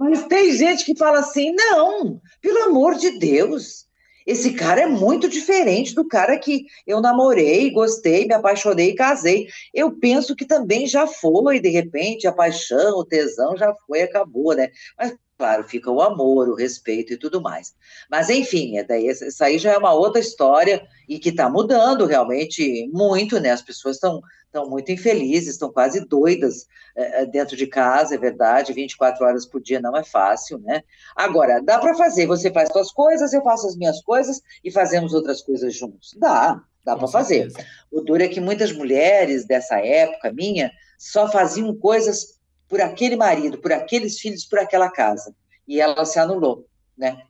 Mas 0.00 0.24
tem 0.24 0.50
gente 0.52 0.82
que 0.86 0.96
fala 0.96 1.18
assim: 1.18 1.52
não, 1.52 2.18
pelo 2.40 2.62
amor 2.62 2.94
de 2.94 3.18
Deus, 3.18 3.86
esse 4.26 4.54
cara 4.54 4.80
é 4.80 4.86
muito 4.86 5.28
diferente 5.28 5.94
do 5.94 6.08
cara 6.08 6.38
que 6.38 6.64
eu 6.86 7.02
namorei, 7.02 7.70
gostei, 7.70 8.26
me 8.26 8.32
apaixonei 8.32 8.92
e 8.92 8.94
casei. 8.94 9.46
Eu 9.74 9.92
penso 9.92 10.34
que 10.34 10.46
também 10.46 10.86
já 10.86 11.06
foi, 11.06 11.60
de 11.60 11.68
repente, 11.68 12.26
a 12.26 12.32
paixão, 12.32 12.98
o 12.98 13.04
tesão 13.04 13.54
já 13.58 13.74
foi, 13.86 14.00
acabou, 14.00 14.54
né? 14.54 14.70
Mas 14.98 15.14
claro, 15.40 15.64
fica 15.64 15.90
o 15.90 16.02
amor, 16.02 16.50
o 16.50 16.54
respeito 16.54 17.14
e 17.14 17.16
tudo 17.16 17.40
mais. 17.40 17.74
Mas, 18.10 18.28
enfim, 18.28 18.76
é 18.76 18.84
daí, 18.84 19.06
isso 19.06 19.42
aí 19.42 19.56
já 19.56 19.72
é 19.72 19.78
uma 19.78 19.94
outra 19.94 20.20
história 20.20 20.86
e 21.08 21.18
que 21.18 21.30
está 21.30 21.48
mudando 21.48 22.04
realmente 22.04 22.86
muito, 22.92 23.40
né? 23.40 23.50
As 23.50 23.62
pessoas 23.62 23.96
estão 23.96 24.20
estão 24.44 24.68
muito 24.68 24.90
infelizes, 24.90 25.54
estão 25.54 25.72
quase 25.72 26.00
doidas 26.06 26.66
é, 26.96 27.24
dentro 27.24 27.56
de 27.56 27.68
casa, 27.68 28.16
é 28.16 28.18
verdade, 28.18 28.72
24 28.72 29.24
horas 29.24 29.46
por 29.46 29.62
dia 29.62 29.80
não 29.80 29.96
é 29.96 30.02
fácil, 30.02 30.58
né? 30.58 30.82
Agora, 31.14 31.62
dá 31.62 31.78
para 31.78 31.94
fazer, 31.94 32.26
você 32.26 32.52
faz 32.52 32.68
suas 32.70 32.90
coisas, 32.90 33.32
eu 33.32 33.42
faço 33.42 33.68
as 33.68 33.76
minhas 33.76 34.02
coisas 34.02 34.42
e 34.64 34.70
fazemos 34.70 35.14
outras 35.14 35.40
coisas 35.40 35.72
juntos. 35.72 36.16
Dá, 36.18 36.60
dá 36.84 36.96
para 36.96 37.06
fazer. 37.06 37.48
O 37.92 38.00
duro 38.00 38.24
é 38.24 38.28
que 38.28 38.40
muitas 38.40 38.72
mulheres 38.72 39.46
dessa 39.46 39.78
época 39.78 40.32
minha 40.32 40.72
só 40.98 41.30
faziam 41.30 41.72
coisas 41.76 42.39
por 42.70 42.80
aquele 42.80 43.16
marido, 43.16 43.58
por 43.58 43.72
aqueles 43.72 44.20
filhos, 44.20 44.44
por 44.44 44.60
aquela 44.60 44.88
casa. 44.88 45.34
E 45.66 45.80
ela 45.80 46.04
se 46.04 46.20
anulou, 46.20 46.66
né? 46.96 47.24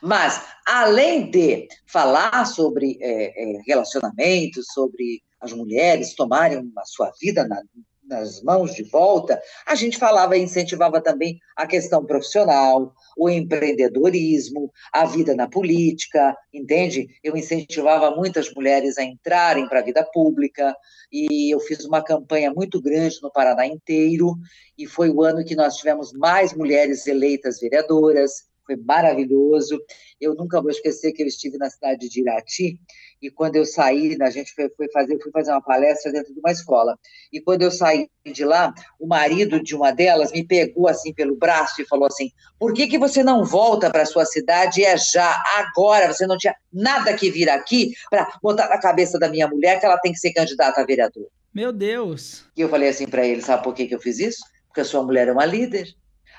Mas, 0.00 0.42
além 0.66 1.30
de 1.30 1.68
falar 1.86 2.46
sobre 2.46 2.98
é, 3.00 3.56
é, 3.56 3.60
relacionamentos, 3.66 4.66
sobre 4.72 5.22
as 5.38 5.52
mulheres 5.52 6.14
tomarem 6.14 6.72
a 6.78 6.84
sua 6.86 7.12
vida 7.20 7.46
na, 7.46 7.62
nas 8.06 8.42
mãos 8.42 8.74
de 8.74 8.84
volta, 8.84 9.40
a 9.66 9.74
gente 9.74 9.98
falava 9.98 10.36
e 10.36 10.42
incentivava 10.42 11.00
também 11.00 11.38
a 11.56 11.66
questão 11.66 12.04
profissional, 12.04 12.94
o 13.16 13.28
empreendedorismo, 13.28 14.72
a 14.92 15.04
vida 15.04 15.34
na 15.34 15.48
política, 15.48 16.36
entende? 16.52 17.08
Eu 17.22 17.36
incentivava 17.36 18.14
muitas 18.14 18.52
mulheres 18.54 18.96
a 18.98 19.02
entrarem 19.02 19.68
para 19.68 19.80
a 19.80 19.84
vida 19.84 20.04
pública 20.12 20.74
e 21.10 21.52
eu 21.52 21.60
fiz 21.60 21.84
uma 21.84 22.02
campanha 22.02 22.52
muito 22.52 22.80
grande 22.80 23.18
no 23.22 23.30
Paraná 23.30 23.66
inteiro 23.66 24.34
e 24.78 24.86
foi 24.86 25.10
o 25.10 25.22
ano 25.22 25.44
que 25.44 25.56
nós 25.56 25.76
tivemos 25.76 26.12
mais 26.12 26.54
mulheres 26.54 27.06
eleitas 27.06 27.58
vereadoras 27.60 28.46
foi 28.66 28.76
maravilhoso. 28.76 29.80
Eu 30.20 30.34
nunca 30.34 30.60
vou 30.60 30.70
esquecer 30.70 31.12
que 31.12 31.22
eu 31.22 31.26
estive 31.26 31.56
na 31.56 31.70
cidade 31.70 32.08
de 32.08 32.20
Irati 32.20 32.80
e 33.20 33.30
quando 33.30 33.56
eu 33.56 33.64
saí, 33.64 34.16
a 34.20 34.30
gente 34.30 34.54
foi, 34.54 34.68
foi 34.76 34.90
fazer, 34.90 35.18
fui 35.22 35.32
fazer 35.32 35.50
uma 35.50 35.62
palestra 35.62 36.12
dentro 36.12 36.32
de 36.32 36.40
uma 36.40 36.52
escola. 36.52 36.98
E 37.32 37.40
quando 37.40 37.62
eu 37.62 37.70
saí 37.70 38.08
de 38.24 38.44
lá, 38.44 38.74
o 39.00 39.06
marido 39.06 39.62
de 39.62 39.74
uma 39.74 39.90
delas 39.90 40.32
me 40.32 40.44
pegou 40.44 40.88
assim 40.88 41.14
pelo 41.14 41.36
braço 41.36 41.80
e 41.80 41.86
falou 41.86 42.06
assim: 42.06 42.30
"Por 42.58 42.74
que 42.74 42.86
que 42.86 42.98
você 42.98 43.22
não 43.22 43.44
volta 43.44 43.90
para 43.90 44.04
sua 44.04 44.24
cidade 44.24 44.84
é 44.84 44.96
já 44.96 45.42
agora? 45.56 46.12
Você 46.12 46.26
não 46.26 46.36
tinha 46.36 46.54
nada 46.72 47.14
que 47.14 47.30
vir 47.30 47.48
aqui 47.48 47.92
para 48.10 48.30
botar 48.42 48.68
na 48.68 48.78
cabeça 48.78 49.18
da 49.18 49.28
minha 49.28 49.48
mulher 49.48 49.80
que 49.80 49.86
ela 49.86 49.98
tem 49.98 50.12
que 50.12 50.18
ser 50.18 50.32
candidata 50.32 50.80
a 50.80 50.84
vereador?" 50.84 51.26
Meu 51.54 51.72
Deus. 51.72 52.44
E 52.54 52.60
eu 52.60 52.68
falei 52.68 52.90
assim 52.90 53.06
para 53.06 53.26
ele, 53.26 53.40
sabe 53.40 53.64
por 53.64 53.72
que 53.72 53.86
que 53.86 53.94
eu 53.94 54.00
fiz 54.00 54.18
isso? 54.18 54.40
Porque 54.68 54.82
a 54.82 54.84
sua 54.84 55.02
mulher 55.02 55.28
é 55.28 55.32
uma 55.32 55.46
líder. 55.46 55.88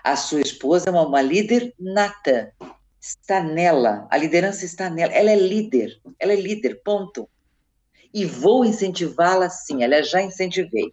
A 0.03 0.15
sua 0.15 0.41
esposa 0.41 0.89
é 0.89 0.91
uma, 0.91 1.07
uma 1.07 1.21
líder 1.23 1.73
nata. 1.79 2.53
Está 3.07 3.41
nela. 3.41 4.05
A 4.11 4.17
liderança 4.17 4.65
está 4.65 4.89
nela. 4.89 5.13
Ela 5.13 5.31
é 5.31 5.35
líder. 5.35 5.97
Ela 6.19 6.33
é 6.33 6.35
líder, 6.35 6.81
ponto. 6.83 7.29
E 8.13 8.25
vou 8.25 8.65
incentivá-la 8.65 9.49
sim. 9.49 9.81
Ela 9.81 10.03
já 10.03 10.21
incentivei. 10.21 10.91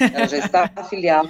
Ela 0.00 0.26
já 0.26 0.38
está 0.38 0.70
afiliada 0.76 1.28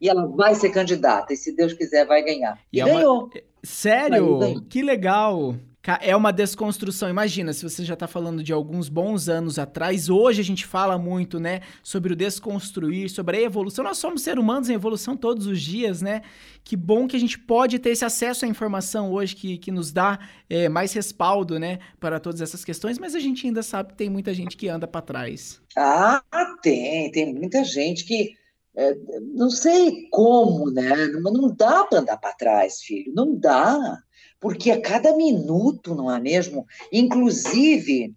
e 0.00 0.08
ela 0.08 0.26
vai 0.26 0.54
ser 0.54 0.70
candidata. 0.70 1.32
E 1.32 1.36
se 1.36 1.54
Deus 1.54 1.74
quiser, 1.74 2.06
vai 2.06 2.22
ganhar. 2.22 2.58
E, 2.72 2.78
e 2.78 2.80
é 2.80 2.84
ganhou. 2.84 3.24
Uma... 3.24 3.30
Sério? 3.62 4.64
Que 4.68 4.82
legal. 4.82 5.56
É 6.00 6.14
uma 6.14 6.32
desconstrução. 6.32 7.08
Imagina, 7.10 7.52
se 7.52 7.68
você 7.68 7.84
já 7.84 7.94
está 7.94 8.06
falando 8.06 8.40
de 8.40 8.52
alguns 8.52 8.88
bons 8.88 9.28
anos 9.28 9.58
atrás, 9.58 10.08
hoje 10.08 10.40
a 10.40 10.44
gente 10.44 10.64
fala 10.64 10.96
muito, 10.96 11.40
né, 11.40 11.60
sobre 11.82 12.12
o 12.12 12.16
desconstruir, 12.16 13.10
sobre 13.10 13.38
a 13.38 13.42
evolução. 13.42 13.82
Nós 13.82 13.98
somos 13.98 14.22
seres 14.22 14.40
humanos 14.40 14.70
em 14.70 14.74
evolução 14.74 15.16
todos 15.16 15.48
os 15.48 15.60
dias, 15.60 16.00
né? 16.00 16.22
Que 16.62 16.76
bom 16.76 17.08
que 17.08 17.16
a 17.16 17.18
gente 17.18 17.36
pode 17.36 17.80
ter 17.80 17.90
esse 17.90 18.04
acesso 18.04 18.44
à 18.44 18.48
informação 18.48 19.10
hoje 19.10 19.34
que, 19.34 19.58
que 19.58 19.72
nos 19.72 19.90
dá 19.90 20.20
é, 20.48 20.68
mais 20.68 20.92
respaldo, 20.92 21.58
né, 21.58 21.80
para 21.98 22.20
todas 22.20 22.40
essas 22.40 22.64
questões, 22.64 22.96
mas 22.96 23.16
a 23.16 23.20
gente 23.20 23.44
ainda 23.44 23.62
sabe 23.62 23.90
que 23.90 23.98
tem 23.98 24.08
muita 24.08 24.32
gente 24.32 24.56
que 24.56 24.68
anda 24.68 24.86
para 24.86 25.02
trás. 25.02 25.60
Ah, 25.76 26.22
tem, 26.62 27.10
tem 27.10 27.34
muita 27.34 27.64
gente 27.64 28.04
que 28.04 28.34
é, 28.76 28.94
não 29.34 29.50
sei 29.50 30.08
como, 30.12 30.70
né? 30.70 31.08
Não, 31.08 31.32
não 31.32 31.54
dá 31.54 31.84
para 31.84 31.98
andar 31.98 32.18
para 32.18 32.34
trás, 32.34 32.80
filho, 32.80 33.12
não 33.12 33.36
dá 33.36 33.98
porque 34.42 34.72
a 34.72 34.82
cada 34.82 35.16
minuto, 35.16 35.94
não 35.94 36.12
é 36.12 36.18
mesmo? 36.18 36.66
Inclusive, 36.92 38.12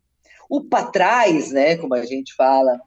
o 0.49 0.59
para 0.59 0.87
trás, 0.87 1.51
né, 1.51 1.77
como 1.77 1.93
a 1.93 2.03
gente 2.03 2.33
fala, 2.33 2.81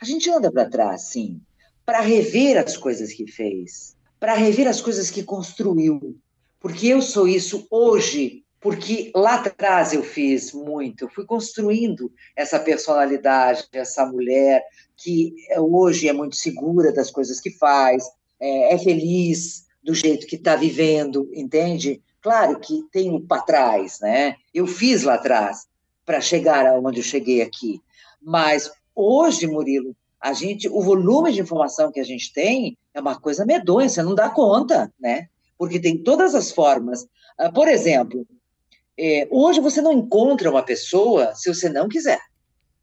a 0.00 0.04
gente 0.06 0.30
anda 0.30 0.50
para 0.50 0.64
trás, 0.64 1.02
sim, 1.02 1.42
para 1.84 2.00
rever 2.00 2.56
as 2.56 2.78
coisas 2.78 3.12
que 3.12 3.30
fez, 3.30 3.94
para 4.18 4.32
rever 4.32 4.66
as 4.66 4.80
coisas 4.80 5.10
que 5.10 5.22
construiu. 5.22 6.16
Porque 6.58 6.86
eu 6.86 7.02
sou 7.02 7.28
isso 7.28 7.66
hoje, 7.70 8.44
porque 8.58 9.12
lá 9.14 9.34
atrás 9.34 9.92
eu 9.92 10.02
fiz 10.02 10.54
muito, 10.54 11.04
eu 11.04 11.10
fui 11.10 11.26
construindo 11.26 12.10
essa 12.34 12.58
personalidade, 12.58 13.68
essa 13.74 14.06
mulher 14.06 14.64
que 14.96 15.34
hoje 15.58 16.08
é 16.08 16.14
muito 16.14 16.34
segura 16.34 16.94
das 16.94 17.10
coisas 17.10 17.40
que 17.40 17.50
faz, 17.50 18.04
é, 18.40 18.72
é 18.72 18.78
feliz 18.78 19.66
do 19.82 19.94
jeito 19.94 20.26
que 20.26 20.36
está 20.36 20.56
vivendo, 20.56 21.28
entende? 21.32 22.02
Claro 22.20 22.58
que 22.60 22.82
tem 22.92 23.14
o 23.14 23.20
para 23.20 23.42
trás, 23.42 23.98
né? 24.00 24.36
Eu 24.52 24.66
fiz 24.66 25.02
lá 25.02 25.14
atrás 25.14 25.66
para 26.04 26.20
chegar 26.20 26.66
aonde 26.66 27.00
eu 27.00 27.04
cheguei 27.04 27.40
aqui. 27.40 27.80
Mas 28.20 28.70
hoje, 28.94 29.46
Murilo, 29.46 29.96
a 30.20 30.32
gente, 30.32 30.68
o 30.68 30.82
volume 30.82 31.32
de 31.32 31.40
informação 31.40 31.90
que 31.90 32.00
a 32.00 32.04
gente 32.04 32.32
tem 32.32 32.76
é 32.92 33.00
uma 33.00 33.18
coisa 33.18 33.46
medonha, 33.46 33.88
você 33.88 34.02
não 34.02 34.14
dá 34.14 34.28
conta, 34.28 34.92
né? 35.00 35.28
Porque 35.56 35.80
tem 35.80 36.02
todas 36.02 36.34
as 36.34 36.50
formas. 36.50 37.06
Ah, 37.38 37.50
por 37.50 37.68
exemplo, 37.68 38.26
é, 38.98 39.26
hoje 39.30 39.60
você 39.60 39.80
não 39.80 39.92
encontra 39.92 40.50
uma 40.50 40.62
pessoa 40.62 41.34
se 41.34 41.52
você 41.52 41.70
não 41.70 41.88
quiser. 41.88 42.20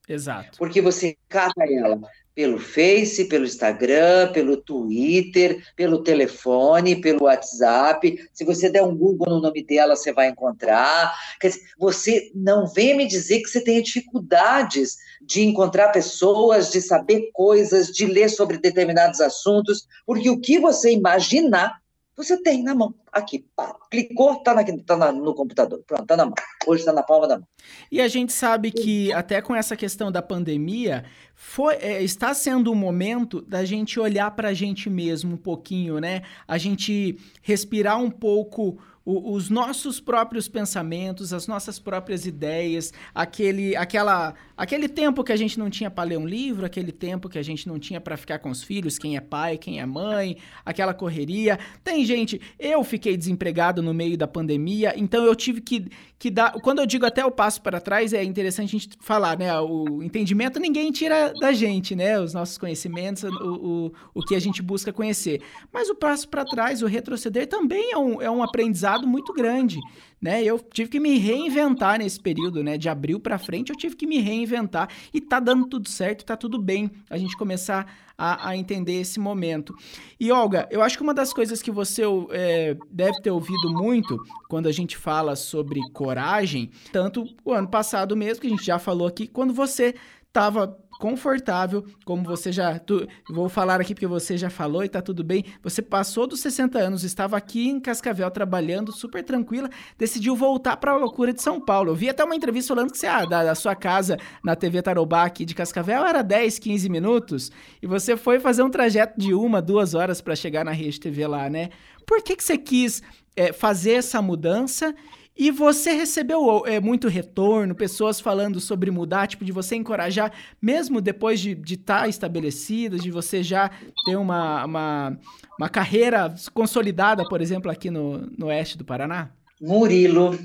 Exato. 0.10 0.58
Porque 0.58 0.82
você 0.82 1.16
cata 1.30 1.64
ela 1.70 2.00
pelo 2.38 2.60
Face, 2.60 3.26
pelo 3.26 3.46
Instagram, 3.46 4.32
pelo 4.32 4.58
Twitter, 4.58 5.60
pelo 5.76 6.04
telefone, 6.04 7.02
pelo 7.02 7.24
WhatsApp. 7.24 8.30
Se 8.32 8.46
você 8.46 8.70
der 8.70 8.84
um 8.84 8.96
Google 8.96 9.28
no 9.28 9.42
nome 9.42 9.66
dela, 9.66 9.96
você 9.96 10.14
vai 10.14 10.28
encontrar. 10.30 11.16
Quer 11.42 11.48
dizer, 11.48 11.62
você 11.80 12.32
não 12.36 12.68
venha 12.68 12.96
me 12.96 13.08
dizer 13.08 13.42
que 13.42 13.48
você 13.48 13.60
tem 13.60 13.82
dificuldades 13.82 14.98
de 15.20 15.42
encontrar 15.42 15.90
pessoas, 15.90 16.72
de 16.72 16.80
saber 16.80 17.32
coisas, 17.34 17.88
de 17.88 18.06
ler 18.06 18.30
sobre 18.30 18.60
determinados 18.60 19.20
assuntos, 19.20 19.88
porque 20.06 20.30
o 20.30 20.40
que 20.40 20.60
você 20.60 20.92
imaginar 20.92 21.82
você 22.18 22.42
tem 22.42 22.64
na 22.64 22.74
mão, 22.74 22.96
aqui, 23.12 23.46
pá, 23.56 23.76
clicou, 23.92 24.38
tá, 24.38 24.56
na, 24.56 24.64
tá 24.64 24.98
na, 24.98 25.12
no 25.12 25.36
computador, 25.36 25.84
pronto, 25.86 26.06
tá 26.06 26.18
na 26.18 26.26
mão. 26.26 26.34
Hoje 26.66 26.82
está 26.82 26.92
na 26.92 27.04
palma 27.04 27.28
da 27.28 27.38
mão. 27.38 27.48
E 27.92 28.02
a 28.02 28.08
gente 28.08 28.34
sabe 28.34 28.72
que 28.72 29.14
até 29.14 29.40
com 29.40 29.56
essa 29.56 29.76
questão 29.76 30.12
da 30.12 30.22
pandemia, 30.22 31.06
foi, 31.36 31.76
é, 31.76 32.02
está 32.02 32.34
sendo 32.34 32.72
um 32.72 32.76
momento 32.76 33.40
da 33.42 33.64
gente 33.64 34.00
olhar 34.00 34.32
para 34.32 34.50
a 34.50 34.54
gente 34.54 34.90
mesmo 34.90 35.36
um 35.36 35.38
pouquinho, 35.38 36.00
né? 36.00 36.24
A 36.48 36.58
gente 36.58 37.20
respirar 37.44 38.02
um 38.02 38.10
pouco 38.10 38.80
o, 39.08 39.32
os 39.32 39.50
nossos 39.50 40.02
próprios 40.02 40.50
pensamentos, 40.50 41.32
as 41.32 41.48
nossas 41.48 41.80
próprias 41.80 42.26
ideias, 42.26 42.92
aquele, 43.16 43.74
aquela, 43.74 44.34
aquele 44.58 44.90
tempo 44.90 45.24
que 45.24 45.32
a 45.32 45.36
gente 45.38 45.58
não 45.58 45.70
tinha 45.70 45.90
para 45.90 46.04
ler 46.04 46.18
um 46.18 46.28
livro, 46.28 46.66
aquele 46.66 46.92
tempo 46.92 47.30
que 47.30 47.40
a 47.40 47.42
gente 47.42 47.70
não 47.70 47.80
tinha 47.80 48.02
para 48.02 48.18
ficar 48.18 48.40
com 48.40 48.50
os 48.50 48.62
filhos, 48.62 49.00
quem 49.00 49.16
é 49.16 49.22
pai, 49.22 49.58
quem 49.58 49.80
é 49.80 49.86
mãe, 49.86 50.36
aquela 50.66 50.94
correria. 50.94 51.58
Tem 51.86 52.04
gente, 52.04 52.42
eu 52.60 52.84
fiquei 52.84 53.16
desempregado 53.16 53.82
no 53.82 53.94
meio 53.94 54.18
da 54.18 54.28
pandemia, 54.28 54.94
então 54.98 55.24
eu 55.24 55.34
tive 55.34 55.62
que, 55.62 55.88
que 56.20 56.30
dar. 56.30 56.52
Quando 56.60 56.80
eu 56.80 56.86
digo 56.86 57.06
até 57.06 57.26
o 57.26 57.32
passo 57.32 57.62
para 57.62 57.80
trás, 57.80 58.12
é 58.12 58.22
interessante 58.26 58.76
a 58.76 58.80
gente 58.80 58.90
falar, 59.00 59.38
né? 59.38 59.58
O 59.62 60.04
entendimento 60.04 60.60
ninguém 60.60 60.92
tira 60.92 61.32
da 61.40 61.54
gente, 61.54 61.96
né? 61.96 62.20
Os 62.20 62.34
nossos 62.34 62.58
conhecimentos, 62.58 63.24
o, 63.24 63.30
o, 63.30 63.94
o 64.16 64.22
que 64.22 64.36
a 64.36 64.40
gente 64.40 64.62
busca 64.62 64.92
conhecer. 64.92 65.42
Mas 65.72 65.90
o 65.90 65.96
passo 65.96 66.28
para 66.28 66.44
trás, 66.44 66.82
o 66.82 66.88
retroceder, 66.88 67.48
também 67.48 67.94
é 67.94 67.98
um, 67.98 68.22
é 68.22 68.30
um 68.30 68.44
aprendizado 68.44 68.97
muito 69.06 69.34
grande, 69.34 69.80
né? 70.22 70.44
Eu 70.44 70.60
tive 70.60 70.90
que 70.90 71.00
me 71.00 71.18
reinventar 71.18 72.00
nesse 72.00 72.20
período, 72.20 72.64
né? 72.64 72.78
De 72.78 72.88
abril 72.88 73.20
para 73.20 73.38
frente, 73.38 73.70
eu 73.70 73.76
tive 73.76 73.96
que 73.96 74.08
me 74.08 74.20
reinventar 74.20 74.90
e 75.14 75.20
tá 75.22 75.40
dando 75.40 75.68
tudo 75.68 75.90
certo, 75.90 76.26
tá 76.26 76.38
tudo 76.38 76.62
bem 76.62 76.90
a 77.10 77.18
gente 77.18 77.36
começar 77.38 77.86
a, 78.18 78.50
a 78.50 78.58
entender 78.58 79.00
esse 79.00 79.20
momento. 79.20 79.76
E 80.20 80.32
Olga, 80.32 80.68
eu 80.72 80.82
acho 80.82 80.98
que 80.98 81.04
uma 81.04 81.14
das 81.14 81.32
coisas 81.32 81.62
que 81.62 81.70
você 81.70 82.04
é, 82.32 82.76
deve 82.90 83.22
ter 83.22 83.30
ouvido 83.30 83.70
muito 83.70 84.18
quando 84.50 84.68
a 84.68 84.72
gente 84.72 84.98
fala 84.98 85.36
sobre 85.36 85.80
coragem, 85.92 86.72
tanto 86.92 87.28
o 87.46 87.54
ano 87.54 87.68
passado 87.68 88.16
mesmo, 88.16 88.42
que 88.42 88.48
a 88.48 88.52
gente 88.52 88.66
já 88.66 88.80
falou 88.80 89.08
aqui, 89.08 89.28
quando 89.28 89.54
você 89.54 89.94
estava 90.28 90.78
confortável, 91.00 91.86
como 92.06 92.24
você 92.24 92.52
já. 92.52 92.78
Tu, 92.80 93.08
vou 93.30 93.50
falar 93.50 93.80
aqui 93.80 93.94
porque 93.94 94.08
você 94.08 94.38
já 94.38 94.50
falou 94.50 94.84
e 94.84 94.90
tá 94.90 95.02
tudo 95.02 95.24
bem. 95.24 95.44
Você 95.64 95.82
passou 95.82 96.28
dos 96.28 96.40
60 96.40 96.78
anos, 96.80 97.04
estava 97.04 97.38
aqui 97.38 97.68
em 97.68 97.80
Cascavel 97.80 98.30
trabalhando 98.32 98.92
super 98.92 99.24
tranquila, 99.24 99.70
decidiu 99.98 100.36
voltar 100.36 100.78
para 100.78 100.92
a 100.92 100.98
loucura 100.98 101.34
de 101.34 101.42
São 101.42 101.60
Paulo. 101.60 101.92
Eu 101.92 101.96
vi 101.96 102.10
até 102.10 102.24
uma 102.24 102.36
entrevista 102.36 102.74
falando 102.74 102.92
que 102.92 102.98
você, 102.98 103.08
ah, 103.08 103.26
da, 103.26 103.44
da 103.44 103.56
sua 103.56 103.76
casa 103.76 104.18
na 104.44 104.56
TV 104.56 104.82
Tarobá 104.82 105.24
aqui 105.24 105.46
de 105.46 105.56
Cascavel 105.56 106.06
era 106.06 106.22
10, 106.22 106.60
15 106.60 106.90
minutos 106.90 107.52
e 107.82 107.88
você 107.88 108.18
foi 108.18 108.40
fazer 108.40 108.64
um 108.64 108.70
trajeto 108.70 109.20
de 109.20 109.34
uma, 109.34 109.62
duas 109.62 109.94
horas 109.94 110.22
para 110.22 110.36
chegar 110.36 110.66
na 110.66 110.72
Rede 110.72 111.00
TV 111.00 111.28
lá, 111.28 111.50
né? 111.50 111.70
Por 112.06 112.22
que, 112.24 112.36
que 112.36 112.44
você 112.44 112.58
quis 112.58 113.04
é, 113.36 113.52
fazer 113.52 113.94
essa 113.94 114.22
mudança 114.22 114.96
e 115.38 115.52
você 115.52 115.92
recebeu 115.92 116.66
é, 116.66 116.80
muito 116.80 117.08
retorno, 117.08 117.76
pessoas 117.76 118.20
falando 118.20 118.60
sobre 118.60 118.90
mudar, 118.90 119.28
tipo, 119.28 119.46
de 119.46 119.52
você 119.52 119.76
encorajar, 119.76 120.34
mesmo 120.62 121.00
depois 121.00 121.40
de 121.40 121.52
estar 121.68 122.02
tá 122.02 122.08
estabelecida, 122.08 122.98
de 122.98 123.12
você 123.12 123.44
já 123.44 123.70
ter 124.06 124.16
uma, 124.16 124.66
uma, 124.66 125.20
uma, 125.60 125.70
carreira 125.70 126.34
consolidada, 126.54 127.24
por 127.28 127.42
exemplo, 127.42 127.70
aqui 127.70 127.92
no, 127.92 128.18
no 128.38 128.48
oeste 128.48 128.78
do 128.78 128.86
Paraná? 128.86 129.30
Murilo, 129.62 130.38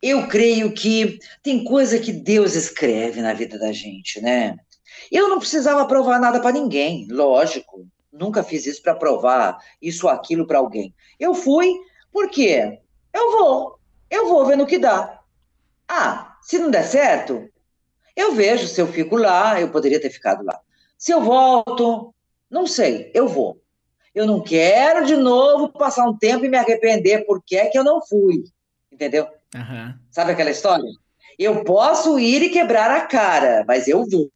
eu 0.00 0.28
creio 0.28 0.72
que 0.72 1.18
tem 1.42 1.64
coisa 1.64 1.98
que 1.98 2.12
Deus 2.12 2.54
escreve 2.54 3.20
na 3.20 3.34
vida 3.34 3.58
da 3.58 3.72
gente, 3.72 4.20
né? 4.20 4.56
Eu 5.10 5.28
não 5.28 5.38
precisava 5.38 5.86
provar 5.86 6.20
nada 6.20 6.40
para 6.40 6.52
ninguém, 6.52 7.06
lógico. 7.10 7.86
Nunca 8.12 8.42
fiz 8.42 8.66
isso 8.66 8.82
para 8.82 8.94
provar 8.94 9.58
isso 9.80 10.06
ou 10.06 10.12
aquilo 10.12 10.46
para 10.46 10.58
alguém. 10.58 10.94
Eu 11.18 11.34
fui, 11.34 11.72
por 12.12 12.30
quê? 12.30 12.78
Eu 13.12 13.30
vou. 13.32 13.77
Eu 14.10 14.28
vou 14.28 14.46
ver 14.46 14.56
no 14.56 14.66
que 14.66 14.78
dá. 14.78 15.20
Ah, 15.88 16.36
se 16.42 16.58
não 16.58 16.70
der 16.70 16.84
certo, 16.84 17.48
eu 18.16 18.34
vejo 18.34 18.66
se 18.66 18.80
eu 18.80 18.86
fico 18.86 19.16
lá, 19.16 19.60
eu 19.60 19.70
poderia 19.70 20.00
ter 20.00 20.10
ficado 20.10 20.44
lá. 20.44 20.58
Se 20.96 21.12
eu 21.12 21.20
volto, 21.20 22.14
não 22.50 22.66
sei, 22.66 23.10
eu 23.14 23.28
vou. 23.28 23.60
Eu 24.14 24.26
não 24.26 24.42
quero 24.42 25.06
de 25.06 25.16
novo 25.16 25.68
passar 25.68 26.08
um 26.08 26.16
tempo 26.16 26.44
e 26.44 26.48
me 26.48 26.56
arrepender 26.56 27.24
porque 27.26 27.56
é 27.56 27.66
que 27.66 27.78
eu 27.78 27.84
não 27.84 28.04
fui. 28.04 28.44
Entendeu? 28.90 29.28
Uhum. 29.54 29.94
Sabe 30.10 30.32
aquela 30.32 30.50
história? 30.50 30.90
Eu 31.38 31.62
posso 31.62 32.18
ir 32.18 32.42
e 32.42 32.50
quebrar 32.50 32.90
a 32.90 33.02
cara, 33.02 33.64
mas 33.66 33.86
eu 33.86 34.04
vou. 34.04 34.28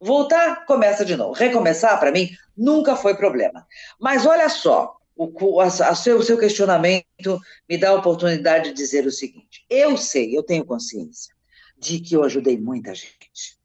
Voltar, 0.00 0.64
começa 0.64 1.04
de 1.04 1.14
novo. 1.14 1.32
Recomeçar, 1.32 2.00
para 2.00 2.10
mim, 2.10 2.30
nunca 2.56 2.96
foi 2.96 3.14
problema. 3.14 3.66
Mas 4.00 4.26
olha 4.26 4.48
só, 4.48 4.96
o, 5.22 5.60
a, 5.60 5.66
a 5.66 5.94
seu, 5.94 6.18
o 6.18 6.22
seu 6.22 6.38
questionamento 6.38 7.38
me 7.68 7.76
dá 7.76 7.90
a 7.90 7.94
oportunidade 7.94 8.70
de 8.70 8.74
dizer 8.74 9.06
o 9.06 9.10
seguinte: 9.10 9.66
eu 9.68 9.94
sei, 9.98 10.34
eu 10.34 10.42
tenho 10.42 10.64
consciência 10.64 11.34
de 11.78 12.00
que 12.00 12.14
eu 12.14 12.24
ajudei 12.24 12.56
muita 12.56 12.94
gente. 12.94 13.58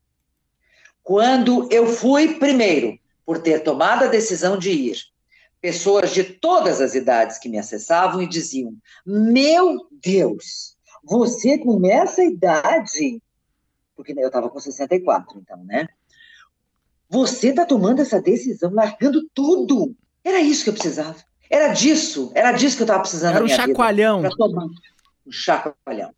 Quando 1.01 1.71
eu 1.71 1.87
fui, 1.87 2.35
primeiro, 2.35 2.99
por 3.25 3.39
ter 3.39 3.61
tomado 3.61 4.03
a 4.03 4.07
decisão 4.07 4.57
de 4.57 4.71
ir, 4.71 4.97
pessoas 5.61 6.11
de 6.11 6.25
todas 6.25 6.81
as 6.81 6.93
idades 6.93 7.37
que 7.37 7.47
me 7.47 7.57
acessavam 7.57 8.21
e 8.21 8.27
diziam: 8.27 8.75
Meu 9.05 9.87
Deus, 9.89 10.75
você 11.05 11.57
com 11.57 11.85
essa 11.85 12.21
idade. 12.21 13.21
Porque 13.95 14.11
eu 14.11 14.27
estava 14.27 14.49
com 14.49 14.59
64, 14.59 15.39
então, 15.39 15.63
né? 15.63 15.87
Você 17.07 17.49
está 17.49 17.65
tomando 17.65 18.01
essa 18.01 18.21
decisão, 18.21 18.73
largando 18.73 19.25
tudo. 19.33 19.95
Era 20.21 20.41
isso 20.41 20.65
que 20.65 20.69
eu 20.69 20.73
precisava. 20.73 21.15
Era 21.49 21.69
disso, 21.69 22.31
era 22.33 22.51
disso 22.51 22.75
que 22.77 22.83
eu 22.83 22.85
estava 22.85 23.01
precisando. 23.01 23.35
Era 23.35 23.45
um 23.45 23.47
chacoalhão. 23.47 24.21
Vida, 24.21 24.35
um 25.25 25.31
chacoalhão. 25.31 26.13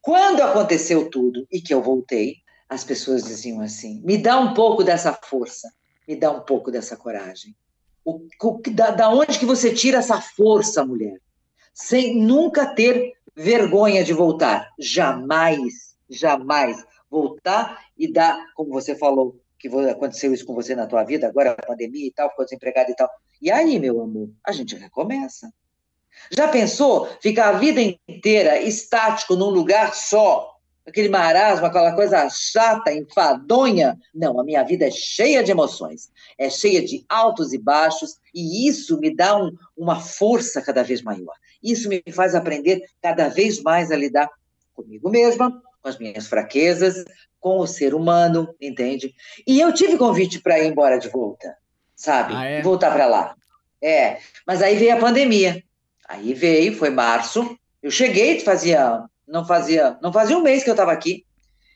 Quando 0.00 0.40
aconteceu 0.42 1.10
tudo 1.10 1.46
e 1.50 1.60
que 1.60 1.74
eu 1.74 1.82
voltei, 1.82 2.36
as 2.68 2.84
pessoas 2.84 3.24
diziam 3.24 3.60
assim: 3.60 4.00
me 4.02 4.16
dá 4.16 4.38
um 4.38 4.54
pouco 4.54 4.82
dessa 4.82 5.12
força, 5.12 5.70
me 6.06 6.16
dá 6.16 6.30
um 6.30 6.40
pouco 6.40 6.70
dessa 6.70 6.96
coragem. 6.96 7.54
O, 8.04 8.26
o, 8.42 8.62
da, 8.72 8.90
da 8.90 9.10
onde 9.10 9.38
que 9.38 9.44
você 9.44 9.74
tira 9.74 9.98
essa 9.98 10.20
força, 10.20 10.84
mulher? 10.84 11.20
Sem 11.74 12.20
nunca 12.20 12.74
ter 12.74 13.12
vergonha 13.36 14.02
de 14.02 14.12
voltar. 14.12 14.70
Jamais, 14.78 15.96
jamais 16.08 16.82
voltar 17.10 17.84
e 17.98 18.10
dar, 18.10 18.38
como 18.54 18.70
você 18.70 18.94
falou, 18.94 19.39
que 19.60 19.68
aconteceu 19.68 20.32
isso 20.32 20.46
com 20.46 20.54
você 20.54 20.74
na 20.74 20.86
tua 20.86 21.04
vida, 21.04 21.28
agora 21.28 21.50
a 21.50 21.66
pandemia 21.66 22.06
e 22.06 22.10
tal, 22.10 22.30
ficou 22.30 22.46
desempregado 22.46 22.90
e 22.90 22.96
tal. 22.96 23.10
E 23.42 23.50
aí, 23.50 23.78
meu 23.78 24.00
amor, 24.00 24.30
a 24.44 24.52
gente 24.52 24.74
recomeça. 24.74 25.52
Já 26.30 26.48
pensou 26.48 27.06
ficar 27.20 27.50
a 27.50 27.58
vida 27.58 27.80
inteira 28.08 28.58
estático 28.58 29.36
num 29.36 29.50
lugar 29.50 29.94
só? 29.94 30.56
Aquele 30.86 31.10
marasmo, 31.10 31.66
aquela 31.66 31.94
coisa 31.94 32.26
chata, 32.30 32.90
enfadonha? 32.92 33.98
Não, 34.14 34.40
a 34.40 34.44
minha 34.44 34.62
vida 34.64 34.86
é 34.86 34.90
cheia 34.90 35.44
de 35.44 35.50
emoções, 35.50 36.10
é 36.38 36.48
cheia 36.48 36.82
de 36.82 37.04
altos 37.06 37.52
e 37.52 37.58
baixos, 37.58 38.16
e 38.34 38.66
isso 38.66 38.98
me 38.98 39.14
dá 39.14 39.36
um, 39.36 39.52
uma 39.76 40.00
força 40.00 40.62
cada 40.62 40.82
vez 40.82 41.02
maior. 41.02 41.34
Isso 41.62 41.88
me 41.88 42.02
faz 42.10 42.34
aprender 42.34 42.82
cada 43.02 43.28
vez 43.28 43.62
mais 43.62 43.92
a 43.92 43.96
lidar 43.96 44.28
comigo 44.72 45.10
mesma, 45.10 45.62
com 45.82 45.88
as 45.88 45.98
minhas 45.98 46.26
fraquezas, 46.26 47.04
com 47.38 47.58
o 47.58 47.66
ser 47.66 47.94
humano, 47.94 48.54
entende? 48.60 49.14
E 49.46 49.60
eu 49.60 49.72
tive 49.72 49.96
convite 49.96 50.40
para 50.40 50.58
ir 50.58 50.66
embora 50.66 50.98
de 50.98 51.08
volta 51.08 51.56
sabe? 52.00 52.34
Ah, 52.34 52.44
é? 52.46 52.62
Voltar 52.62 52.90
para 52.92 53.06
lá. 53.06 53.34
É, 53.82 54.18
mas 54.46 54.62
aí 54.62 54.76
veio 54.76 54.94
a 54.94 55.00
pandemia. 55.00 55.62
Aí 56.08 56.32
veio, 56.32 56.74
foi 56.74 56.88
março. 56.88 57.56
Eu 57.82 57.90
cheguei, 57.90 58.40
fazia, 58.40 59.02
não 59.28 59.44
fazia, 59.44 59.98
não 60.02 60.12
fazia 60.12 60.36
um 60.36 60.42
mês 60.42 60.64
que 60.64 60.70
eu 60.70 60.74
estava 60.74 60.92
aqui. 60.92 61.24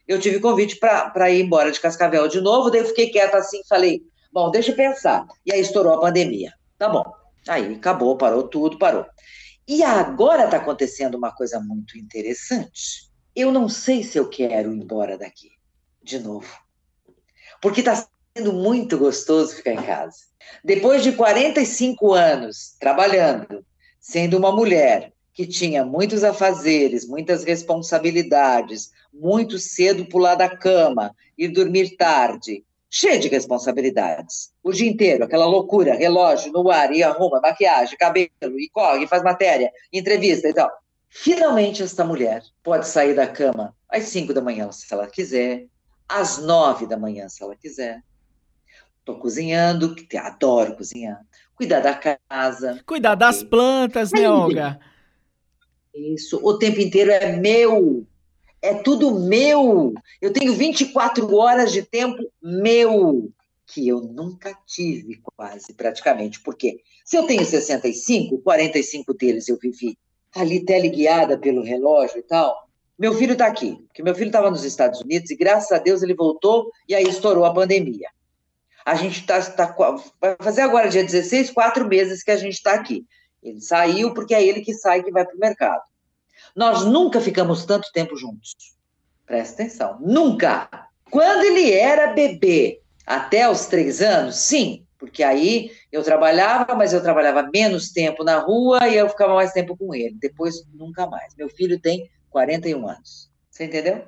Eu 0.09 0.19
tive 0.19 0.41
convite 0.41 0.77
para 0.77 1.31
ir 1.31 1.43
embora 1.43 1.71
de 1.71 1.81
Cascavel 1.81 2.27
de 2.29 2.41
novo, 2.41 2.71
daí 2.71 2.81
eu 2.81 2.87
fiquei 2.87 3.11
quieta 3.11 3.39
assim, 3.39 3.61
falei, 3.69 4.03
bom, 4.33 4.51
deixa 4.51 4.73
eu 4.73 4.77
pensar. 4.77 5.27
E 5.47 5.53
aí 5.53 5.61
estourou 5.61 5.95
a 5.95 6.01
pandemia. 6.01 6.53
Tá 6.79 6.89
bom. 6.89 7.05
Aí 7.47 7.75
acabou, 7.75 8.17
parou 8.17 8.49
tudo, 8.49 8.79
parou. 8.79 9.07
E 9.67 9.83
agora 9.83 10.45
está 10.45 10.59
acontecendo 10.59 11.17
uma 11.17 11.33
coisa 11.33 11.59
muito 11.61 11.97
interessante. 11.99 13.11
Eu 13.35 13.51
não 13.51 13.68
sei 13.68 14.03
se 14.03 14.18
eu 14.18 14.28
quero 14.28 14.72
ir 14.72 14.76
embora 14.76 15.18
daqui 15.18 15.51
de 16.03 16.18
novo. 16.18 16.53
Porque 17.61 17.80
está 17.80 18.07
sendo 18.37 18.53
muito 18.53 18.99
gostoso 18.99 19.57
ficar 19.57 19.72
em 19.72 19.82
casa. 19.82 20.18
Depois 20.62 21.03
de 21.03 21.12
45 21.12 22.12
anos 22.12 22.76
trabalhando, 22.78 23.64
sendo 23.99 24.37
uma 24.37 24.53
mulher 24.53 25.12
que 25.32 25.47
tinha 25.47 25.85
muitos 25.85 26.22
afazeres, 26.22 27.07
muitas 27.07 27.43
responsabilidades, 27.43 28.93
muito 29.12 29.59
cedo 29.59 30.07
pular 30.07 30.37
da 30.37 30.49
cama, 30.49 31.14
ir 31.37 31.49
dormir 31.49 31.97
tarde, 31.97 32.64
cheia 32.89 33.18
de 33.18 33.26
responsabilidades. 33.26 34.53
O 34.62 34.70
dia 34.70 34.89
inteiro, 34.89 35.24
aquela 35.24 35.47
loucura, 35.47 35.97
relógio 35.97 36.53
no 36.53 36.70
ar, 36.70 36.93
e 36.93 37.03
arruma, 37.03 37.41
maquiagem, 37.41 37.99
cabelo, 37.99 38.61
e 38.61 38.68
corre, 38.68 39.09
faz 39.09 39.24
matéria, 39.24 39.72
entrevista 39.93 40.49
e 40.49 40.55
tal. 40.55 40.70
Finalmente, 41.17 41.83
esta 41.83 42.05
mulher 42.05 42.43
pode 42.62 42.89
sair 42.89 43.15
da 43.15 43.27
cama 43.27 43.75
às 43.89 44.05
5 44.05 44.35
da 44.35 44.41
manhã, 44.41 44.71
se 44.73 44.93
ela 44.93 45.07
quiser, 45.07 45.67
às 46.09 46.39
9 46.39 46.87
da 46.87 46.97
manhã, 46.97 47.29
se 47.29 47.43
ela 47.43 47.55
quiser, 47.55 48.03
Estou 49.05 49.19
cozinhando, 49.19 49.95
que 49.95 50.17
adoro 50.17 50.77
cozinhar. 50.77 51.21
Cuidar 51.55 51.81
da 51.81 51.95
casa. 51.95 52.83
Cuidar 52.87 53.15
das 53.15 53.43
plantas, 53.43 54.11
né, 54.11 54.31
Olga? 54.31 54.81
Isso. 55.95 56.41
O 56.43 56.59
tempo 56.59 56.81
inteiro 56.81 57.11
é 57.11 57.37
meu. 57.37 58.07
É 58.62 58.73
tudo 58.73 59.21
meu. 59.21 59.93
Eu 60.23 60.33
tenho 60.33 60.55
24 60.55 61.37
horas 61.37 61.71
de 61.71 61.83
tempo 61.83 62.17
meu, 62.43 63.31
que 63.67 63.87
eu 63.87 64.01
nunca 64.01 64.57
tive 64.67 65.21
quase, 65.37 65.75
praticamente. 65.75 66.41
Porque 66.41 66.81
se 67.05 67.19
eu 67.19 67.27
tenho 67.27 67.45
65, 67.45 68.39
45 68.39 69.12
deles 69.12 69.51
eu 69.51 69.59
vivi 69.59 69.99
ali 70.35 70.64
teleguiada 70.64 71.39
pelo 71.39 71.62
relógio 71.62 72.18
e 72.18 72.22
tal. 72.22 72.64
Meu 72.99 73.14
filho 73.14 73.32
está 73.32 73.47
aqui, 73.47 73.76
porque 73.87 74.03
meu 74.03 74.14
filho 74.14 74.28
estava 74.28 74.51
nos 74.51 74.64
Estados 74.64 75.01
Unidos 75.01 75.30
e 75.30 75.37
graças 75.37 75.72
a 75.72 75.78
Deus 75.78 76.03
ele 76.03 76.14
voltou 76.14 76.70
e 76.89 76.95
aí 76.95 77.05
estourou 77.05 77.45
a 77.45 77.53
pandemia. 77.53 78.09
A 78.87 78.95
gente 78.95 79.20
está, 79.20 79.41
tá, 79.41 79.74
vai 80.20 80.37
fazer 80.41 80.61
agora, 80.61 80.89
dia 80.89 81.03
16, 81.03 81.51
quatro 81.51 81.89
meses 81.89 82.22
que 82.22 82.30
a 82.30 82.37
gente 82.37 82.55
está 82.55 82.74
aqui. 82.74 83.05
Ele 83.43 83.61
saiu 83.61 84.14
porque 84.14 84.35
é 84.35 84.45
ele 84.45 84.61
que 84.61 84.74
sai 84.74 85.03
que 85.03 85.11
vai 85.11 85.24
para 85.24 85.35
o 85.35 85.41
mercado. 85.41 85.82
Nós 86.55 86.85
nunca 86.85 87.20
ficamos 87.20 87.64
tanto 87.64 87.91
tempo 87.93 88.16
juntos. 88.16 88.55
Presta 89.26 89.62
atenção, 89.62 89.99
nunca. 90.01 90.68
Quando 91.11 91.45
ele 91.45 91.72
era 91.72 92.12
bebê, 92.12 92.80
até 93.07 93.49
os 93.49 93.66
três 93.66 94.01
anos, 94.01 94.37
sim, 94.37 94.87
porque 95.05 95.23
aí 95.23 95.71
eu 95.93 96.03
trabalhava, 96.03 96.75
mas 96.75 96.93
eu 96.93 97.03
trabalhava 97.03 97.49
menos 97.53 97.91
tempo 97.91 98.25
na 98.25 98.39
rua 98.39 98.89
e 98.89 98.97
eu 98.97 99.09
ficava 99.09 99.35
mais 99.35 99.53
tempo 99.53 99.77
com 99.77 99.95
ele. 99.95 100.17
Depois, 100.19 100.65
nunca 100.73 101.07
mais. 101.07 101.35
Meu 101.37 101.49
filho 101.49 101.79
tem 101.79 102.09
41 102.31 102.89
anos. 102.89 103.31
Você 103.51 103.65
entendeu? 103.65 104.05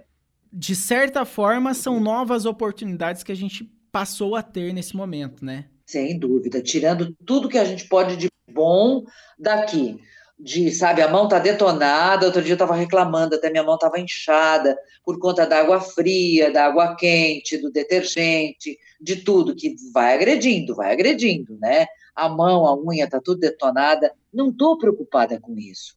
De 0.53 0.74
certa 0.74 1.24
forma, 1.24 1.74
são 1.74 2.01
novas 2.01 2.47
oportunidades 2.47 3.22
que 3.22 3.32
a 3.32 3.36
gente 3.36 3.70
passou 3.92 4.34
a 4.34 4.42
ter 4.42 4.72
nesse 4.72 4.97
momento, 4.97 5.44
né? 5.44 5.66
Sem 5.84 6.18
dúvida, 6.18 6.61
tirando 6.61 7.14
tudo 7.24 7.49
que 7.49 7.59
a 7.59 7.64
gente 7.64 7.86
pode 7.88 8.16
de 8.16 8.28
bom 8.51 9.05
daqui 9.38 10.01
de, 10.39 10.70
sabe, 10.70 11.01
a 11.01 11.09
mão 11.09 11.28
tá 11.28 11.39
detonada. 11.39 12.26
Outro 12.26 12.43
dia 12.43 12.53
eu 12.53 12.57
estava 12.57 12.74
reclamando, 12.74 13.34
até 13.34 13.51
minha 13.51 13.62
mão 13.62 13.74
estava 13.74 13.99
inchada 13.99 14.78
por 15.05 15.18
conta 15.18 15.47
da 15.47 15.61
água 15.61 15.80
fria, 15.80 16.53
da 16.53 16.66
água 16.66 16.95
quente, 16.95 17.57
do 17.57 17.70
detergente, 17.70 18.78
de 19.01 19.16
tudo 19.16 19.57
que 19.57 19.74
vai 19.93 20.14
agredindo, 20.14 20.74
vai 20.74 20.93
agredindo, 20.93 21.57
né? 21.59 21.87
A 22.14 22.28
mão, 22.28 22.66
a 22.66 22.76
unha 22.76 23.09
tá 23.09 23.20
tudo 23.20 23.41
detonada. 23.41 24.12
Não 24.32 24.53
tô 24.53 24.76
preocupada 24.76 25.41
com 25.41 25.59
isso. 25.59 25.97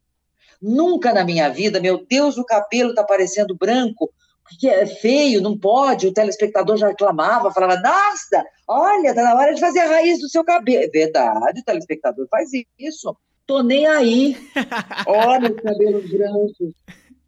Nunca 0.61 1.13
na 1.13 1.23
minha 1.23 1.49
vida, 1.49 1.79
meu 1.79 2.05
Deus, 2.05 2.37
o 2.37 2.43
cabelo 2.43 2.93
tá 2.93 3.03
parecendo 3.03 3.55
branco, 3.55 4.11
que 4.59 4.67
é 4.67 4.85
feio, 4.85 5.41
não 5.41 5.57
pode. 5.57 6.07
O 6.07 6.13
telespectador 6.13 6.77
já 6.77 6.87
reclamava, 6.87 7.51
falava: 7.51 7.79
Nossa, 7.79 8.45
olha, 8.67 9.13
tá 9.13 9.23
na 9.23 9.35
hora 9.35 9.53
de 9.53 9.61
fazer 9.61 9.79
a 9.79 9.87
raiz 9.87 10.19
do 10.19 10.29
seu 10.29 10.43
cabelo. 10.43 10.83
É 10.83 10.87
verdade, 10.87 11.61
o 11.61 11.63
telespectador 11.63 12.27
faz 12.29 12.49
isso. 12.77 13.15
Tô 13.49 13.63
nem 13.63 13.87
aí. 13.87 14.37
Olha 15.07 15.51
os 15.51 15.59
cabelos 15.59 16.07
brancos. 16.07 16.75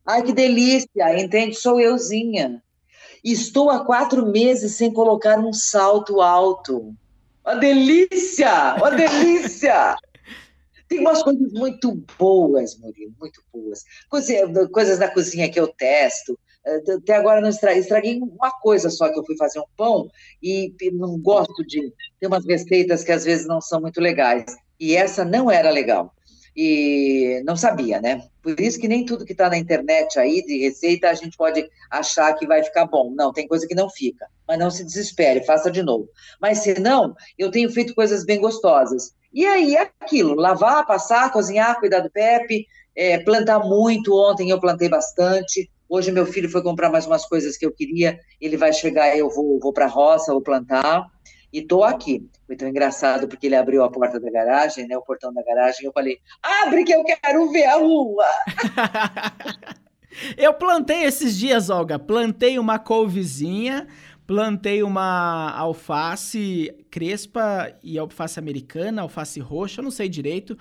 Ai, 0.06 0.22
que 0.22 0.32
delícia, 0.32 1.20
entende? 1.20 1.56
Sou 1.56 1.82
euzinha. 1.82 2.62
Estou 3.24 3.72
há 3.72 3.84
quatro 3.84 4.28
meses 4.28 4.76
sem 4.76 4.94
colocar 4.94 5.40
um 5.40 5.52
salto 5.52 6.22
alto. 6.22 6.94
Uma 7.44 7.56
delícia! 7.56 8.76
Uma 8.76 8.92
delícia! 8.94 9.96
Tem 10.88 11.00
umas 11.00 11.24
coisas 11.24 11.52
muito 11.54 11.92
boas, 12.20 12.78
Murilo, 12.78 13.16
muito 13.20 13.42
boas. 13.52 13.84
Coisas, 14.08 14.38
coisas 14.72 15.00
na 15.00 15.08
cozinha 15.08 15.50
que 15.50 15.60
eu 15.60 15.70
testo. 15.70 16.38
Até 17.00 17.16
agora 17.16 17.42
não 17.42 17.50
estraguei 17.50 18.20
uma 18.22 18.52
coisa 18.62 18.92
só 18.92 19.10
que 19.12 19.18
eu 19.18 19.26
fui 19.26 19.36
fazer 19.38 19.60
um 19.60 19.66
pão 19.76 20.08
e 20.40 20.72
não 20.94 21.18
gosto 21.18 21.66
de 21.66 21.92
ter 22.20 22.28
umas 22.28 22.46
receitas 22.46 23.04
que 23.04 23.12
às 23.12 23.26
vezes 23.26 23.48
não 23.48 23.60
são 23.60 23.82
muito 23.82 24.00
legais 24.00 24.46
e 24.82 24.96
essa 24.96 25.24
não 25.24 25.52
era 25.52 25.70
legal. 25.70 26.12
E 26.58 27.42
não 27.46 27.56
sabia, 27.56 28.02
né? 28.02 28.24
Por 28.42 28.60
isso 28.60 28.80
que 28.80 28.88
nem 28.88 29.06
tudo 29.06 29.24
que 29.24 29.32
está 29.32 29.48
na 29.48 29.58
internet 29.58 30.20
aí 30.20 30.44
de 30.44 30.58
receita 30.58 31.08
a 31.08 31.14
gente 31.14 31.38
pode 31.38 31.66
achar 31.90 32.34
que 32.34 32.48
vai 32.48 32.64
ficar 32.64 32.88
bom. 32.88 33.14
Não, 33.16 33.32
tem 33.32 33.48
coisa 33.48 33.68
que 33.68 33.76
não 33.76 33.90
fica. 33.90 34.26
Mas 34.48 34.58
não 34.58 34.72
se 34.72 34.84
desespere, 34.84 35.46
faça 35.46 35.70
de 35.70 35.84
novo. 35.84 36.10
Mas 36.42 36.58
se 36.58 36.78
não, 36.80 37.16
eu 37.38 37.52
tenho 37.52 37.72
feito 37.72 37.94
coisas 37.94 38.26
bem 38.26 38.42
gostosas. 38.42 39.14
E 39.32 39.46
aí 39.46 39.76
é 39.76 39.90
aquilo: 40.02 40.34
lavar, 40.34 40.86
passar, 40.86 41.32
cozinhar, 41.32 41.80
cuidar 41.80 42.00
do 42.00 42.10
Pepe, 42.10 42.66
é, 42.96 43.20
plantar 43.20 43.60
muito. 43.60 44.14
Ontem 44.14 44.50
eu 44.50 44.60
plantei 44.60 44.90
bastante. 44.90 45.70
Hoje 45.88 46.12
meu 46.12 46.26
filho 46.26 46.50
foi 46.50 46.64
comprar 46.64 46.90
mais 46.90 47.06
umas 47.06 47.26
coisas 47.26 47.56
que 47.56 47.66
eu 47.66 47.72
queria. 47.72 48.20
Ele 48.42 48.58
vai 48.58 48.74
chegar, 48.74 49.16
eu 49.16 49.30
vou, 49.30 49.60
vou 49.60 49.72
para 49.72 49.86
a 49.86 49.90
roça, 49.90 50.34
vou 50.34 50.42
plantar 50.42 51.06
e 51.52 51.62
tô 51.62 51.84
aqui. 51.84 52.28
Foi 52.48 52.56
tão 52.56 52.68
engraçado 52.68 53.28
porque 53.28 53.48
ele 53.48 53.56
abriu 53.56 53.84
a 53.84 53.92
porta 53.92 54.20
da 54.20 54.30
garagem, 54.30 54.88
né, 54.88 54.98
o 54.98 55.02
portão 55.02 55.34
da 55.34 55.44
garagem, 55.44 55.86
eu 55.86 55.92
falei: 55.92 56.20
"Abre 56.42 56.84
que 56.84 56.94
eu 56.94 57.04
quero 57.04 57.52
ver 57.52 57.66
a 57.66 57.76
rua". 57.76 58.26
eu 60.38 60.54
plantei 60.54 61.04
esses 61.04 61.38
dias, 61.38 61.70
Olga, 61.70 61.98
plantei 61.98 62.60
uma 62.60 62.80
couvezinha, 62.80 63.88
plantei 64.26 64.84
uma 64.84 65.52
alface 65.58 66.74
crespa 66.92 67.74
e 67.82 67.98
alface 67.98 68.38
americana, 68.38 69.02
alface 69.02 69.40
roxa, 69.40 69.80
eu 69.80 69.84
não 69.84 69.90
sei 69.90 70.10
direito. 70.10 70.58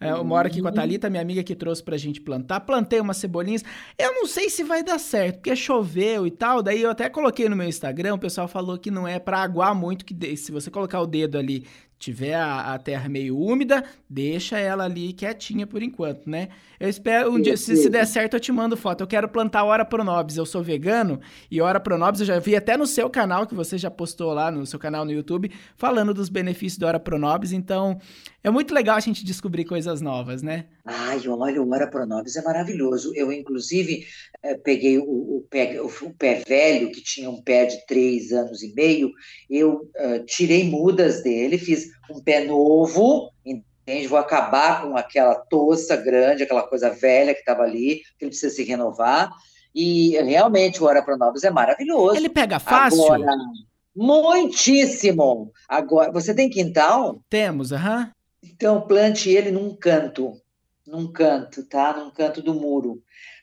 É, 0.00 0.10
eu 0.10 0.24
moro 0.24 0.48
aqui 0.48 0.60
com 0.60 0.66
a 0.66 0.70
uhum. 0.70 0.76
Thalita, 0.76 1.10
minha 1.10 1.22
amiga 1.22 1.42
que 1.44 1.54
trouxe 1.54 1.82
pra 1.82 1.98
gente 1.98 2.22
plantar. 2.22 2.60
Plantei 2.60 2.98
umas 2.98 3.18
cebolinhas. 3.18 3.62
Eu 3.98 4.14
não 4.14 4.26
sei 4.26 4.48
se 4.48 4.64
vai 4.64 4.82
dar 4.82 4.98
certo, 4.98 5.36
porque 5.36 5.54
choveu 5.54 6.26
e 6.26 6.30
tal. 6.30 6.62
Daí 6.62 6.80
eu 6.80 6.90
até 6.90 7.08
coloquei 7.10 7.48
no 7.48 7.54
meu 7.54 7.68
Instagram, 7.68 8.14
o 8.14 8.18
pessoal 8.18 8.48
falou 8.48 8.78
que 8.78 8.90
não 8.90 9.06
é 9.06 9.18
para 9.18 9.42
aguar 9.42 9.74
muito, 9.74 10.04
que 10.04 10.36
se 10.36 10.50
você 10.50 10.70
colocar 10.70 11.00
o 11.00 11.06
dedo 11.06 11.36
ali 11.36 11.66
tiver 12.04 12.34
a, 12.34 12.74
a, 12.74 12.78
terra 12.78 13.08
meio 13.08 13.38
úmida, 13.38 13.82
deixa 14.08 14.58
ela 14.58 14.84
ali 14.84 15.12
quietinha 15.12 15.66
por 15.66 15.82
enquanto, 15.82 16.28
né? 16.28 16.48
Eu 16.78 16.88
espero 16.88 17.32
um 17.32 17.40
dia, 17.40 17.56
se, 17.56 17.76
se 17.76 17.88
der 17.88 18.06
certo, 18.06 18.34
eu 18.34 18.40
te 18.40 18.52
mando 18.52 18.76
foto. 18.76 19.00
Eu 19.00 19.06
quero 19.06 19.26
plantar 19.28 19.64
Ora 19.64 19.84
Pronobis. 19.84 20.36
Eu 20.36 20.44
sou 20.44 20.62
vegano 20.62 21.20
e 21.50 21.60
Ora 21.60 21.80
Pronobis 21.80 22.20
eu 22.20 22.26
já 22.26 22.38
vi 22.38 22.54
até 22.54 22.76
no 22.76 22.86
seu 22.86 23.08
canal, 23.08 23.46
que 23.46 23.54
você 23.54 23.78
já 23.78 23.90
postou 23.90 24.34
lá 24.34 24.50
no 24.50 24.66
seu 24.66 24.78
canal 24.78 25.04
no 25.04 25.12
YouTube, 25.12 25.50
falando 25.76 26.14
dos 26.14 26.28
benefícios 26.28 26.78
do 26.78 26.86
Ora 26.86 27.00
Pronobis. 27.00 27.52
Então, 27.52 27.98
é 28.42 28.50
muito 28.50 28.74
legal 28.74 28.96
a 28.96 29.00
gente 29.00 29.24
descobrir 29.24 29.64
coisas 29.64 30.00
novas, 30.00 30.42
né? 30.42 30.66
Ai, 30.84 31.20
olha, 31.28 31.62
o 31.62 31.70
Ora 31.70 31.88
Pronobis 31.88 32.36
é 32.36 32.42
maravilhoso. 32.42 33.12
Eu, 33.14 33.32
inclusive, 33.32 34.04
eh, 34.42 34.56
peguei 34.58 34.98
o, 34.98 35.04
o, 35.04 35.46
pé, 35.50 35.80
o, 35.80 36.14
pé 36.14 36.42
velho, 36.46 36.90
que 36.90 37.02
tinha 37.02 37.28
um 37.28 37.42
pé 37.42 37.66
de 37.66 37.84
três 37.86 38.32
anos 38.32 38.62
e 38.62 38.72
meio, 38.74 39.10
eu 39.50 39.74
uh, 39.74 40.24
tirei 40.26 40.64
mudas 40.64 41.22
dele, 41.22 41.58
fiz 41.58 41.86
um 42.10 42.22
pé 42.22 42.44
novo, 42.44 43.30
entende? 43.44 44.06
Vou 44.06 44.18
acabar 44.18 44.82
com 44.82 44.96
aquela 44.96 45.34
toça 45.34 45.96
grande, 45.96 46.42
aquela 46.42 46.62
coisa 46.62 46.90
velha 46.90 47.34
que 47.34 47.40
estava 47.40 47.62
ali, 47.62 48.02
que 48.18 48.24
ele 48.24 48.30
precisa 48.30 48.54
se 48.54 48.64
renovar. 48.64 49.30
E 49.74 50.16
realmente 50.22 50.80
o 50.80 50.86
Ora 50.86 51.02
Pronobis 51.02 51.42
é 51.42 51.50
maravilhoso. 51.50 52.16
Ele 52.16 52.28
pega 52.28 52.60
fácil? 52.60 53.12
Agora, 53.12 53.26
muitíssimo. 53.94 55.52
Agora, 55.68 56.10
você 56.10 56.34
tem 56.34 56.50
quintal? 56.50 57.22
Temos, 57.28 57.72
aham. 57.72 58.00
Uhum. 58.00 58.10
Então, 58.42 58.80
plante 58.82 59.30
ele 59.30 59.50
num 59.50 59.74
canto, 59.74 60.32
num 60.86 61.10
canto, 61.10 61.66
tá? 61.66 61.96
Num 61.96 62.10
canto 62.10 62.42
do 62.42 62.54
muro. 62.54 63.02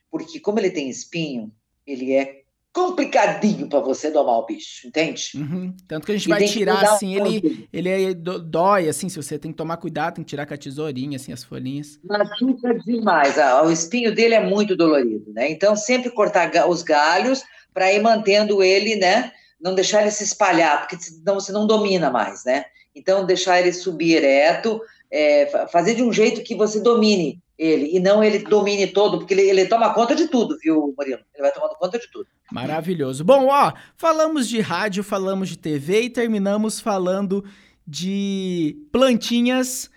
Porque 0.10 0.40
como 0.40 0.60
ele 0.60 0.70
tem 0.70 0.90
espinho, 0.90 1.52
ele 1.86 2.14
é 2.14 2.42
complicadinho 2.74 3.68
para 3.68 3.80
você 3.80 4.10
domar 4.10 4.36
o 4.36 4.46
bicho, 4.46 4.88
entende? 4.88 5.32
Uhum. 5.36 5.76
Tanto 5.88 6.06
que 6.06 6.12
a 6.12 6.16
gente 6.16 6.28
e 6.28 6.30
vai 6.30 6.46
tirar 6.46 6.84
assim, 6.84 7.16
ele, 7.16 7.68
ele 7.72 7.90
é, 7.90 8.14
dói, 8.14 8.88
assim, 8.88 9.10
se 9.10 9.18
você 9.18 9.38
tem 9.38 9.52
que 9.52 9.58
tomar 9.58 9.78
cuidado, 9.78 10.16
tem 10.16 10.24
que 10.24 10.30
tirar 10.30 10.46
com 10.46 10.54
a 10.54 10.58
tesourinha, 10.58 11.18
assim, 11.18 11.34
as 11.34 11.44
folhinhas. 11.44 12.00
Machuca 12.04 12.74
demais, 12.86 13.38
ah, 13.38 13.64
o 13.64 13.72
espinho 13.72 14.16
dele 14.16 14.36
é 14.36 14.46
muito 14.46 14.76
dolorido, 14.76 15.32
né? 15.34 15.52
Então, 15.52 15.76
sempre 15.76 16.10
cortar 16.12 16.50
os 16.70 16.82
galhos 16.82 17.44
para 17.74 17.92
ir 17.92 18.02
mantendo 18.02 18.64
ele, 18.64 18.96
né? 18.96 19.32
Não 19.62 19.76
deixar 19.76 20.02
ele 20.02 20.12
se 20.12 20.24
espalhar, 20.24 20.80
porque 20.82 20.98
senão 20.98 21.36
você 21.36 21.52
não 21.52 21.68
domina 21.68 22.10
mais, 22.10 22.44
né? 22.44 22.66
Então, 22.96 23.26
deixar 23.26 23.60
ele 23.60 23.72
subir 23.72 24.16
ereto, 24.16 24.82
é, 25.10 25.68
fazer 25.72 25.96
de 25.96 26.04
um 26.04 26.12
jeito 26.12 26.44
que 26.44 26.56
você 26.56 26.80
domine 26.80 27.42
ele, 27.62 27.96
e 27.96 28.00
não 28.00 28.24
ele 28.24 28.40
domine 28.40 28.88
todo, 28.88 29.20
porque 29.20 29.36
ele, 29.36 29.44
ele 29.44 29.66
toma 29.68 29.94
conta 29.94 30.16
de 30.16 30.28
tudo, 30.28 30.58
viu, 30.58 30.96
Murilo? 30.98 31.22
Ele 31.34 31.44
vai 31.44 31.52
tomando 31.52 31.76
conta 31.76 32.00
de 32.00 32.10
tudo. 32.12 32.26
Maravilhoso. 32.52 33.24
Bom, 33.24 33.48
ó, 33.50 33.72
falamos 33.96 34.50
de 34.50 34.60
rádio, 34.60 35.04
falamos 35.04 35.48
de 35.48 35.58
TV 35.58 36.02
e 36.02 36.10
terminamos 36.10 36.80
falando 36.80 37.46
de 37.86 38.76
plantinhas. 38.92 39.92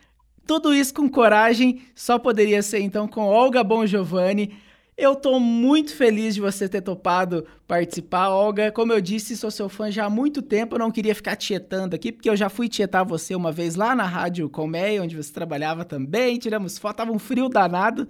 Tudo 0.46 0.74
isso 0.74 0.92
com 0.92 1.08
coragem, 1.08 1.80
só 1.94 2.18
poderia 2.18 2.62
ser 2.62 2.80
então 2.80 3.08
com 3.08 3.22
Olga 3.22 3.64
Bon 3.64 3.86
Giovanni. 3.86 4.54
Eu 4.96 5.16
tô 5.16 5.40
muito 5.40 5.94
feliz 5.94 6.36
de 6.36 6.40
você 6.40 6.68
ter 6.68 6.80
topado 6.80 7.44
participar, 7.66 8.28
Olga. 8.28 8.70
Como 8.70 8.92
eu 8.92 9.00
disse, 9.00 9.36
sou 9.36 9.50
seu 9.50 9.68
fã 9.68 9.90
já 9.90 10.04
há 10.04 10.10
muito 10.10 10.40
tempo. 10.40 10.76
Eu 10.76 10.78
não 10.78 10.90
queria 10.90 11.14
ficar 11.16 11.34
tietando 11.34 11.96
aqui, 11.96 12.12
porque 12.12 12.30
eu 12.30 12.36
já 12.36 12.48
fui 12.48 12.68
tietar 12.68 13.04
você 13.04 13.34
uma 13.34 13.50
vez 13.50 13.74
lá 13.74 13.96
na 13.96 14.04
Rádio 14.04 14.48
Colmeia, 14.48 15.02
onde 15.02 15.16
você 15.16 15.32
trabalhava 15.32 15.84
também. 15.84 16.38
Tiramos 16.38 16.78
foto, 16.78 16.98
tava 16.98 17.10
um 17.10 17.18
frio 17.18 17.48
danado. 17.48 18.08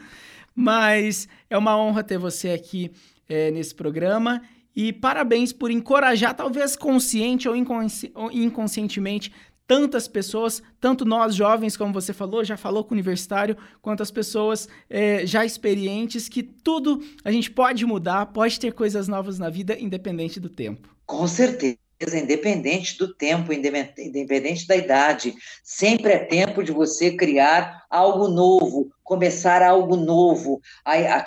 Mas 0.55 1.27
é 1.49 1.57
uma 1.57 1.77
honra 1.77 2.05
ter 2.05 2.19
você 2.19 2.51
aqui 2.51 2.93
é, 3.29 3.51
nesse 3.51 3.75
programa. 3.75 4.43
E 4.77 4.93
parabéns 4.93 5.55
por 5.55 5.71
encorajar, 5.71 6.35
talvez 6.35 6.77
consciente 6.77 7.49
ou, 7.49 7.57
inconsci 7.57 8.11
ou 8.15 8.31
inconscientemente, 8.31 9.33
tantas 9.67 10.07
pessoas, 10.07 10.63
tanto 10.81 11.05
nós 11.05 11.35
jovens, 11.35 11.77
como 11.77 11.93
você 11.93 12.13
falou, 12.13 12.45
já 12.45 12.57
falou 12.57 12.85
com 12.85 12.91
o 12.91 12.97
universitário, 12.97 13.57
quanto 13.81 14.03
as 14.03 14.11
pessoas 14.11 14.69
é, 14.89 15.27
já 15.27 15.45
experientes, 15.45 16.29
que 16.29 16.43
tudo 16.43 17.03
a 17.25 17.33
gente 17.33 17.51
pode 17.51 17.85
mudar, 17.87 18.27
pode 18.27 18.61
ter 18.61 18.73
coisas 18.73 19.09
novas 19.09 19.39
na 19.39 19.49
vida, 19.49 19.79
independente 19.79 20.39
do 20.39 20.49
tempo. 20.49 20.89
Com 21.07 21.27
certeza. 21.27 21.79
independente 22.13 22.99
do 22.99 23.15
tempo, 23.15 23.51
independente 23.53 24.67
da 24.67 24.77
idade. 24.77 25.35
Sempre 25.63 26.13
é 26.13 26.19
tempo 26.19 26.63
de 26.63 26.71
você 26.71 27.13
criar 27.13 27.83
algo 27.89 28.29
novo, 28.29 28.91
começar 29.03 29.63
algo 29.63 29.97
novo. 29.97 30.61
A, 30.85 30.93
a, 30.93 31.25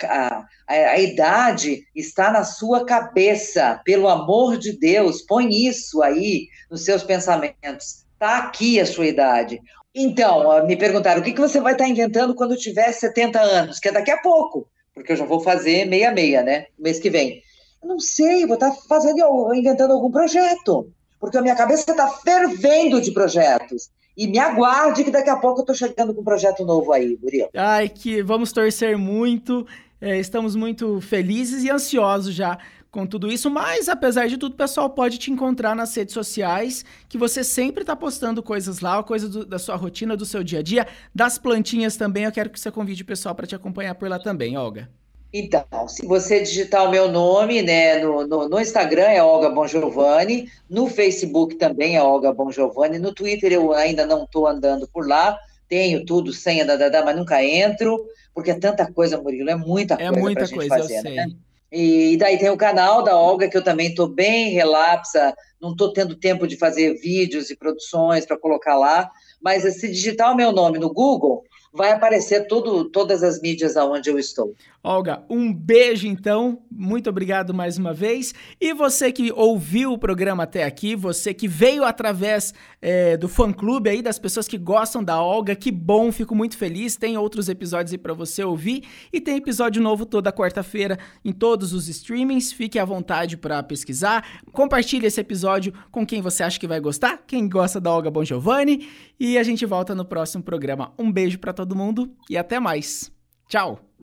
a, 0.68 0.92
a, 0.92 0.98
idade 1.00 1.82
está 1.96 2.30
na 2.30 2.44
sua 2.44 2.84
cabeça, 2.84 3.80
pelo 3.84 4.08
amor 4.08 4.56
de 4.56 4.78
Deus, 4.78 5.22
põe 5.22 5.66
isso 5.66 6.00
aí 6.00 6.46
nos 6.70 6.84
seus 6.84 7.02
pensamentos. 7.02 8.06
Está 8.18 8.38
aqui 8.38 8.80
a 8.80 8.84
sua 8.84 9.06
idade. 9.06 9.60
Então, 9.94 10.66
me 10.66 10.76
perguntaram, 10.76 11.20
o 11.20 11.24
que, 11.24 11.32
que 11.32 11.40
você 11.40 11.60
vai 11.60 11.72
estar 11.72 11.86
inventando 11.86 12.34
quando 12.34 12.56
tiver 12.56 12.90
70 12.90 13.40
anos? 13.40 13.78
Que 13.78 13.90
é 13.90 13.92
daqui 13.92 14.10
a 14.10 14.18
pouco, 14.18 14.68
porque 14.92 15.12
eu 15.12 15.16
já 15.16 15.24
vou 15.24 15.38
fazer 15.38 15.84
meia-meia, 15.84 16.42
né? 16.42 16.66
Mês 16.76 16.98
que 16.98 17.08
vem. 17.08 17.40
Não 17.80 18.00
sei, 18.00 18.44
vou 18.44 18.54
estar 18.54 18.72
fazendo, 18.88 19.54
inventando 19.54 19.92
algum 19.92 20.10
projeto, 20.10 20.90
porque 21.20 21.38
a 21.38 21.42
minha 21.42 21.54
cabeça 21.54 21.92
está 21.92 22.08
fervendo 22.08 23.00
de 23.00 23.12
projetos. 23.12 23.88
E 24.16 24.26
me 24.26 24.40
aguarde 24.40 25.04
que 25.04 25.12
daqui 25.12 25.30
a 25.30 25.36
pouco 25.36 25.60
eu 25.60 25.62
estou 25.62 25.76
chegando 25.76 26.12
com 26.12 26.22
um 26.22 26.24
projeto 26.24 26.64
novo 26.64 26.92
aí, 26.92 27.16
Murilo. 27.22 27.50
Ai, 27.54 27.88
que 27.88 28.20
vamos 28.20 28.50
torcer 28.50 28.98
muito. 28.98 29.64
É, 30.00 30.18
estamos 30.18 30.56
muito 30.56 31.00
felizes 31.00 31.62
e 31.62 31.70
ansiosos 31.70 32.34
já 32.34 32.58
com 32.90 33.06
tudo 33.06 33.30
isso, 33.30 33.50
mas 33.50 33.88
apesar 33.88 34.28
de 34.28 34.38
tudo, 34.38 34.52
o 34.52 34.56
pessoal 34.56 34.88
pode 34.90 35.18
te 35.18 35.30
encontrar 35.30 35.76
nas 35.76 35.94
redes 35.94 36.14
sociais, 36.14 36.84
que 37.08 37.18
você 37.18 37.44
sempre 37.44 37.82
está 37.82 37.94
postando 37.94 38.42
coisas 38.42 38.80
lá, 38.80 39.02
coisas 39.02 39.46
da 39.46 39.58
sua 39.58 39.76
rotina, 39.76 40.16
do 40.16 40.24
seu 40.24 40.42
dia 40.42 40.60
a 40.60 40.62
dia, 40.62 40.86
das 41.14 41.38
plantinhas 41.38 41.96
também. 41.96 42.24
Eu 42.24 42.32
quero 42.32 42.50
que 42.50 42.58
você 42.58 42.70
convide 42.70 43.02
o 43.02 43.06
pessoal 43.06 43.34
para 43.34 43.46
te 43.46 43.54
acompanhar 43.54 43.94
por 43.94 44.08
lá 44.08 44.18
também, 44.18 44.56
Olga. 44.56 44.88
Então, 45.32 45.66
se 45.86 46.06
você 46.06 46.40
digitar 46.40 46.86
o 46.86 46.90
meu 46.90 47.10
nome, 47.10 47.60
né, 47.60 47.98
no, 47.98 48.26
no, 48.26 48.48
no 48.48 48.58
Instagram 48.58 49.02
é 49.02 49.22
Olga 49.22 49.50
Bongiovanni, 49.50 50.50
no 50.70 50.86
Facebook 50.86 51.56
também 51.56 51.96
é 51.96 52.02
Olga 52.02 52.32
Bongiovanni, 52.32 52.98
no 52.98 53.12
Twitter 53.12 53.52
eu 53.52 53.74
ainda 53.74 54.06
não 54.06 54.24
estou 54.24 54.46
andando 54.46 54.88
por 54.88 55.06
lá, 55.06 55.38
tenho 55.68 56.06
tudo, 56.06 56.32
senha, 56.32 56.64
dadadá, 56.64 57.04
mas 57.04 57.14
nunca 57.14 57.44
entro, 57.44 58.06
porque 58.32 58.52
é 58.52 58.58
tanta 58.58 58.90
coisa, 58.90 59.20
Murilo, 59.20 59.50
é 59.50 59.54
muita 59.54 59.94
é 60.00 60.10
coisa 60.10 60.32
para 60.32 60.42
a 60.42 60.46
gente 60.46 60.56
coisa, 60.56 60.78
fazer, 60.78 61.02
né? 61.02 61.26
E, 61.70 62.16
daí 62.16 62.38
tem 62.38 62.48
o 62.48 62.56
canal 62.56 63.02
da 63.02 63.16
Olga, 63.16 63.48
que 63.48 63.56
eu 63.56 63.62
também 63.62 63.88
estou 63.88 64.08
bem 64.08 64.50
relapsa, 64.50 65.34
não 65.60 65.72
estou 65.72 65.92
tendo 65.92 66.16
tempo 66.16 66.46
de 66.46 66.56
fazer 66.56 66.94
vídeos 66.94 67.50
e 67.50 67.56
produções 67.56 68.24
para 68.24 68.38
colocar 68.38 68.76
lá, 68.76 69.10
mas 69.40 69.62
se 69.78 69.88
digitar 69.88 70.32
o 70.32 70.36
meu 70.36 70.50
nome 70.50 70.78
no 70.78 70.92
Google, 70.92 71.37
vai 71.72 71.92
aparecer 71.92 72.46
tudo, 72.46 72.84
todas 72.84 73.22
as 73.22 73.40
mídias 73.40 73.76
aonde 73.76 74.10
eu 74.10 74.18
estou. 74.18 74.54
Olga, 74.82 75.22
um 75.28 75.52
beijo 75.52 76.06
então, 76.06 76.62
muito 76.70 77.10
obrigado 77.10 77.52
mais 77.52 77.76
uma 77.76 77.92
vez. 77.92 78.32
E 78.60 78.72
você 78.72 79.10
que 79.10 79.32
ouviu 79.32 79.92
o 79.92 79.98
programa 79.98 80.44
até 80.44 80.64
aqui, 80.64 80.94
você 80.94 81.34
que 81.34 81.48
veio 81.48 81.84
através 81.84 82.54
é, 82.80 83.16
do 83.16 83.28
fã-clube 83.28 83.90
aí, 83.90 84.00
das 84.00 84.18
pessoas 84.18 84.46
que 84.46 84.56
gostam 84.56 85.02
da 85.02 85.20
Olga, 85.20 85.56
que 85.56 85.72
bom, 85.72 86.12
fico 86.12 86.34
muito 86.34 86.56
feliz. 86.56 86.96
Tem 86.96 87.18
outros 87.18 87.48
episódios 87.48 87.92
aí 87.92 87.98
para 87.98 88.14
você 88.14 88.42
ouvir 88.44 88.84
e 89.12 89.20
tem 89.20 89.36
episódio 89.36 89.82
novo 89.82 90.06
toda 90.06 90.32
quarta-feira 90.32 90.96
em 91.24 91.32
todos 91.32 91.72
os 91.72 91.88
streamings. 91.88 92.52
Fique 92.52 92.78
à 92.78 92.84
vontade 92.84 93.36
para 93.36 93.62
pesquisar. 93.62 94.40
Compartilhe 94.52 95.06
esse 95.06 95.20
episódio 95.20 95.74
com 95.90 96.06
quem 96.06 96.22
você 96.22 96.44
acha 96.44 96.58
que 96.58 96.68
vai 96.68 96.80
gostar, 96.80 97.24
quem 97.26 97.48
gosta 97.48 97.80
da 97.80 97.92
Olga 97.92 98.10
Bon 98.10 98.24
Giovanni. 98.24 98.88
E 99.18 99.36
a 99.36 99.42
gente 99.42 99.66
volta 99.66 99.94
no 99.94 100.04
próximo 100.04 100.44
programa. 100.44 100.92
Um 100.96 101.10
beijo 101.10 101.40
para 101.40 101.52
todo 101.58 101.74
mundo 101.74 102.14
e 102.30 102.38
até 102.38 102.60
mais. 102.60 103.12
Tchau! 103.48 103.87